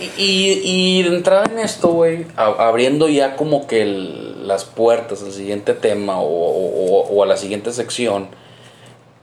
Y, 0.00 0.22
y, 0.22 0.60
y 0.98 1.02
de 1.02 1.16
entrada 1.16 1.44
en 1.50 1.58
esto, 1.58 1.88
güey, 1.88 2.26
abriendo 2.36 3.08
ya 3.08 3.36
como 3.36 3.66
que 3.66 3.82
el- 3.82 4.46
las 4.48 4.64
puertas 4.64 5.22
al 5.22 5.32
siguiente 5.32 5.74
tema 5.74 6.20
o, 6.20 6.26
o- 6.26 7.08
o 7.08 7.22
a 7.22 7.26
la 7.26 7.36
siguiente 7.36 7.72
sección, 7.72 8.28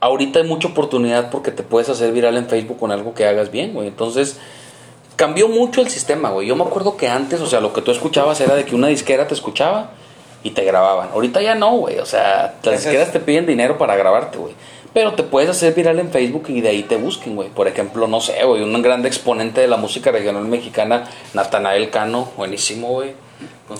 ahorita 0.00 0.40
hay 0.40 0.46
mucha 0.46 0.68
oportunidad 0.68 1.30
porque 1.30 1.50
te 1.50 1.62
puedes 1.62 1.88
hacer 1.88 2.12
viral 2.12 2.36
en 2.36 2.46
Facebook 2.46 2.78
con 2.78 2.92
algo 2.92 3.14
que 3.14 3.26
hagas 3.26 3.50
bien, 3.50 3.72
güey. 3.74 3.88
Entonces, 3.88 4.38
cambió 5.16 5.48
mucho 5.48 5.80
el 5.80 5.88
sistema, 5.88 6.30
güey. 6.30 6.46
Yo 6.46 6.56
me 6.56 6.64
acuerdo 6.64 6.96
que 6.96 7.08
antes, 7.08 7.40
o 7.40 7.46
sea, 7.46 7.60
lo 7.60 7.72
que 7.72 7.82
tú 7.82 7.90
escuchabas 7.90 8.40
era 8.40 8.54
de 8.54 8.64
que 8.64 8.74
una 8.74 8.88
disquera 8.88 9.26
te 9.26 9.34
escuchaba 9.34 9.92
y 10.42 10.50
te 10.50 10.62
grababan. 10.64 11.08
Ahorita 11.12 11.40
ya 11.42 11.54
no, 11.54 11.76
güey. 11.76 11.98
O 11.98 12.06
sea, 12.06 12.54
las 12.72 12.82
disqueras 12.84 13.12
te 13.12 13.20
piden 13.20 13.46
dinero 13.46 13.78
para 13.78 13.96
grabarte, 13.96 14.38
güey. 14.38 14.52
Pero 14.96 15.12
te 15.12 15.24
puedes 15.24 15.50
hacer 15.50 15.74
viral 15.74 15.98
en 15.98 16.10
Facebook 16.10 16.44
y 16.48 16.62
de 16.62 16.70
ahí 16.70 16.82
te 16.82 16.96
busquen, 16.96 17.36
güey. 17.36 17.50
Por 17.50 17.68
ejemplo, 17.68 18.08
no 18.08 18.22
sé, 18.22 18.42
güey, 18.46 18.62
un 18.62 18.80
gran 18.80 19.04
exponente 19.04 19.60
de 19.60 19.68
la 19.68 19.76
música 19.76 20.10
regional 20.10 20.46
mexicana, 20.46 21.04
Natanael 21.34 21.90
Cano, 21.90 22.30
buenísimo, 22.34 22.88
güey. 22.88 23.12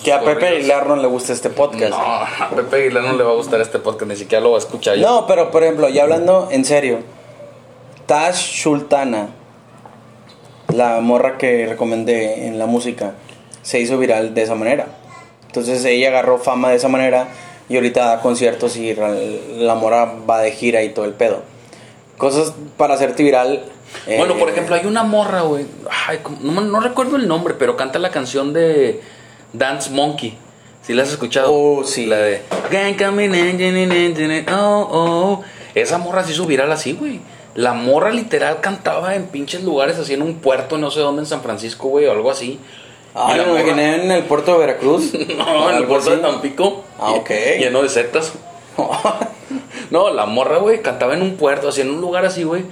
Que 0.05 0.13
a 0.13 0.21
Pepe. 0.21 0.49
Aguilar 0.49 0.87
no 0.87 0.97
le 0.97 1.09
gusta 1.09 1.33
este 1.33 1.49
podcast. 1.49 1.93
No, 1.93 1.97
a 1.97 2.51
Pepe 2.55 2.83
Aguilar 2.83 3.03
no 3.05 3.15
le 3.15 3.25
va 3.25 3.31
a 3.31 3.35
gustar 3.35 3.63
este 3.63 3.79
podcast, 3.79 4.11
ni 4.11 4.17
siquiera 4.17 4.45
lo 4.45 4.51
va 4.51 4.57
a 4.57 4.59
escuchar. 4.59 4.97
yo. 4.97 5.09
No, 5.09 5.27
pero 5.27 5.51
por 5.51 5.63
ejemplo, 5.63 5.89
ya 5.89 6.03
hablando 6.03 6.49
en 6.51 6.67
serio, 6.67 6.99
Tash 8.05 8.61
Sultana, 8.63 9.29
la 10.75 11.01
morra 11.01 11.39
que 11.39 11.65
recomendé 11.67 12.47
en 12.47 12.59
la 12.59 12.67
música, 12.67 13.15
se 13.63 13.81
hizo 13.81 13.97
viral 13.97 14.35
de 14.35 14.43
esa 14.43 14.55
manera. 14.55 14.89
Entonces 15.47 15.83
ella 15.87 16.09
agarró 16.09 16.37
fama 16.37 16.69
de 16.69 16.77
esa 16.77 16.89
manera 16.89 17.29
y 17.69 17.77
ahorita 17.77 18.05
da 18.07 18.21
conciertos 18.21 18.77
y 18.77 18.95
la 18.95 19.75
morra 19.75 20.15
va 20.29 20.41
de 20.41 20.53
gira 20.53 20.83
y 20.83 20.91
todo 20.91 21.05
el 21.05 21.13
pedo. 21.13 21.43
Cosas 22.19 22.55
para 22.77 22.95
hacerte 22.95 23.23
viral. 23.23 23.65
eh, 24.07 24.17
Bueno, 24.19 24.37
por 24.37 24.49
ejemplo, 24.49 24.75
hay 24.75 24.87
una 24.87 25.03
morra, 25.03 25.43
güey. 25.43 25.67
No, 26.41 26.61
no 26.61 26.81
recuerdo 26.81 27.17
el 27.17 27.29
nombre, 27.29 27.55
pero 27.59 27.77
canta 27.77 27.99
la 27.99 28.11
canción 28.11 28.53
de 28.53 29.01
Dance 29.53 29.91
Monkey. 29.91 30.37
¿Sí 30.83 30.95
la 30.95 31.03
has 31.03 31.11
escuchado? 31.11 31.53
Oh, 31.53 31.85
sí. 31.85 32.07
La 32.07 32.17
de. 32.19 32.43
"Gang 32.71 32.97
coming 32.97 33.31
in, 33.35 33.61
in, 33.61 33.77
in, 33.77 33.93
in, 33.93 34.31
in, 34.31 34.47
Oh, 34.51 34.89
oh. 34.91 35.45
Esa 35.75 35.99
morra 35.99 36.23
se 36.25 36.33
hizo 36.33 36.47
viral 36.47 36.71
así, 36.73 36.93
güey. 36.93 37.21
La 37.55 37.73
morra 37.75 38.11
literal 38.11 38.61
cantaba 38.61 39.15
en 39.15 39.27
pinches 39.27 39.63
lugares, 39.65 39.99
así 39.99 40.15
en 40.15 40.23
un 40.23 40.37
puerto, 40.37 40.79
no 40.79 40.91
sé 40.91 41.01
dónde, 41.01 41.23
en 41.23 41.27
San 41.27 41.43
Francisco, 41.43 41.89
güey, 41.89 42.07
o 42.07 42.13
algo 42.13 42.31
así. 42.31 42.61
Ah, 43.19 43.33
Y 43.35 43.39
la 43.39 43.45
me 43.45 43.51
morra- 43.53 43.61
imaginé 43.63 44.05
en 44.05 44.11
el 44.13 44.25
puerto 44.25 44.53
de 44.53 44.59
Veracruz. 44.59 45.13
No, 45.37 45.65
en 45.65 45.71
el 45.71 45.77
Algo 45.77 45.89
puerto 45.89 46.11
de 46.11 46.17
así. 46.17 46.23
Tampico. 46.23 46.85
Ah, 46.99 47.13
ok. 47.13 47.31
Lleno 47.59 47.83
de 47.83 47.89
setas. 47.89 48.33
No, 49.91 50.11
la 50.13 50.27
morra, 50.27 50.59
güey, 50.59 50.83
cantaba 50.83 51.15
en 51.15 51.23
un 51.23 51.37
puerto, 51.37 51.69
así 51.69 51.81
en 51.81 51.91
un 51.91 52.01
lugar 52.01 52.25
así, 52.27 52.43
güey. 52.43 52.65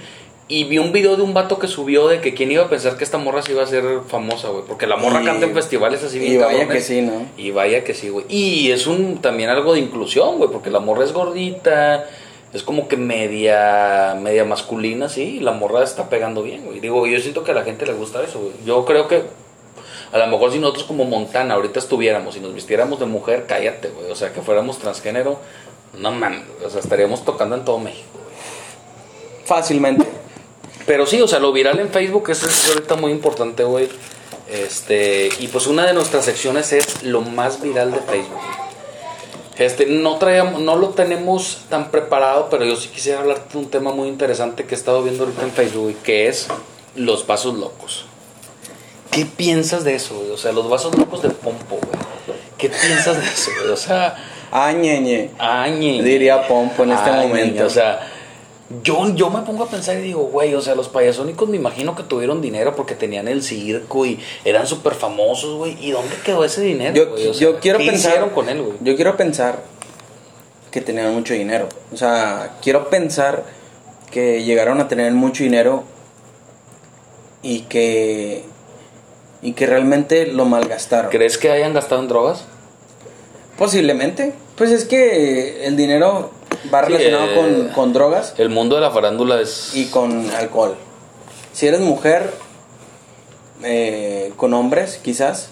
Y 0.49 0.65
vi 0.65 0.77
un 0.79 0.91
video 0.91 1.15
de 1.15 1.23
un 1.23 1.33
vato 1.33 1.57
que 1.57 1.67
subió 1.67 2.07
de 2.07 2.19
que 2.19 2.33
quién 2.33 2.51
iba 2.51 2.63
a 2.65 2.69
pensar 2.69 2.97
que 2.97 3.03
esta 3.05 3.17
morra 3.17 3.41
se 3.41 3.53
iba 3.53 3.61
a 3.61 3.63
hacer 3.63 3.83
famosa, 4.07 4.49
güey. 4.49 4.63
Porque 4.67 4.85
la 4.85 4.97
morra 4.97 5.21
Y- 5.21 5.25
canta 5.25 5.45
en 5.45 5.53
festivales 5.53 6.03
así 6.03 6.19
bien 6.19 6.33
y 6.33 6.37
vaya 6.37 6.59
cabrones. 6.59 6.75
que 6.75 6.81
sí, 6.81 7.01
¿no? 7.01 7.25
Y 7.37 7.51
vaya 7.51 7.83
que 7.85 7.93
sí, 7.93 8.09
güey. 8.09 8.25
Y 8.29 8.69
es 8.71 8.85
un 8.85 9.19
también 9.21 9.49
algo 9.49 9.73
de 9.73 9.79
inclusión, 9.79 10.37
güey. 10.37 10.49
Porque 10.51 10.69
la 10.69 10.79
morra 10.79 11.05
es 11.05 11.13
gordita. 11.13 12.05
Es 12.53 12.61
como 12.63 12.87
que 12.87 12.97
media, 12.97 14.15
media 14.21 14.43
masculina, 14.45 15.07
sí. 15.09 15.37
Y 15.37 15.39
la 15.39 15.51
morra 15.53 15.83
está 15.83 16.09
pegando 16.09 16.43
bien, 16.43 16.65
güey. 16.65 16.79
Digo, 16.81 17.07
yo 17.07 17.19
siento 17.21 17.43
que 17.43 17.51
a 17.51 17.55
la 17.55 17.63
gente 17.63 17.85
le 17.85 17.93
gusta 17.93 18.21
eso, 18.23 18.39
güey. 18.39 18.51
Yo 18.65 18.85
creo 18.85 19.07
que 19.07 19.23
a 20.15 20.19
lo 20.19 20.27
mejor 20.27 20.49
si 20.49 20.59
nosotros 20.59 20.85
como 20.85 21.03
Montana 21.03 21.55
ahorita 21.55 21.77
estuviéramos 21.77 22.37
y 22.37 22.39
nos 22.39 22.53
vistiéramos 22.53 23.01
de 23.01 23.05
mujer, 23.05 23.47
cállate, 23.49 23.89
güey. 23.89 24.09
O 24.09 24.15
sea, 24.15 24.31
que 24.31 24.41
fuéramos 24.41 24.77
transgénero, 24.77 25.37
no 25.97 26.13
mames. 26.13 26.43
O 26.65 26.69
sea, 26.69 26.79
estaríamos 26.79 27.25
tocando 27.25 27.57
en 27.57 27.65
todo 27.65 27.79
México. 27.79 28.07
Fácilmente. 29.43 30.07
Pero 30.85 31.05
sí, 31.05 31.21
o 31.21 31.27
sea, 31.27 31.39
lo 31.39 31.51
viral 31.51 31.79
en 31.79 31.89
Facebook 31.89 32.29
es, 32.29 32.43
es 32.43 32.69
ahorita 32.69 32.95
muy 32.95 33.11
importante, 33.11 33.65
güey. 33.65 33.89
Este, 34.49 35.31
y 35.37 35.49
pues 35.49 35.67
una 35.67 35.85
de 35.85 35.91
nuestras 35.91 36.23
secciones 36.23 36.71
es 36.71 37.03
lo 37.03 37.19
más 37.19 37.61
viral 37.61 37.91
de 37.91 37.99
Facebook. 37.99 38.39
Este, 39.57 39.85
no 39.85 40.17
traíamos, 40.17 40.61
no 40.61 40.77
lo 40.77 40.91
tenemos 40.91 41.65
tan 41.69 41.91
preparado, 41.91 42.47
pero 42.49 42.63
yo 42.63 42.77
sí 42.77 42.87
quisiera 42.87 43.19
hablarte 43.19 43.51
de 43.51 43.65
un 43.65 43.69
tema 43.69 43.91
muy 43.91 44.07
interesante 44.07 44.63
que 44.63 44.75
he 44.75 44.77
estado 44.77 45.03
viendo 45.03 45.25
ahorita 45.25 45.43
en 45.43 45.51
Facebook, 45.51 45.83
güey, 45.83 45.95
que 45.95 46.29
es 46.29 46.47
los 46.95 47.27
vasos 47.27 47.55
locos. 47.55 48.04
¿Qué 49.15 49.25
piensas 49.25 49.83
de 49.83 49.95
eso, 49.95 50.15
güey? 50.15 50.31
O 50.31 50.37
sea, 50.37 50.51
los 50.51 50.69
vasos 50.69 50.95
locos 50.97 51.21
de 51.23 51.29
Pompo, 51.29 51.77
güey. 51.77 52.37
¿Qué 52.57 52.69
piensas 52.69 53.17
de 53.17 53.23
eso, 53.23 53.51
güey? 53.59 53.71
O 53.71 53.77
sea, 53.77 54.15
Ah, 54.51 54.71
ñeñe. 54.71 55.31
Añe. 55.39 56.01
Diría 56.03 56.47
Pompo 56.47 56.83
en 56.83 56.91
este 56.91 57.09
Añe, 57.09 57.27
momento. 57.27 57.65
O 57.65 57.69
sea, 57.69 58.07
yo, 58.83 59.13
yo 59.15 59.29
me 59.29 59.41
pongo 59.41 59.63
a 59.65 59.69
pensar 59.69 59.97
y 59.97 60.01
digo, 60.01 60.21
güey, 60.23 60.53
o 60.55 60.61
sea, 60.61 60.75
los 60.75 60.87
payasónicos 60.89 61.49
me 61.49 61.57
imagino 61.57 61.95
que 61.95 62.03
tuvieron 62.03 62.41
dinero 62.41 62.75
porque 62.75 62.95
tenían 62.95 63.27
el 63.27 63.43
circo 63.43 64.05
y 64.05 64.19
eran 64.45 64.65
súper 64.67 64.93
famosos, 64.93 65.57
güey. 65.57 65.77
¿Y 65.85 65.91
dónde 65.91 66.15
quedó 66.23 66.43
ese 66.45 66.61
dinero? 66.61 66.93
Yo, 66.95 67.09
güey? 67.11 67.27
O 67.27 67.33
sea, 67.33 67.41
yo 67.41 67.59
quiero 67.59 67.79
¿qué 67.79 67.85
pensar. 67.87 68.11
hicieron 68.11 68.29
con 68.31 68.49
él, 68.49 68.61
güey? 68.61 68.77
Yo 68.81 68.95
quiero 68.95 69.17
pensar 69.17 69.61
que 70.71 70.81
tenían 70.81 71.13
mucho 71.13 71.33
dinero. 71.33 71.67
O 71.93 71.97
sea, 71.97 72.57
quiero 72.61 72.89
pensar 72.89 73.43
que 74.11 74.43
llegaron 74.43 74.79
a 74.79 74.87
tener 74.87 75.11
mucho 75.13 75.43
dinero 75.43 75.83
y 77.41 77.61
que. 77.61 78.45
Y 79.45 79.53
que 79.53 79.65
realmente 79.67 80.25
lo 80.27 80.45
malgastaron. 80.45 81.11
¿Crees 81.11 81.37
que 81.37 81.51
hayan 81.51 81.73
gastado 81.73 82.01
en 82.01 82.07
drogas? 82.07 82.45
Posiblemente. 83.57 84.33
Pues 84.57 84.71
es 84.71 84.85
que 84.85 85.65
el 85.67 85.75
dinero 85.77 86.31
va 86.73 86.85
Sí, 86.85 86.93
relacionado 86.93 87.25
eh, 87.31 87.35
con, 87.35 87.67
con 87.69 87.93
drogas 87.93 88.33
El 88.37 88.49
mundo 88.49 88.75
de 88.75 88.81
la 88.81 88.91
farándula 88.91 89.39
es. 89.41 89.71
y 89.75 89.85
con 89.87 90.29
alcohol. 90.31 90.75
Si 91.53 91.67
eres 91.67 91.79
mujer, 91.81 92.31
eh, 93.63 94.33
con 94.37 94.53
hombres, 94.53 94.99
quizás. 95.03 95.49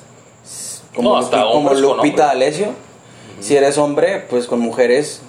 Como, 0.96 1.12
No, 1.12 1.18
hasta 1.18 1.38
Lupi- 1.44 1.52
como 1.54 1.70
con 1.70 1.82
Lupita. 1.82 2.26
D'Alessio. 2.28 2.68
Si 3.40 3.56
eres 3.56 3.78
hombre, 3.78 4.26
pues 4.30 4.48
con 4.48 4.60
mujeres. 4.60 5.22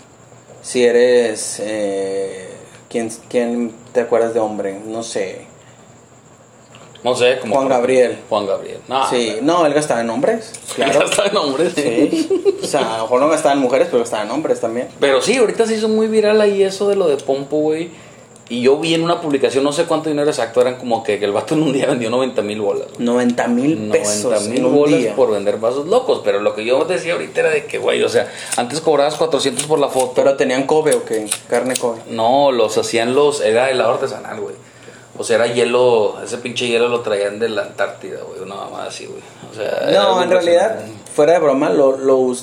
Si 0.62 0.84
eres. 0.84 1.58
Eh, 1.60 2.48
¿quién, 2.88 3.10
quién 3.28 3.72
te 3.92 4.00
acuerdas 4.00 4.34
de 4.34 4.40
hombre? 4.40 4.78
No 4.86 5.02
sé. 5.02 5.46
No 7.04 7.14
sé, 7.14 7.38
como. 7.38 7.54
Juan 7.54 7.68
Gabriel. 7.68 8.18
Juan 8.28 8.46
Gabriel. 8.46 8.78
No, 8.88 9.08
sí, 9.08 9.36
no, 9.42 9.66
él 9.66 9.74
gastaba 9.74 10.00
en 10.00 10.10
hombres. 10.10 10.52
Claro. 10.74 11.00
Gasta 11.00 11.26
en 11.26 11.36
hombres, 11.36 11.72
Sí. 11.76 12.28
O 12.64 12.66
sea, 12.66 12.94
a 12.94 12.96
lo 12.98 13.02
mejor 13.04 13.20
no 13.20 13.28
gastaba 13.28 13.54
en 13.54 13.60
mujeres, 13.60 13.88
pero 13.90 14.00
gastaba 14.00 14.24
en 14.24 14.30
hombres 14.30 14.58
también. 14.60 14.88
Pero 14.98 15.20
sí, 15.20 15.36
ahorita 15.36 15.66
se 15.66 15.76
hizo 15.76 15.88
muy 15.88 16.06
viral 16.08 16.40
ahí 16.40 16.62
eso 16.62 16.88
de 16.88 16.96
lo 16.96 17.06
de 17.06 17.16
Pompo, 17.18 17.58
güey. 17.58 17.90
Y 18.48 18.60
yo 18.62 18.76
vi 18.78 18.92
en 18.94 19.02
una 19.02 19.20
publicación, 19.22 19.64
no 19.64 19.72
sé 19.72 19.84
cuánto 19.84 20.10
dinero 20.10 20.28
exacto, 20.28 20.60
eran 20.60 20.76
como 20.76 21.02
que, 21.02 21.18
que 21.18 21.24
el 21.24 21.32
vato 21.32 21.54
en 21.54 21.62
un 21.62 21.72
día 21.72 21.86
vendió 21.88 22.10
90 22.10 22.42
mil 22.42 22.60
bolas. 22.60 22.88
güey. 22.94 23.04
90 23.06 23.48
mil 23.48 23.88
pesos 23.90 24.24
90 24.32 24.50
mil 24.50 24.64
bolas 24.66 24.98
día. 25.00 25.14
por 25.14 25.30
vender 25.30 25.58
vasos 25.58 25.86
locos. 25.86 26.20
Pero 26.24 26.40
lo 26.40 26.54
que 26.54 26.64
yo 26.64 26.84
decía 26.84 27.12
ahorita 27.14 27.40
era 27.40 27.50
de 27.50 27.66
que, 27.66 27.78
güey, 27.78 28.02
o 28.02 28.08
sea, 28.08 28.30
antes 28.56 28.80
cobrabas 28.80 29.14
400 29.16 29.64
por 29.66 29.78
la 29.78 29.88
foto. 29.88 30.12
Pero 30.14 30.36
tenían 30.36 30.66
Kobe 30.66 30.94
o 30.94 31.04
qué? 31.04 31.26
Carne 31.48 31.74
Kobe. 31.76 32.00
no, 32.10 32.50
los 32.50 32.76
hacían 32.78 33.14
los. 33.14 33.40
Era 33.40 33.70
helado 33.70 33.92
artesanal, 33.94 34.40
güey. 34.40 34.54
O 35.16 35.22
sea, 35.24 35.36
era 35.36 35.46
hielo, 35.46 36.16
ese 36.24 36.38
pinche 36.38 36.66
hielo 36.66 36.88
lo 36.88 37.00
traían 37.00 37.38
de 37.38 37.48
la 37.48 37.62
Antártida, 37.62 38.20
güey, 38.26 38.40
una 38.40 38.56
mamá 38.56 38.86
así, 38.86 39.06
güey. 39.06 39.20
O 39.50 39.54
sea, 39.54 39.88
No, 39.92 40.22
en 40.22 40.30
realidad, 40.30 40.80
fuera 41.14 41.34
de 41.34 41.38
broma, 41.38 41.70
lo, 41.70 41.96
lo 41.96 42.34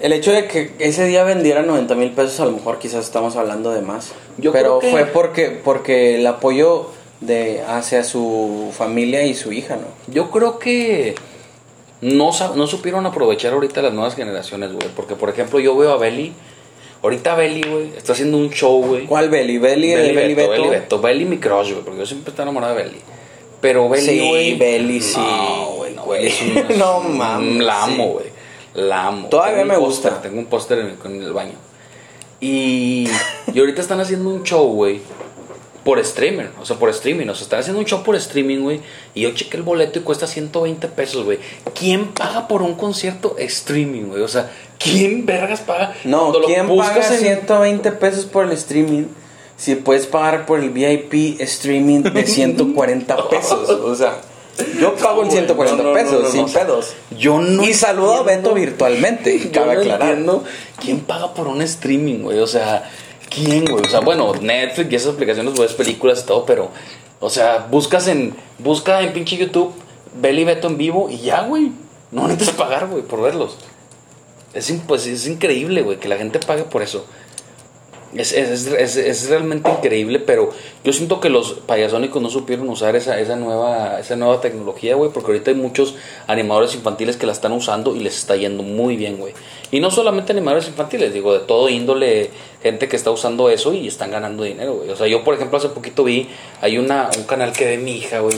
El 0.00 0.12
hecho 0.12 0.32
de 0.32 0.46
que 0.48 0.74
ese 0.78 1.04
día 1.06 1.22
vendiera 1.24 1.62
90 1.62 1.94
mil 1.94 2.10
pesos, 2.12 2.40
a 2.40 2.46
lo 2.46 2.52
mejor 2.52 2.78
quizás 2.78 3.04
estamos 3.04 3.36
hablando 3.36 3.70
de 3.70 3.82
más. 3.82 4.12
Yo 4.38 4.50
Pero 4.50 4.78
creo 4.78 4.80
que- 4.80 4.90
fue 4.90 5.04
porque, 5.12 5.50
porque 5.62 6.16
el 6.16 6.26
apoyo 6.26 6.86
de 7.20 7.62
hacia 7.68 8.02
su 8.02 8.72
familia 8.76 9.24
y 9.24 9.34
su 9.34 9.52
hija, 9.52 9.76
¿no? 9.76 9.86
Yo 10.12 10.30
creo 10.30 10.58
que 10.58 11.14
no, 12.00 12.30
no 12.56 12.66
supieron 12.66 13.04
aprovechar 13.06 13.52
ahorita 13.52 13.82
las 13.82 13.92
nuevas 13.92 14.14
generaciones, 14.16 14.72
güey. 14.72 14.88
Porque, 14.96 15.14
por 15.16 15.28
ejemplo, 15.28 15.60
yo 15.60 15.76
veo 15.76 15.92
a 15.92 15.96
Belly. 15.98 16.32
Ahorita 17.02 17.34
Belly, 17.34 17.62
güey, 17.62 17.92
está 17.96 18.12
haciendo 18.12 18.36
un 18.36 18.50
show, 18.50 18.84
güey. 18.84 19.06
¿Cuál 19.06 19.30
Belly? 19.30 19.58
¿Belly, 19.58 19.94
Belly, 19.94 20.14
Belly, 20.14 20.34
Beto, 20.34 20.50
Beto? 20.50 20.62
Belly 20.62 20.70
Beto. 20.80 21.00
Belly 21.00 21.24
mi 21.24 21.38
crush, 21.38 21.70
güey, 21.72 21.82
porque 21.84 22.00
yo 22.00 22.06
siempre 22.06 22.30
estoy 22.30 22.42
enamorado 22.42 22.74
de 22.76 22.82
Belly. 22.84 22.98
Pero 23.60 23.88
Belly, 23.88 24.06
Sí, 24.06 24.28
güey. 24.28 24.58
Belly, 24.58 25.00
sí. 25.00 25.16
No, 25.18 25.66
güey, 25.76 25.94
no, 25.94 26.04
No 26.76 27.00
mames, 27.08 27.64
La 27.64 27.84
amo, 27.84 28.04
sí. 28.04 28.10
güey. 28.12 28.26
La 28.74 29.06
amo. 29.06 29.28
Todavía 29.28 29.64
me 29.64 29.76
gusta. 29.76 30.20
Tengo 30.22 30.38
un 30.38 30.46
póster 30.46 30.78
en, 30.78 30.86
el- 30.86 30.96
en 31.16 31.22
el 31.22 31.32
baño. 31.32 31.54
Y, 32.40 33.08
y 33.52 33.58
ahorita 33.58 33.80
están 33.80 34.00
haciendo 34.00 34.28
un 34.30 34.42
show, 34.44 34.66
güey. 34.72 35.00
Por 35.90 36.04
streamer, 36.04 36.50
o 36.60 36.64
sea, 36.64 36.76
por 36.76 36.88
streaming. 36.90 37.26
O 37.26 37.34
sea, 37.34 37.42
están 37.42 37.58
haciendo 37.58 37.80
un 37.80 37.84
show 37.84 38.04
por 38.04 38.14
streaming, 38.14 38.58
güey. 38.60 38.80
Y 39.12 39.22
yo 39.22 39.30
chequé 39.32 39.56
el 39.56 39.64
boleto 39.64 39.98
y 39.98 40.02
cuesta 40.02 40.28
120 40.28 40.86
pesos, 40.86 41.24
güey. 41.24 41.40
¿Quién 41.74 42.06
paga 42.12 42.46
por 42.46 42.62
un 42.62 42.74
concierto 42.76 43.34
streaming, 43.38 44.04
güey? 44.04 44.22
O 44.22 44.28
sea, 44.28 44.52
¿quién 44.78 45.26
vergas 45.26 45.62
paga? 45.62 45.94
No, 46.04 46.20
Cuando 46.20 46.38
lo 46.40 46.46
¿quién 46.46 46.68
buscas 46.68 46.98
paga 47.06 47.14
en- 47.16 47.20
120 47.22 47.90
pesos 47.92 48.26
por 48.26 48.44
el 48.44 48.52
streaming 48.52 49.06
si 49.56 49.74
puedes 49.74 50.06
pagar 50.06 50.46
por 50.46 50.60
el 50.60 50.70
VIP 50.70 51.40
streaming 51.40 52.02
de 52.04 52.24
140 52.26 53.28
pesos? 53.28 53.68
O 53.68 53.94
sea, 53.96 54.20
yo 54.80 54.94
pago 55.02 55.22
güey, 55.22 55.32
140 55.32 55.82
no, 55.82 55.88
no, 55.88 55.94
pesos, 55.94 56.22
no, 56.22 56.30
sin 56.30 56.52
pedos. 56.52 56.92
Yo 57.18 57.40
no 57.40 57.64
y 57.64 57.74
saludo 57.74 58.12
a 58.12 58.18
entiendo- 58.20 58.50
Beto 58.50 58.54
virtualmente, 58.54 59.50
cabe 59.52 59.72
aclarar. 59.72 60.16
quién 60.80 61.00
paga 61.00 61.34
por 61.34 61.48
un 61.48 61.62
streaming, 61.62 62.20
güey. 62.22 62.38
O 62.38 62.46
sea, 62.46 62.88
¿quién, 63.30 63.64
güey? 63.64 63.84
O 63.84 63.88
sea, 63.88 64.00
bueno, 64.00 64.32
Netflix 64.34 64.92
y 64.92 64.96
esas 64.96 65.14
aplicaciones, 65.14 65.58
ves 65.58 65.72
películas 65.72 66.22
y 66.22 66.26
todo, 66.26 66.44
pero, 66.44 66.70
o 67.20 67.30
sea, 67.30 67.66
buscas 67.70 68.08
en, 68.08 68.34
busca 68.58 69.00
en 69.00 69.12
pinche 69.12 69.36
YouTube, 69.36 69.72
Belly 70.20 70.44
Beto 70.44 70.66
en 70.66 70.76
vivo 70.76 71.08
y 71.08 71.18
ya, 71.18 71.42
güey. 71.42 71.72
No 72.10 72.26
necesitas 72.26 72.56
pagar, 72.56 72.88
güey, 72.88 73.02
por 73.02 73.22
verlos. 73.22 73.56
Es, 74.52 74.72
pues, 74.86 75.06
es 75.06 75.26
increíble, 75.28 75.82
güey, 75.82 75.98
que 75.98 76.08
la 76.08 76.16
gente 76.16 76.40
pague 76.40 76.64
por 76.64 76.82
eso. 76.82 77.06
Es, 78.14 78.32
es, 78.32 78.66
es, 78.66 78.96
es 78.96 79.30
realmente 79.30 79.70
increíble, 79.70 80.18
pero 80.18 80.50
yo 80.82 80.92
siento 80.92 81.20
que 81.20 81.28
los 81.28 81.52
payasónicos 81.52 82.20
no 82.20 82.28
supieron 82.28 82.68
usar 82.68 82.96
esa, 82.96 83.20
esa, 83.20 83.36
nueva, 83.36 84.00
esa 84.00 84.16
nueva 84.16 84.40
tecnología, 84.40 84.96
güey, 84.96 85.12
porque 85.12 85.30
ahorita 85.30 85.52
hay 85.52 85.56
muchos 85.56 85.94
animadores 86.26 86.74
infantiles 86.74 87.16
que 87.16 87.26
la 87.26 87.32
están 87.32 87.52
usando 87.52 87.94
y 87.94 88.00
les 88.00 88.16
está 88.16 88.34
yendo 88.34 88.64
muy 88.64 88.96
bien, 88.96 89.16
güey. 89.18 89.32
Y 89.70 89.78
no 89.78 89.92
solamente 89.92 90.32
animadores 90.32 90.66
infantiles, 90.66 91.14
digo, 91.14 91.32
de 91.32 91.38
todo 91.38 91.68
índole, 91.68 92.30
gente 92.62 92.88
que 92.88 92.96
está 92.96 93.10
usando 93.10 93.48
eso 93.50 93.72
y 93.72 93.88
están 93.88 94.10
ganando 94.10 94.44
dinero, 94.44 94.74
güey. 94.74 94.90
O 94.90 94.96
sea, 94.96 95.06
yo, 95.06 95.24
por 95.24 95.34
ejemplo, 95.34 95.58
hace 95.58 95.68
poquito 95.70 96.04
vi, 96.04 96.28
hay 96.60 96.78
una, 96.78 97.10
un 97.16 97.24
canal 97.24 97.52
que 97.52 97.64
ve 97.64 97.78
mi 97.78 97.96
hija, 97.96 98.20
güey, 98.20 98.36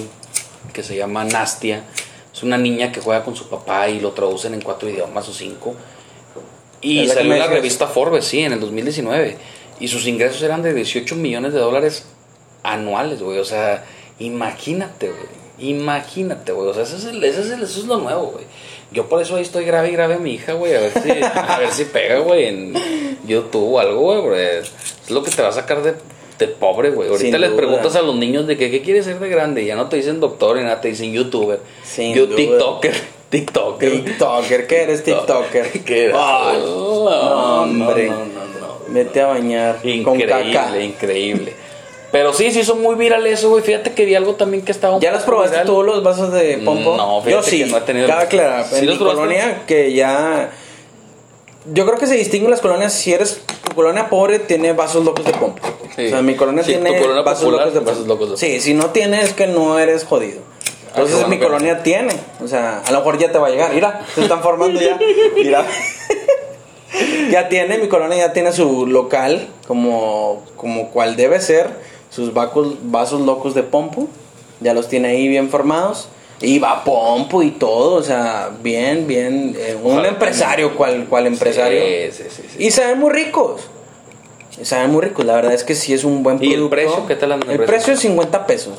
que 0.72 0.82
se 0.82 0.96
llama 0.96 1.24
Nastia. 1.24 1.84
Es 2.32 2.42
una 2.42 2.56
niña 2.56 2.92
que 2.92 3.00
juega 3.00 3.24
con 3.24 3.36
su 3.36 3.48
papá 3.48 3.88
y 3.88 4.00
lo 4.00 4.12
traducen 4.12 4.54
en 4.54 4.60
cuatro 4.62 4.88
idiomas 4.88 5.28
o 5.28 5.32
cinco. 5.32 5.74
Y 6.80 6.98
salió 7.14 7.32
en 7.34 7.38
la 7.38 7.44
revista 7.56 7.86
Forbes, 7.86 8.24
sí, 8.24 8.40
en 8.40 8.52
el 8.52 8.60
2019. 8.60 9.36
Y 9.80 9.88
sus 9.88 10.06
ingresos 10.06 10.42
eran 10.42 10.62
de 10.62 10.72
18 10.74 11.14
millones 11.16 11.52
de 11.52 11.58
dólares 11.60 12.06
anuales, 12.62 13.22
güey. 13.22 13.38
O 13.38 13.44
sea, 13.44 13.84
imagínate, 14.18 15.08
güey. 15.10 15.42
Imagínate, 15.70 16.52
güey. 16.52 16.68
O 16.68 16.74
sea, 16.74 16.82
eso 16.84 16.96
es, 16.96 17.04
el- 17.04 17.22
eso 17.22 17.40
es, 17.42 17.50
el- 17.50 17.62
eso 17.62 17.80
es 17.80 17.86
lo 17.86 17.98
nuevo, 17.98 18.28
güey. 18.32 18.44
Yo 18.92 19.06
por 19.08 19.22
eso 19.22 19.36
ahí 19.36 19.42
estoy 19.42 19.64
grave 19.64 19.88
y 19.88 19.92
grave 19.92 20.14
a 20.14 20.18
mi 20.18 20.34
hija, 20.34 20.52
güey. 20.54 20.74
A 20.74 20.80
ver 20.80 20.92
si, 21.02 21.10
a 21.10 21.58
ver 21.58 21.70
si 21.72 21.84
pega, 21.86 22.18
güey, 22.18 22.46
en 22.46 22.74
YouTube 23.26 23.72
o 23.74 23.78
algo, 23.78 24.22
güey. 24.22 24.40
Es 24.58 25.10
lo 25.10 25.22
que 25.22 25.30
te 25.30 25.40
va 25.42 25.48
a 25.48 25.52
sacar 25.52 25.82
de, 25.82 25.94
de 26.38 26.48
pobre, 26.48 26.90
güey. 26.90 27.08
Ahorita 27.08 27.30
Sin 27.30 27.40
les 27.40 27.50
duda. 27.50 27.56
preguntas 27.58 27.96
a 27.96 28.02
los 28.02 28.14
niños 28.16 28.46
de 28.46 28.56
que 28.56 28.70
qué 28.70 28.82
quieres 28.82 29.04
ser 29.06 29.18
de 29.18 29.28
grande. 29.28 29.62
y 29.62 29.66
Ya 29.66 29.76
no 29.76 29.88
te 29.88 29.96
dicen 29.96 30.20
doctor 30.20 30.56
ni 30.56 30.62
nada, 30.64 30.80
te 30.80 30.88
dicen 30.88 31.12
youtuber. 31.12 31.60
Sin 31.82 32.14
Yo 32.14 32.26
duda. 32.26 32.36
TikToker. 32.36 32.94
TikToker. 33.30 34.04
TikToker, 34.04 34.66
¿qué 34.66 34.82
eres 34.82 35.02
TikToker? 35.04 35.70
¿Qué 35.84 36.04
era? 36.06 36.50
Ay, 36.50 36.58
no, 36.62 37.62
hombre. 37.62 38.08
No, 38.08 38.16
no, 38.18 38.24
no. 38.24 38.78
Vete 38.88 39.20
a 39.22 39.26
bañar 39.28 39.76
con 39.80 39.88
Increíble, 39.90 40.52
caca. 40.52 40.78
increíble. 40.82 41.54
Pero 42.12 42.32
sí, 42.34 42.50
sí 42.52 42.62
son 42.62 42.82
muy 42.82 42.94
virales 42.94 43.38
eso, 43.40 43.48
güey. 43.48 43.62
Fíjate 43.64 43.92
que 43.94 44.04
vi 44.04 44.14
algo 44.14 44.34
también 44.34 44.62
que 44.64 44.70
estaba 44.70 44.96
un 44.96 45.00
¿Ya 45.00 45.10
los 45.12 45.20
poco 45.22 45.30
probaste 45.32 45.56
viral. 45.56 45.66
todos 45.66 45.86
los 45.86 46.02
vasos 46.04 46.30
de 46.32 46.58
pompo? 46.58 46.94
No, 46.96 47.24
Yo 47.26 47.42
sí. 47.42 47.64
que 47.64 47.70
no 47.70 47.78
he 47.78 47.80
tenido- 47.80 48.06
Cabe 48.06 48.24
aclarar, 48.24 48.64
¿Sí 48.66 48.76
en 48.76 48.86
los 48.86 48.94
mi 48.96 48.98
probaste? 48.98 49.20
colonia 49.22 49.62
que 49.66 49.92
ya... 49.94 50.50
Yo 51.72 51.86
creo 51.86 51.96
que 51.98 52.06
se 52.06 52.16
distinguen 52.16 52.50
las 52.50 52.60
colonias. 52.60 52.92
Si 52.92 53.12
eres 53.14 53.40
tu 53.66 53.74
colonia 53.74 54.10
pobre, 54.10 54.38
tiene 54.40 54.72
vasos 54.74 55.04
locos 55.04 55.24
de 55.24 55.32
pompo. 55.32 55.62
Sí. 55.96 56.06
O 56.06 56.10
sea, 56.10 56.20
mi 56.22 56.34
colonia 56.34 56.62
Sí, 56.64 56.74
tu 56.74 56.80
tiene 56.82 57.00
colonia 57.00 57.22
vasos, 57.22 57.44
popular, 57.44 57.66
locos 57.66 57.74
de 57.74 57.80
vasos 57.80 57.98
pompo. 58.06 58.14
locos 58.14 58.30
de 58.40 58.46
Sí, 58.46 58.60
si 58.60 58.74
no 58.74 58.90
tienes 58.90 59.24
es 59.28 59.32
que 59.32 59.46
no 59.46 59.78
eres 59.78 60.04
jodido. 60.04 60.40
Entonces 60.88 61.14
qué 61.16 61.22
bueno 61.22 61.28
mi 61.28 61.38
colonia 61.40 61.82
tiene. 61.82 62.12
O 62.44 62.48
sea, 62.48 62.82
a 62.84 62.90
lo 62.92 62.98
mejor 62.98 63.16
ya 63.18 63.32
te 63.32 63.38
va 63.38 63.46
a 63.46 63.50
llegar. 63.50 63.72
Mira, 63.72 64.04
se 64.14 64.20
están 64.22 64.42
formando 64.42 64.78
ya. 64.80 64.98
Mira. 65.36 65.64
ya 67.30 67.48
tiene, 67.48 67.78
mi 67.78 67.88
colonia 67.88 68.18
ya 68.18 68.32
tiene 68.32 68.52
su 68.52 68.86
local 68.86 69.48
como, 69.66 70.42
como 70.56 70.90
cual 70.90 71.16
debe 71.16 71.40
ser, 71.40 71.70
sus 72.12 72.32
vacos- 72.34 72.76
vasos 72.84 73.22
locos 73.22 73.54
de 73.54 73.62
pompo, 73.64 74.06
ya 74.60 74.74
los 74.74 74.86
tiene 74.88 75.08
ahí 75.08 75.26
bien 75.28 75.48
formados, 75.48 76.08
y 76.40 76.58
va 76.58 76.84
pompo 76.84 77.42
y 77.42 77.50
todo, 77.52 77.94
o 77.94 78.02
sea, 78.02 78.50
bien, 78.62 79.06
bien, 79.06 79.56
eh, 79.58 79.76
un 79.82 79.92
Ojalá 79.92 80.08
empresario, 80.08 80.76
cual, 80.76 81.06
cual 81.08 81.26
empresario. 81.26 81.80
Sí, 82.12 82.24
sí, 82.28 82.42
sí. 82.56 82.64
Y 82.64 82.70
saben 82.70 82.98
muy 83.00 83.10
ricos. 83.10 83.62
Saben 84.62 84.90
muy 84.90 85.00
ricos, 85.02 85.24
la 85.24 85.34
verdad 85.34 85.54
es 85.54 85.64
que 85.64 85.74
sí 85.74 85.94
es 85.94 86.04
un 86.04 86.22
buen 86.22 86.36
¿Y 86.42 86.48
el 86.52 86.68
producto. 86.68 86.70
precio? 86.70 87.06
¿Qué 87.06 87.16
tal 87.16 87.32
el 87.32 87.38
El 87.38 87.44
precio? 87.46 87.66
precio 87.66 87.92
es 87.94 88.00
50 88.00 88.46
pesos. 88.46 88.74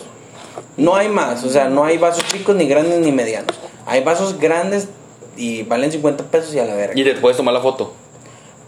No 0.78 0.96
hay 0.96 1.10
más, 1.10 1.44
o 1.44 1.50
sea, 1.50 1.68
no 1.70 1.84
hay 1.84 1.98
vasos 1.98 2.26
chicos 2.28 2.56
ni 2.56 2.68
grandes 2.68 3.00
ni 3.00 3.12
medianos. 3.12 3.58
Hay 3.86 4.04
vasos 4.04 4.38
grandes 4.40 4.88
y 5.36 5.64
valen 5.64 5.92
50 5.92 6.26
pesos 6.26 6.54
y 6.54 6.60
a 6.60 6.66
la 6.66 6.76
verga. 6.76 6.94
Y 7.00 7.04
te 7.04 7.16
puedes 7.16 7.38
tomar 7.38 7.54
la 7.54 7.62
foto. 7.62 7.94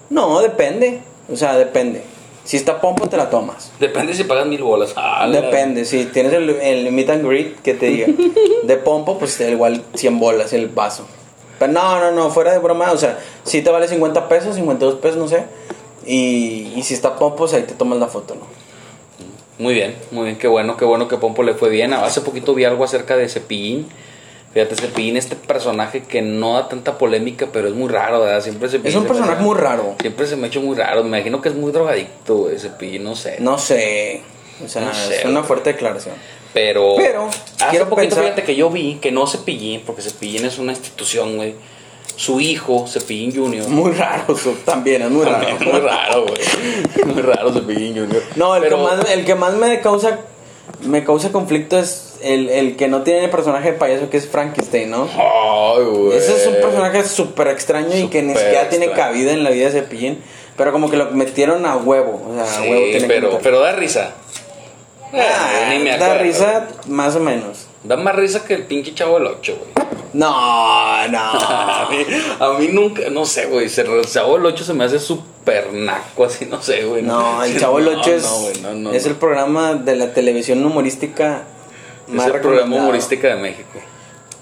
No, 0.10 0.40
depende. 0.42 1.02
O 1.32 1.36
sea, 1.36 1.56
depende. 1.58 2.04
Si 2.46 2.56
está 2.58 2.80
pompo, 2.80 3.10
te 3.10 3.18
la 3.18 3.30
tomas. 3.30 3.72
Depende 3.80 4.14
si 4.14 4.24
pagas 4.24 4.46
mil 4.46 4.62
bolas. 4.64 4.94
Ah, 4.96 5.26
la- 5.28 5.42
Depende. 5.42 5.84
Si 5.84 6.06
tienes 6.06 6.32
el, 6.32 6.50
el 6.52 6.92
meet 6.92 7.10
and 7.10 7.28
greet, 7.28 7.60
que 7.62 7.74
te 7.74 7.88
diga. 7.88 8.08
De 8.64 8.78
pompo, 8.78 9.18
pues 9.20 9.40
igual 9.42 9.84
100 9.96 10.20
bolas 10.20 10.54
el 10.54 10.68
vaso. 10.70 11.06
Pero 11.60 11.72
no, 11.74 12.00
no, 12.00 12.12
no, 12.12 12.30
fuera 12.30 12.52
de 12.52 12.60
broma. 12.60 12.92
O 12.92 12.98
sea, 12.98 13.18
si 13.44 13.62
te 13.62 13.70
vale 13.72 13.88
50 13.88 14.30
pesos, 14.30 14.56
52 14.56 14.96
pesos, 15.00 15.18
no 15.18 15.28
sé. 15.28 15.44
Y, 16.06 16.72
y 16.76 16.84
si 16.84 16.94
está 16.94 17.16
pompo, 17.16 17.36
pues 17.38 17.54
ahí 17.54 17.64
te 17.64 17.74
tomas 17.74 17.98
la 18.00 18.08
foto, 18.08 18.36
¿no? 18.36 18.42
Muy 19.58 19.74
bien, 19.74 19.96
muy 20.12 20.26
bien, 20.26 20.38
qué 20.38 20.48
bueno, 20.50 20.76
qué 20.76 20.84
bueno 20.84 21.08
que 21.08 21.16
Pompo 21.16 21.42
le 21.42 21.54
fue 21.54 21.70
bien. 21.70 21.94
Hace 21.94 22.20
poquito 22.20 22.54
vi 22.54 22.66
algo 22.66 22.84
acerca 22.84 23.16
de 23.16 23.30
Cepillín. 23.30 23.88
Fíjate, 24.56 24.76
Cepillín, 24.78 25.18
este 25.18 25.36
personaje 25.36 26.04
que 26.04 26.22
no 26.22 26.54
da 26.54 26.70
tanta 26.70 26.98
polémica, 26.98 27.50
pero 27.52 27.68
es 27.68 27.74
muy 27.76 27.90
raro, 27.92 28.22
¿verdad? 28.22 28.42
Siempre 28.42 28.70
Cepillín 28.70 28.88
Es 28.90 28.96
un 28.96 29.02
se 29.04 29.08
personaje 29.10 29.44
muy 29.44 29.54
raro. 29.56 29.96
Siempre 30.00 30.26
se 30.26 30.38
me 30.38 30.46
ha 30.46 30.48
hecho 30.48 30.62
muy 30.62 30.78
raro. 30.78 31.04
Me 31.04 31.10
imagino 31.10 31.42
que 31.42 31.50
es 31.50 31.56
muy 31.56 31.74
drogadicto, 31.74 32.36
güey, 32.38 32.58
Cepillín, 32.58 33.04
no 33.04 33.16
sé. 33.18 33.36
No 33.42 33.58
sé. 33.58 34.22
O 34.64 34.70
sea, 34.70 34.84
No 34.86 34.94
sé, 34.94 35.18
es 35.20 35.26
una 35.26 35.44
fuerte 35.44 35.74
declaración. 35.74 36.16
Pero, 36.54 36.94
Pero, 36.96 37.28
hace 37.28 37.70
quiero 37.70 37.90
poquito 37.90 38.08
pensar- 38.16 38.24
fíjate 38.24 38.44
que 38.44 38.56
yo 38.56 38.70
vi 38.70 38.96
que 39.02 39.12
no 39.12 39.28
Cepillín, 39.28 39.82
porque 39.86 40.02
Cepillín 40.02 40.46
es 40.46 40.58
una 40.58 40.72
institución, 40.72 41.36
güey. 41.36 41.54
Su 42.16 42.40
hijo, 42.40 42.88
Cepillín 42.88 43.36
Junior. 43.36 43.68
Muy 43.68 43.92
raro 43.92 44.34
eso 44.34 44.56
también, 44.64 45.02
es 45.02 45.12
muy 45.12 45.26
raro. 45.26 45.46
Muy 45.60 45.80
raro, 45.82 46.26
güey. 46.26 47.06
Muy 47.14 47.22
raro 47.22 47.52
Cepillín 47.52 47.94
Junior. 47.94 48.24
No, 48.38 48.56
el, 48.56 48.62
Pero- 48.64 48.78
que 48.78 48.84
más, 48.84 49.10
el 49.12 49.26
que 49.26 49.36
más 49.36 49.54
me 49.56 49.82
causa 49.82 50.20
me 50.82 51.04
causa 51.04 51.32
conflicto 51.32 51.78
es 51.80 52.16
el, 52.22 52.50
el 52.50 52.76
que 52.76 52.88
no 52.88 53.04
tiene 53.04 53.28
personaje 53.28 53.72
de 53.72 53.78
payaso 53.78 54.10
que 54.10 54.18
es 54.18 54.28
Frankenstein, 54.28 54.90
¿no? 54.90 55.08
Ay, 55.14 55.84
güey. 55.86 56.18
Ese 56.18 56.36
es 56.36 56.48
un 56.48 56.56
personaje 56.56 57.04
súper 57.04 57.48
extraño 57.48 57.96
y 57.98 58.08
que 58.08 58.22
ni 58.22 58.34
siquiera 58.36 58.70
tiene 58.70 58.92
cabida 58.92 59.32
en 59.32 59.44
la 59.44 59.50
vida 59.52 59.66
de 59.70 59.82
Cepillín. 59.82 60.22
Pero 60.58 60.72
como 60.72 60.90
que 60.90 60.96
lo 60.98 61.12
metieron 61.12 61.66
a 61.66 61.76
huevo. 61.76 62.22
O 62.30 62.34
sea, 62.36 62.60
a 62.60 62.62
huevo 62.62 62.84
tiene 62.86 63.00
que 63.02 63.08
pero, 63.08 63.28
meter. 63.28 63.42
pero 63.44 63.60
da 63.60 63.74
risa. 63.74 64.14
Ah, 65.14 65.68
Eh, 65.72 65.78
ni 65.78 65.84
me 65.84 65.98
da 65.98 66.18
risa 66.18 66.68
más 66.88 67.16
o 67.16 67.20
menos. 67.20 67.68
Da 67.84 67.98
más 67.98 68.16
risa 68.16 68.44
que 68.46 68.54
el 68.54 68.64
pinche 68.64 68.94
chavo 68.94 69.20
del 69.20 69.28
8, 69.28 69.58
güey. 69.60 69.88
No, 70.16 70.28
A 70.34 71.08
no. 71.10 71.90
mí, 71.90 72.06
a 72.40 72.60
mí 72.60 72.68
nunca, 72.70 73.02
no 73.12 73.26
sé, 73.26 73.48
güey. 73.48 73.68
se- 73.70 73.82
El 73.82 74.06
chavo 74.06 74.36
del 74.38 74.46
8 74.46 74.64
se 74.64 74.74
me 74.74 74.86
hace 74.86 75.00
súper 75.00 75.74
naco, 75.74 76.26
así, 76.26 76.46
no 76.46 76.62
sé, 76.62 76.86
güey. 76.86 77.02
No, 77.02 77.44
el 77.44 77.60
Chavo 77.60 77.80
el 77.80 77.86
No, 77.86 77.92
8 78.00 78.12
es, 78.14 78.62
no, 78.62 78.74
no, 78.74 78.92
es 78.94 79.06
el 79.06 79.16
programa 79.16 79.74
de 79.74 79.96
la 79.96 80.14
televisión 80.14 80.66
humorística 80.66 81.44
Es 82.08 82.14
más 82.14 82.28
el 82.28 82.40
programa 82.42 82.76
humorística 82.78 83.28
de 83.28 83.36
México. 83.42 83.80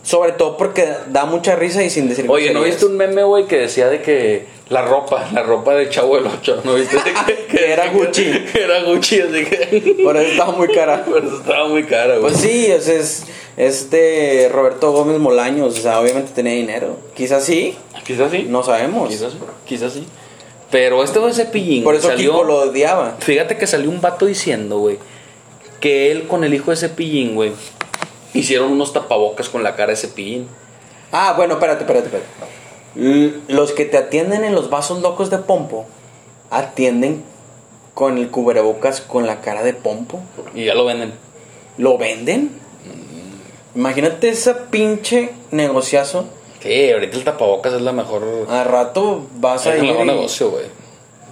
Sobre 0.04 0.34
todo 0.34 0.58
porque 0.58 0.86
da 1.08 1.26
mucha 1.26 1.56
risa 1.56 1.82
y 1.82 1.90
sin 1.90 2.10
decir 2.10 2.26
Oye, 2.28 2.54
¿no 2.54 2.64
viste 2.64 2.86
un 2.86 2.98
meme, 2.98 3.24
güey, 3.24 3.46
que 3.46 3.58
decía 3.58 3.88
de 3.88 4.02
que 4.02 4.46
la 4.68 4.82
ropa, 4.82 5.30
la 5.34 5.44
ropa 5.44 5.76
de 5.76 5.90
Chavo 5.90 6.18
del 6.18 6.28
Ocho, 6.28 6.60
¿no 6.66 6.76
viste? 6.76 6.98
Que, 7.26 7.46
Que 7.46 7.72
era 7.72 7.90
Gucci. 7.90 8.26
Que 8.54 8.64
era 8.64 8.84
Gucci, 8.84 9.22
así 9.22 9.46
que... 9.46 9.96
Por 10.04 10.18
eso 10.18 10.32
estaba 10.32 10.52
muy 10.52 10.68
cara. 10.68 11.06
Por 11.06 11.24
eso 11.24 11.38
estaba 11.38 11.68
muy 11.70 11.84
cara, 11.84 12.18
güey. 12.18 12.34
Pues 12.34 12.38
sí, 12.38 12.70
o 12.72 12.82
sea, 12.82 12.96
es, 12.96 13.26
es 13.56 13.90
de 13.92 14.50
Roberto 14.52 14.92
Gómez 14.92 15.20
Molaños, 15.20 15.80
o 15.80 15.82
sea, 15.82 16.02
obviamente 16.02 16.34
tenía 16.34 16.54
dinero. 16.54 16.98
Quizás 17.16 17.46
sí, 17.46 17.78
Quizás 18.06 18.30
sí. 18.32 18.46
no 18.50 18.62
sabemos. 18.62 19.10
Quizás 19.10 19.32
sí. 19.32 19.40
Quizás 19.66 19.94
sí. 19.94 20.06
Pero 20.70 21.04
este 21.04 21.20
fue 21.20 21.32
Cepillín. 21.34 21.84
Por 21.84 21.96
eso 21.96 22.08
salió, 22.10 22.32
Kiko 22.32 22.44
lo 22.44 22.56
odiaba. 22.58 23.18
Fíjate 23.20 23.58
que 23.58 23.68
salió 23.68 23.90
un 23.90 24.02
vato 24.02 24.26
diciendo, 24.26 24.80
güey, 24.80 24.98
que 25.80 26.12
él 26.12 26.28
con 26.28 26.44
el 26.44 26.54
hijo 26.54 26.72
de 26.72 26.78
Cepillín, 26.78 27.36
güey, 27.36 27.52
hicieron 28.34 28.72
unos 28.72 28.94
tapabocas 28.94 29.50
con 29.50 29.64
la 29.64 29.76
cara 29.76 29.92
de 29.92 29.98
Cepillín. 29.98 30.48
Ah, 31.12 31.34
bueno, 31.38 31.54
espérate, 31.56 31.82
espérate, 31.84 32.06
espérate. 32.08 33.42
Los 33.48 33.72
que 33.72 33.86
te 33.86 33.98
atienden 33.98 34.44
en 34.44 34.54
los 34.56 34.70
vasos 34.70 35.02
locos 35.02 35.30
de 35.30 35.38
Pompo, 35.40 35.86
atienden 36.52 37.24
con 37.94 38.18
el 38.18 38.30
cubrebocas 38.30 39.02
con 39.02 39.26
la 39.28 39.42
cara 39.42 39.64
de 39.64 39.74
Pompo. 39.74 40.20
Y 40.54 40.66
ya 40.66 40.76
lo 40.76 40.86
venden. 40.86 41.14
¿Lo 41.78 41.98
venden? 41.98 42.52
Imagínate 43.76 44.30
ese 44.30 44.54
pinche 44.54 45.32
negociazo. 45.52 46.26
Sí, 46.62 46.92
ahorita 46.92 47.18
el 47.18 47.24
tapabocas 47.24 47.74
es 47.74 47.82
la 47.82 47.92
mejor. 47.92 48.48
A 48.50 48.64
rato 48.64 49.28
vas 49.38 49.66
a 49.66 49.72
es 49.74 49.80
el 49.80 49.86
ir. 49.86 49.92
mejor 49.92 50.06
y- 50.06 50.10
negocio, 50.10 50.52
güey. 50.52 50.66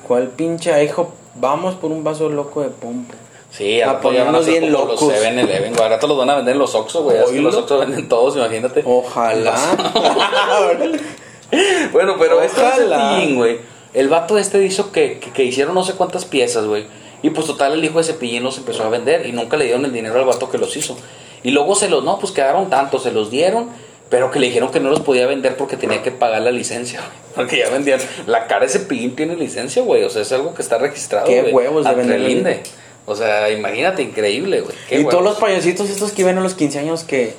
¿Cuál 0.07 0.27
pinche 0.29 0.83
hijo? 0.83 1.13
Vamos 1.35 1.75
por 1.75 1.91
un 1.91 2.03
vaso 2.03 2.27
loco 2.29 2.61
de 2.61 2.69
Pompo. 2.69 3.13
Sí, 3.51 3.81
A 3.81 3.99
ponernos 3.99 4.45
bien 4.45 4.71
locos. 4.71 5.01
los 5.01 5.11
7-Eleven, 5.13 5.73
güey. 5.73 5.83
Ahora 5.83 5.99
te 5.99 6.07
los 6.07 6.17
van 6.17 6.29
a 6.29 6.35
vender 6.37 6.53
en 6.53 6.59
los 6.59 6.73
Oxxo, 6.73 7.03
güey. 7.03 7.17
Es 7.17 7.25
Oílo. 7.25 7.43
los 7.49 7.55
Oxxo 7.55 7.79
venden 7.79 8.07
todos, 8.07 8.35
imagínate. 8.37 8.81
Ojalá. 8.85 9.55
Bueno, 11.91 12.15
pero 12.17 12.41
este 12.41 12.61
Ojalá. 12.61 13.15
Cepillín, 13.15 13.35
güey. 13.35 13.57
El 13.93 14.07
vato 14.07 14.37
este 14.37 14.63
hizo 14.63 14.91
que, 14.93 15.19
que, 15.19 15.31
que 15.31 15.43
hicieron 15.43 15.75
no 15.75 15.83
sé 15.83 15.93
cuántas 15.93 16.23
piezas, 16.23 16.65
güey. 16.65 16.85
Y 17.23 17.29
pues 17.31 17.45
total, 17.45 17.73
el 17.73 17.83
hijo 17.83 17.97
de 17.97 18.05
Cepillín 18.05 18.41
los 18.43 18.57
empezó 18.57 18.83
a 18.83 18.89
vender 18.89 19.25
y 19.27 19.33
nunca 19.33 19.57
le 19.57 19.65
dieron 19.65 19.83
el 19.83 19.91
dinero 19.91 20.17
al 20.17 20.25
vato 20.25 20.49
que 20.49 20.57
los 20.57 20.75
hizo. 20.77 20.97
Y 21.43 21.51
luego 21.51 21.75
se 21.75 21.89
los, 21.89 22.03
no, 22.03 22.19
pues 22.19 22.31
quedaron 22.31 22.69
tantos, 22.69 23.03
se 23.03 23.11
los 23.11 23.29
dieron, 23.29 23.69
pero 24.09 24.31
que 24.31 24.39
le 24.39 24.47
dijeron 24.47 24.71
que 24.71 24.79
no 24.79 24.89
los 24.89 25.01
podía 25.01 25.27
vender 25.27 25.57
porque 25.57 25.75
tenía 25.75 26.01
que 26.01 26.11
pagar 26.11 26.41
la 26.41 26.51
licencia, 26.51 26.99
güey. 26.99 27.11
Porque 27.35 27.59
ya 27.59 27.69
vendían. 27.69 27.99
La 28.27 28.45
cara 28.47 28.65
de 28.65 28.69
Cepillín 28.71 29.15
tiene 29.15 29.35
licencia, 29.37 29.81
güey. 29.81 30.03
O 30.03 30.09
sea, 30.09 30.21
es 30.21 30.31
algo 30.33 30.53
que 30.53 30.61
está 30.61 30.77
registrado. 30.77 31.27
Qué 31.27 31.41
güey, 31.43 31.53
huevos 31.53 31.85
de 31.85 31.95
vender. 31.95 32.63
O 33.05 33.15
sea, 33.15 33.49
imagínate, 33.49 34.01
increíble, 34.03 34.61
güey. 34.61 34.75
Y 34.89 35.03
todos 35.05 35.23
los 35.23 35.37
payasitos 35.37 35.89
estos 35.89 36.11
que 36.11 36.21
iban 36.21 36.37
a 36.37 36.41
los 36.41 36.53
15 36.53 36.79
años 36.79 37.03
que, 37.03 37.33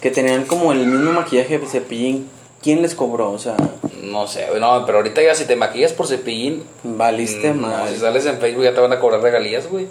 que 0.00 0.10
tenían 0.10 0.44
como 0.44 0.72
el 0.72 0.86
mismo 0.86 1.12
maquillaje 1.12 1.58
de 1.58 1.66
cepillín, 1.66 2.28
¿quién 2.62 2.82
les 2.82 2.94
cobró? 2.94 3.32
O 3.32 3.38
sea, 3.38 3.56
No 4.02 4.26
sé, 4.26 4.46
no, 4.60 4.84
pero 4.86 4.98
ahorita 4.98 5.22
ya 5.22 5.34
si 5.34 5.44
te 5.46 5.56
maquillas 5.56 5.92
por 5.92 6.06
Cepillín, 6.06 6.64
valiste 6.84 7.52
Mm, 7.52 7.60
mal. 7.60 7.84
No, 7.86 7.88
si 7.92 7.96
sales 7.98 8.24
en 8.26 8.38
Facebook 8.38 8.64
ya 8.64 8.74
te 8.74 8.80
van 8.80 8.92
a 8.92 9.00
cobrar 9.00 9.20
regalías, 9.20 9.68
güey. 9.68 9.86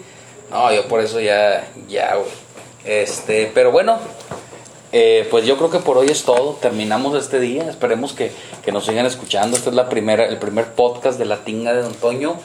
No, 0.51 0.71
yo 0.73 0.87
por 0.87 1.01
eso 1.01 1.19
ya, 1.19 1.67
ya, 1.89 2.15
güey. 2.15 2.29
Este, 2.85 3.51
pero 3.53 3.71
bueno, 3.71 3.97
eh, 4.91 5.27
pues 5.31 5.45
yo 5.45 5.57
creo 5.57 5.69
que 5.71 5.79
por 5.79 5.97
hoy 5.97 6.07
es 6.07 6.23
todo. 6.23 6.53
Terminamos 6.61 7.17
este 7.21 7.39
día. 7.39 7.67
Esperemos 7.69 8.13
que, 8.13 8.31
que 8.63 8.71
nos 8.71 8.85
sigan 8.85 9.05
escuchando. 9.05 9.57
Este 9.57 9.69
es 9.69 9.75
la 9.75 9.89
primera, 9.89 10.25
el 10.25 10.37
primer 10.37 10.67
podcast 10.73 11.17
de 11.19 11.25
la 11.25 11.43
tinga 11.43 11.73
de 11.73 11.81
Don 11.81 11.93
Toño. 11.95 12.37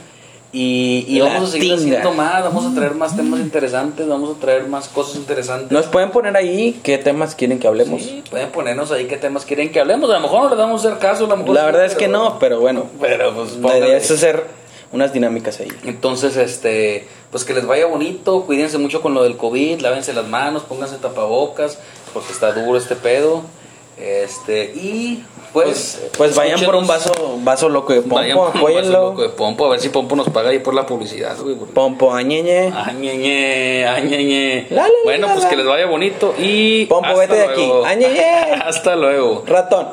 Y, 0.53 1.21
vamos 1.21 1.49
a 1.51 1.53
seguir 1.53 1.77
tinga. 1.77 1.99
haciendo 1.99 2.13
más, 2.13 2.43
vamos 2.43 2.67
a 2.67 2.75
traer 2.75 2.95
más 2.95 3.17
temas 3.17 3.39
interesantes, 3.39 4.09
vamos 4.09 4.37
a 4.37 4.41
traer 4.41 4.67
más 4.67 4.89
cosas 4.89 5.17
interesantes. 5.17 5.71
Nos 5.71 5.87
pueden 5.87 6.11
poner 6.11 6.37
ahí 6.37 6.81
qué 6.83 6.99
temas 6.99 7.37
quieren 7.37 7.61
que 7.61 7.69
hablemos. 7.69 8.03
Sí, 8.03 8.25
pueden 8.29 8.51
ponernos 8.51 8.91
ahí 8.91 9.07
qué 9.07 9.17
temas 9.17 9.45
quieren 9.45 9.71
que 9.71 9.79
hablemos. 9.79 10.11
A 10.11 10.15
lo 10.15 10.21
mejor 10.21 10.43
no 10.43 10.49
les 10.49 10.59
damos 10.59 10.85
a 10.85 10.89
hacer 10.89 11.01
caso, 11.01 11.27
a 11.27 11.29
lo 11.29 11.37
mejor 11.37 11.55
La 11.55 11.65
verdad 11.67 11.85
es 11.85 11.95
que 11.95 12.07
pero- 12.07 12.19
no, 12.19 12.39
pero 12.41 12.59
bueno. 12.59 12.87
Pero 13.01 13.33
pues 13.33 13.57
La 13.59 13.79
idea 13.79 13.97
es 13.97 14.11
hacer 14.11 14.45
unas 14.91 15.13
dinámicas 15.13 15.61
ahí. 15.61 15.69
Entonces, 15.85 16.37
este, 16.37 17.07
pues 17.31 17.45
que 17.45 17.55
les 17.55 17.65
vaya 17.65 17.87
bonito, 17.87 18.43
cuídense 18.45 18.77
mucho 18.79 19.01
con 19.03 19.15
lo 19.15 19.23
del 19.23 19.37
COVID, 19.37 19.79
lávense 19.81 20.13
las 20.13 20.27
manos, 20.27 20.65
pónganse 20.65 20.97
tapabocas, 20.97 21.79
porque 22.13 22.33
está 22.33 22.51
duro 22.53 22.77
este 22.77 22.97
pedo. 22.97 23.43
Este, 23.99 24.65
y 24.75 25.23
pues. 25.53 26.01
Pues 26.17 26.35
vayan 26.35 26.61
por 26.61 26.75
un 26.77 26.87
vaso, 26.87 27.13
vaso 27.43 27.69
loco 27.69 27.93
de 27.93 28.01
Vayan 28.01 28.37
pompo, 28.37 28.53
por 28.53 28.71
un 28.71 28.77
vaso 28.77 28.91
loco 28.91 29.07
apóyenlo. 29.09 29.23
de 29.23 29.29
Pompo, 29.31 29.67
a 29.67 29.71
ver 29.71 29.81
si 29.81 29.89
Pompo 29.89 30.17
nos 30.17 30.29
paga 30.31 30.51
ahí 30.51 30.59
por 30.59 30.75
la 30.75 30.87
publicidad, 30.87 31.37
güey. 31.41 31.55
porque- 31.57 31.73
Pompo, 31.75 32.13
añeñe. 32.15 32.73
Añeñe, 32.75 33.87
añeñe. 33.87 34.67
La, 34.71 34.83
la, 34.83 34.89
Bueno, 35.05 35.27
la, 35.29 35.35
pues 35.35 35.47
que 35.47 35.57
les 35.57 35.67
vaya 35.67 35.87
bonito 35.87 36.35
y. 36.39 36.87
Pompo, 36.87 37.09
hasta 37.09 37.21
vete 37.21 37.35
de 37.37 37.45
aquí. 37.45 37.67
luego. 37.67 37.85
Añeñe. 37.85 38.31
Hasta 38.65 38.97
luego. 38.97 39.45
Ratón. 39.47 39.89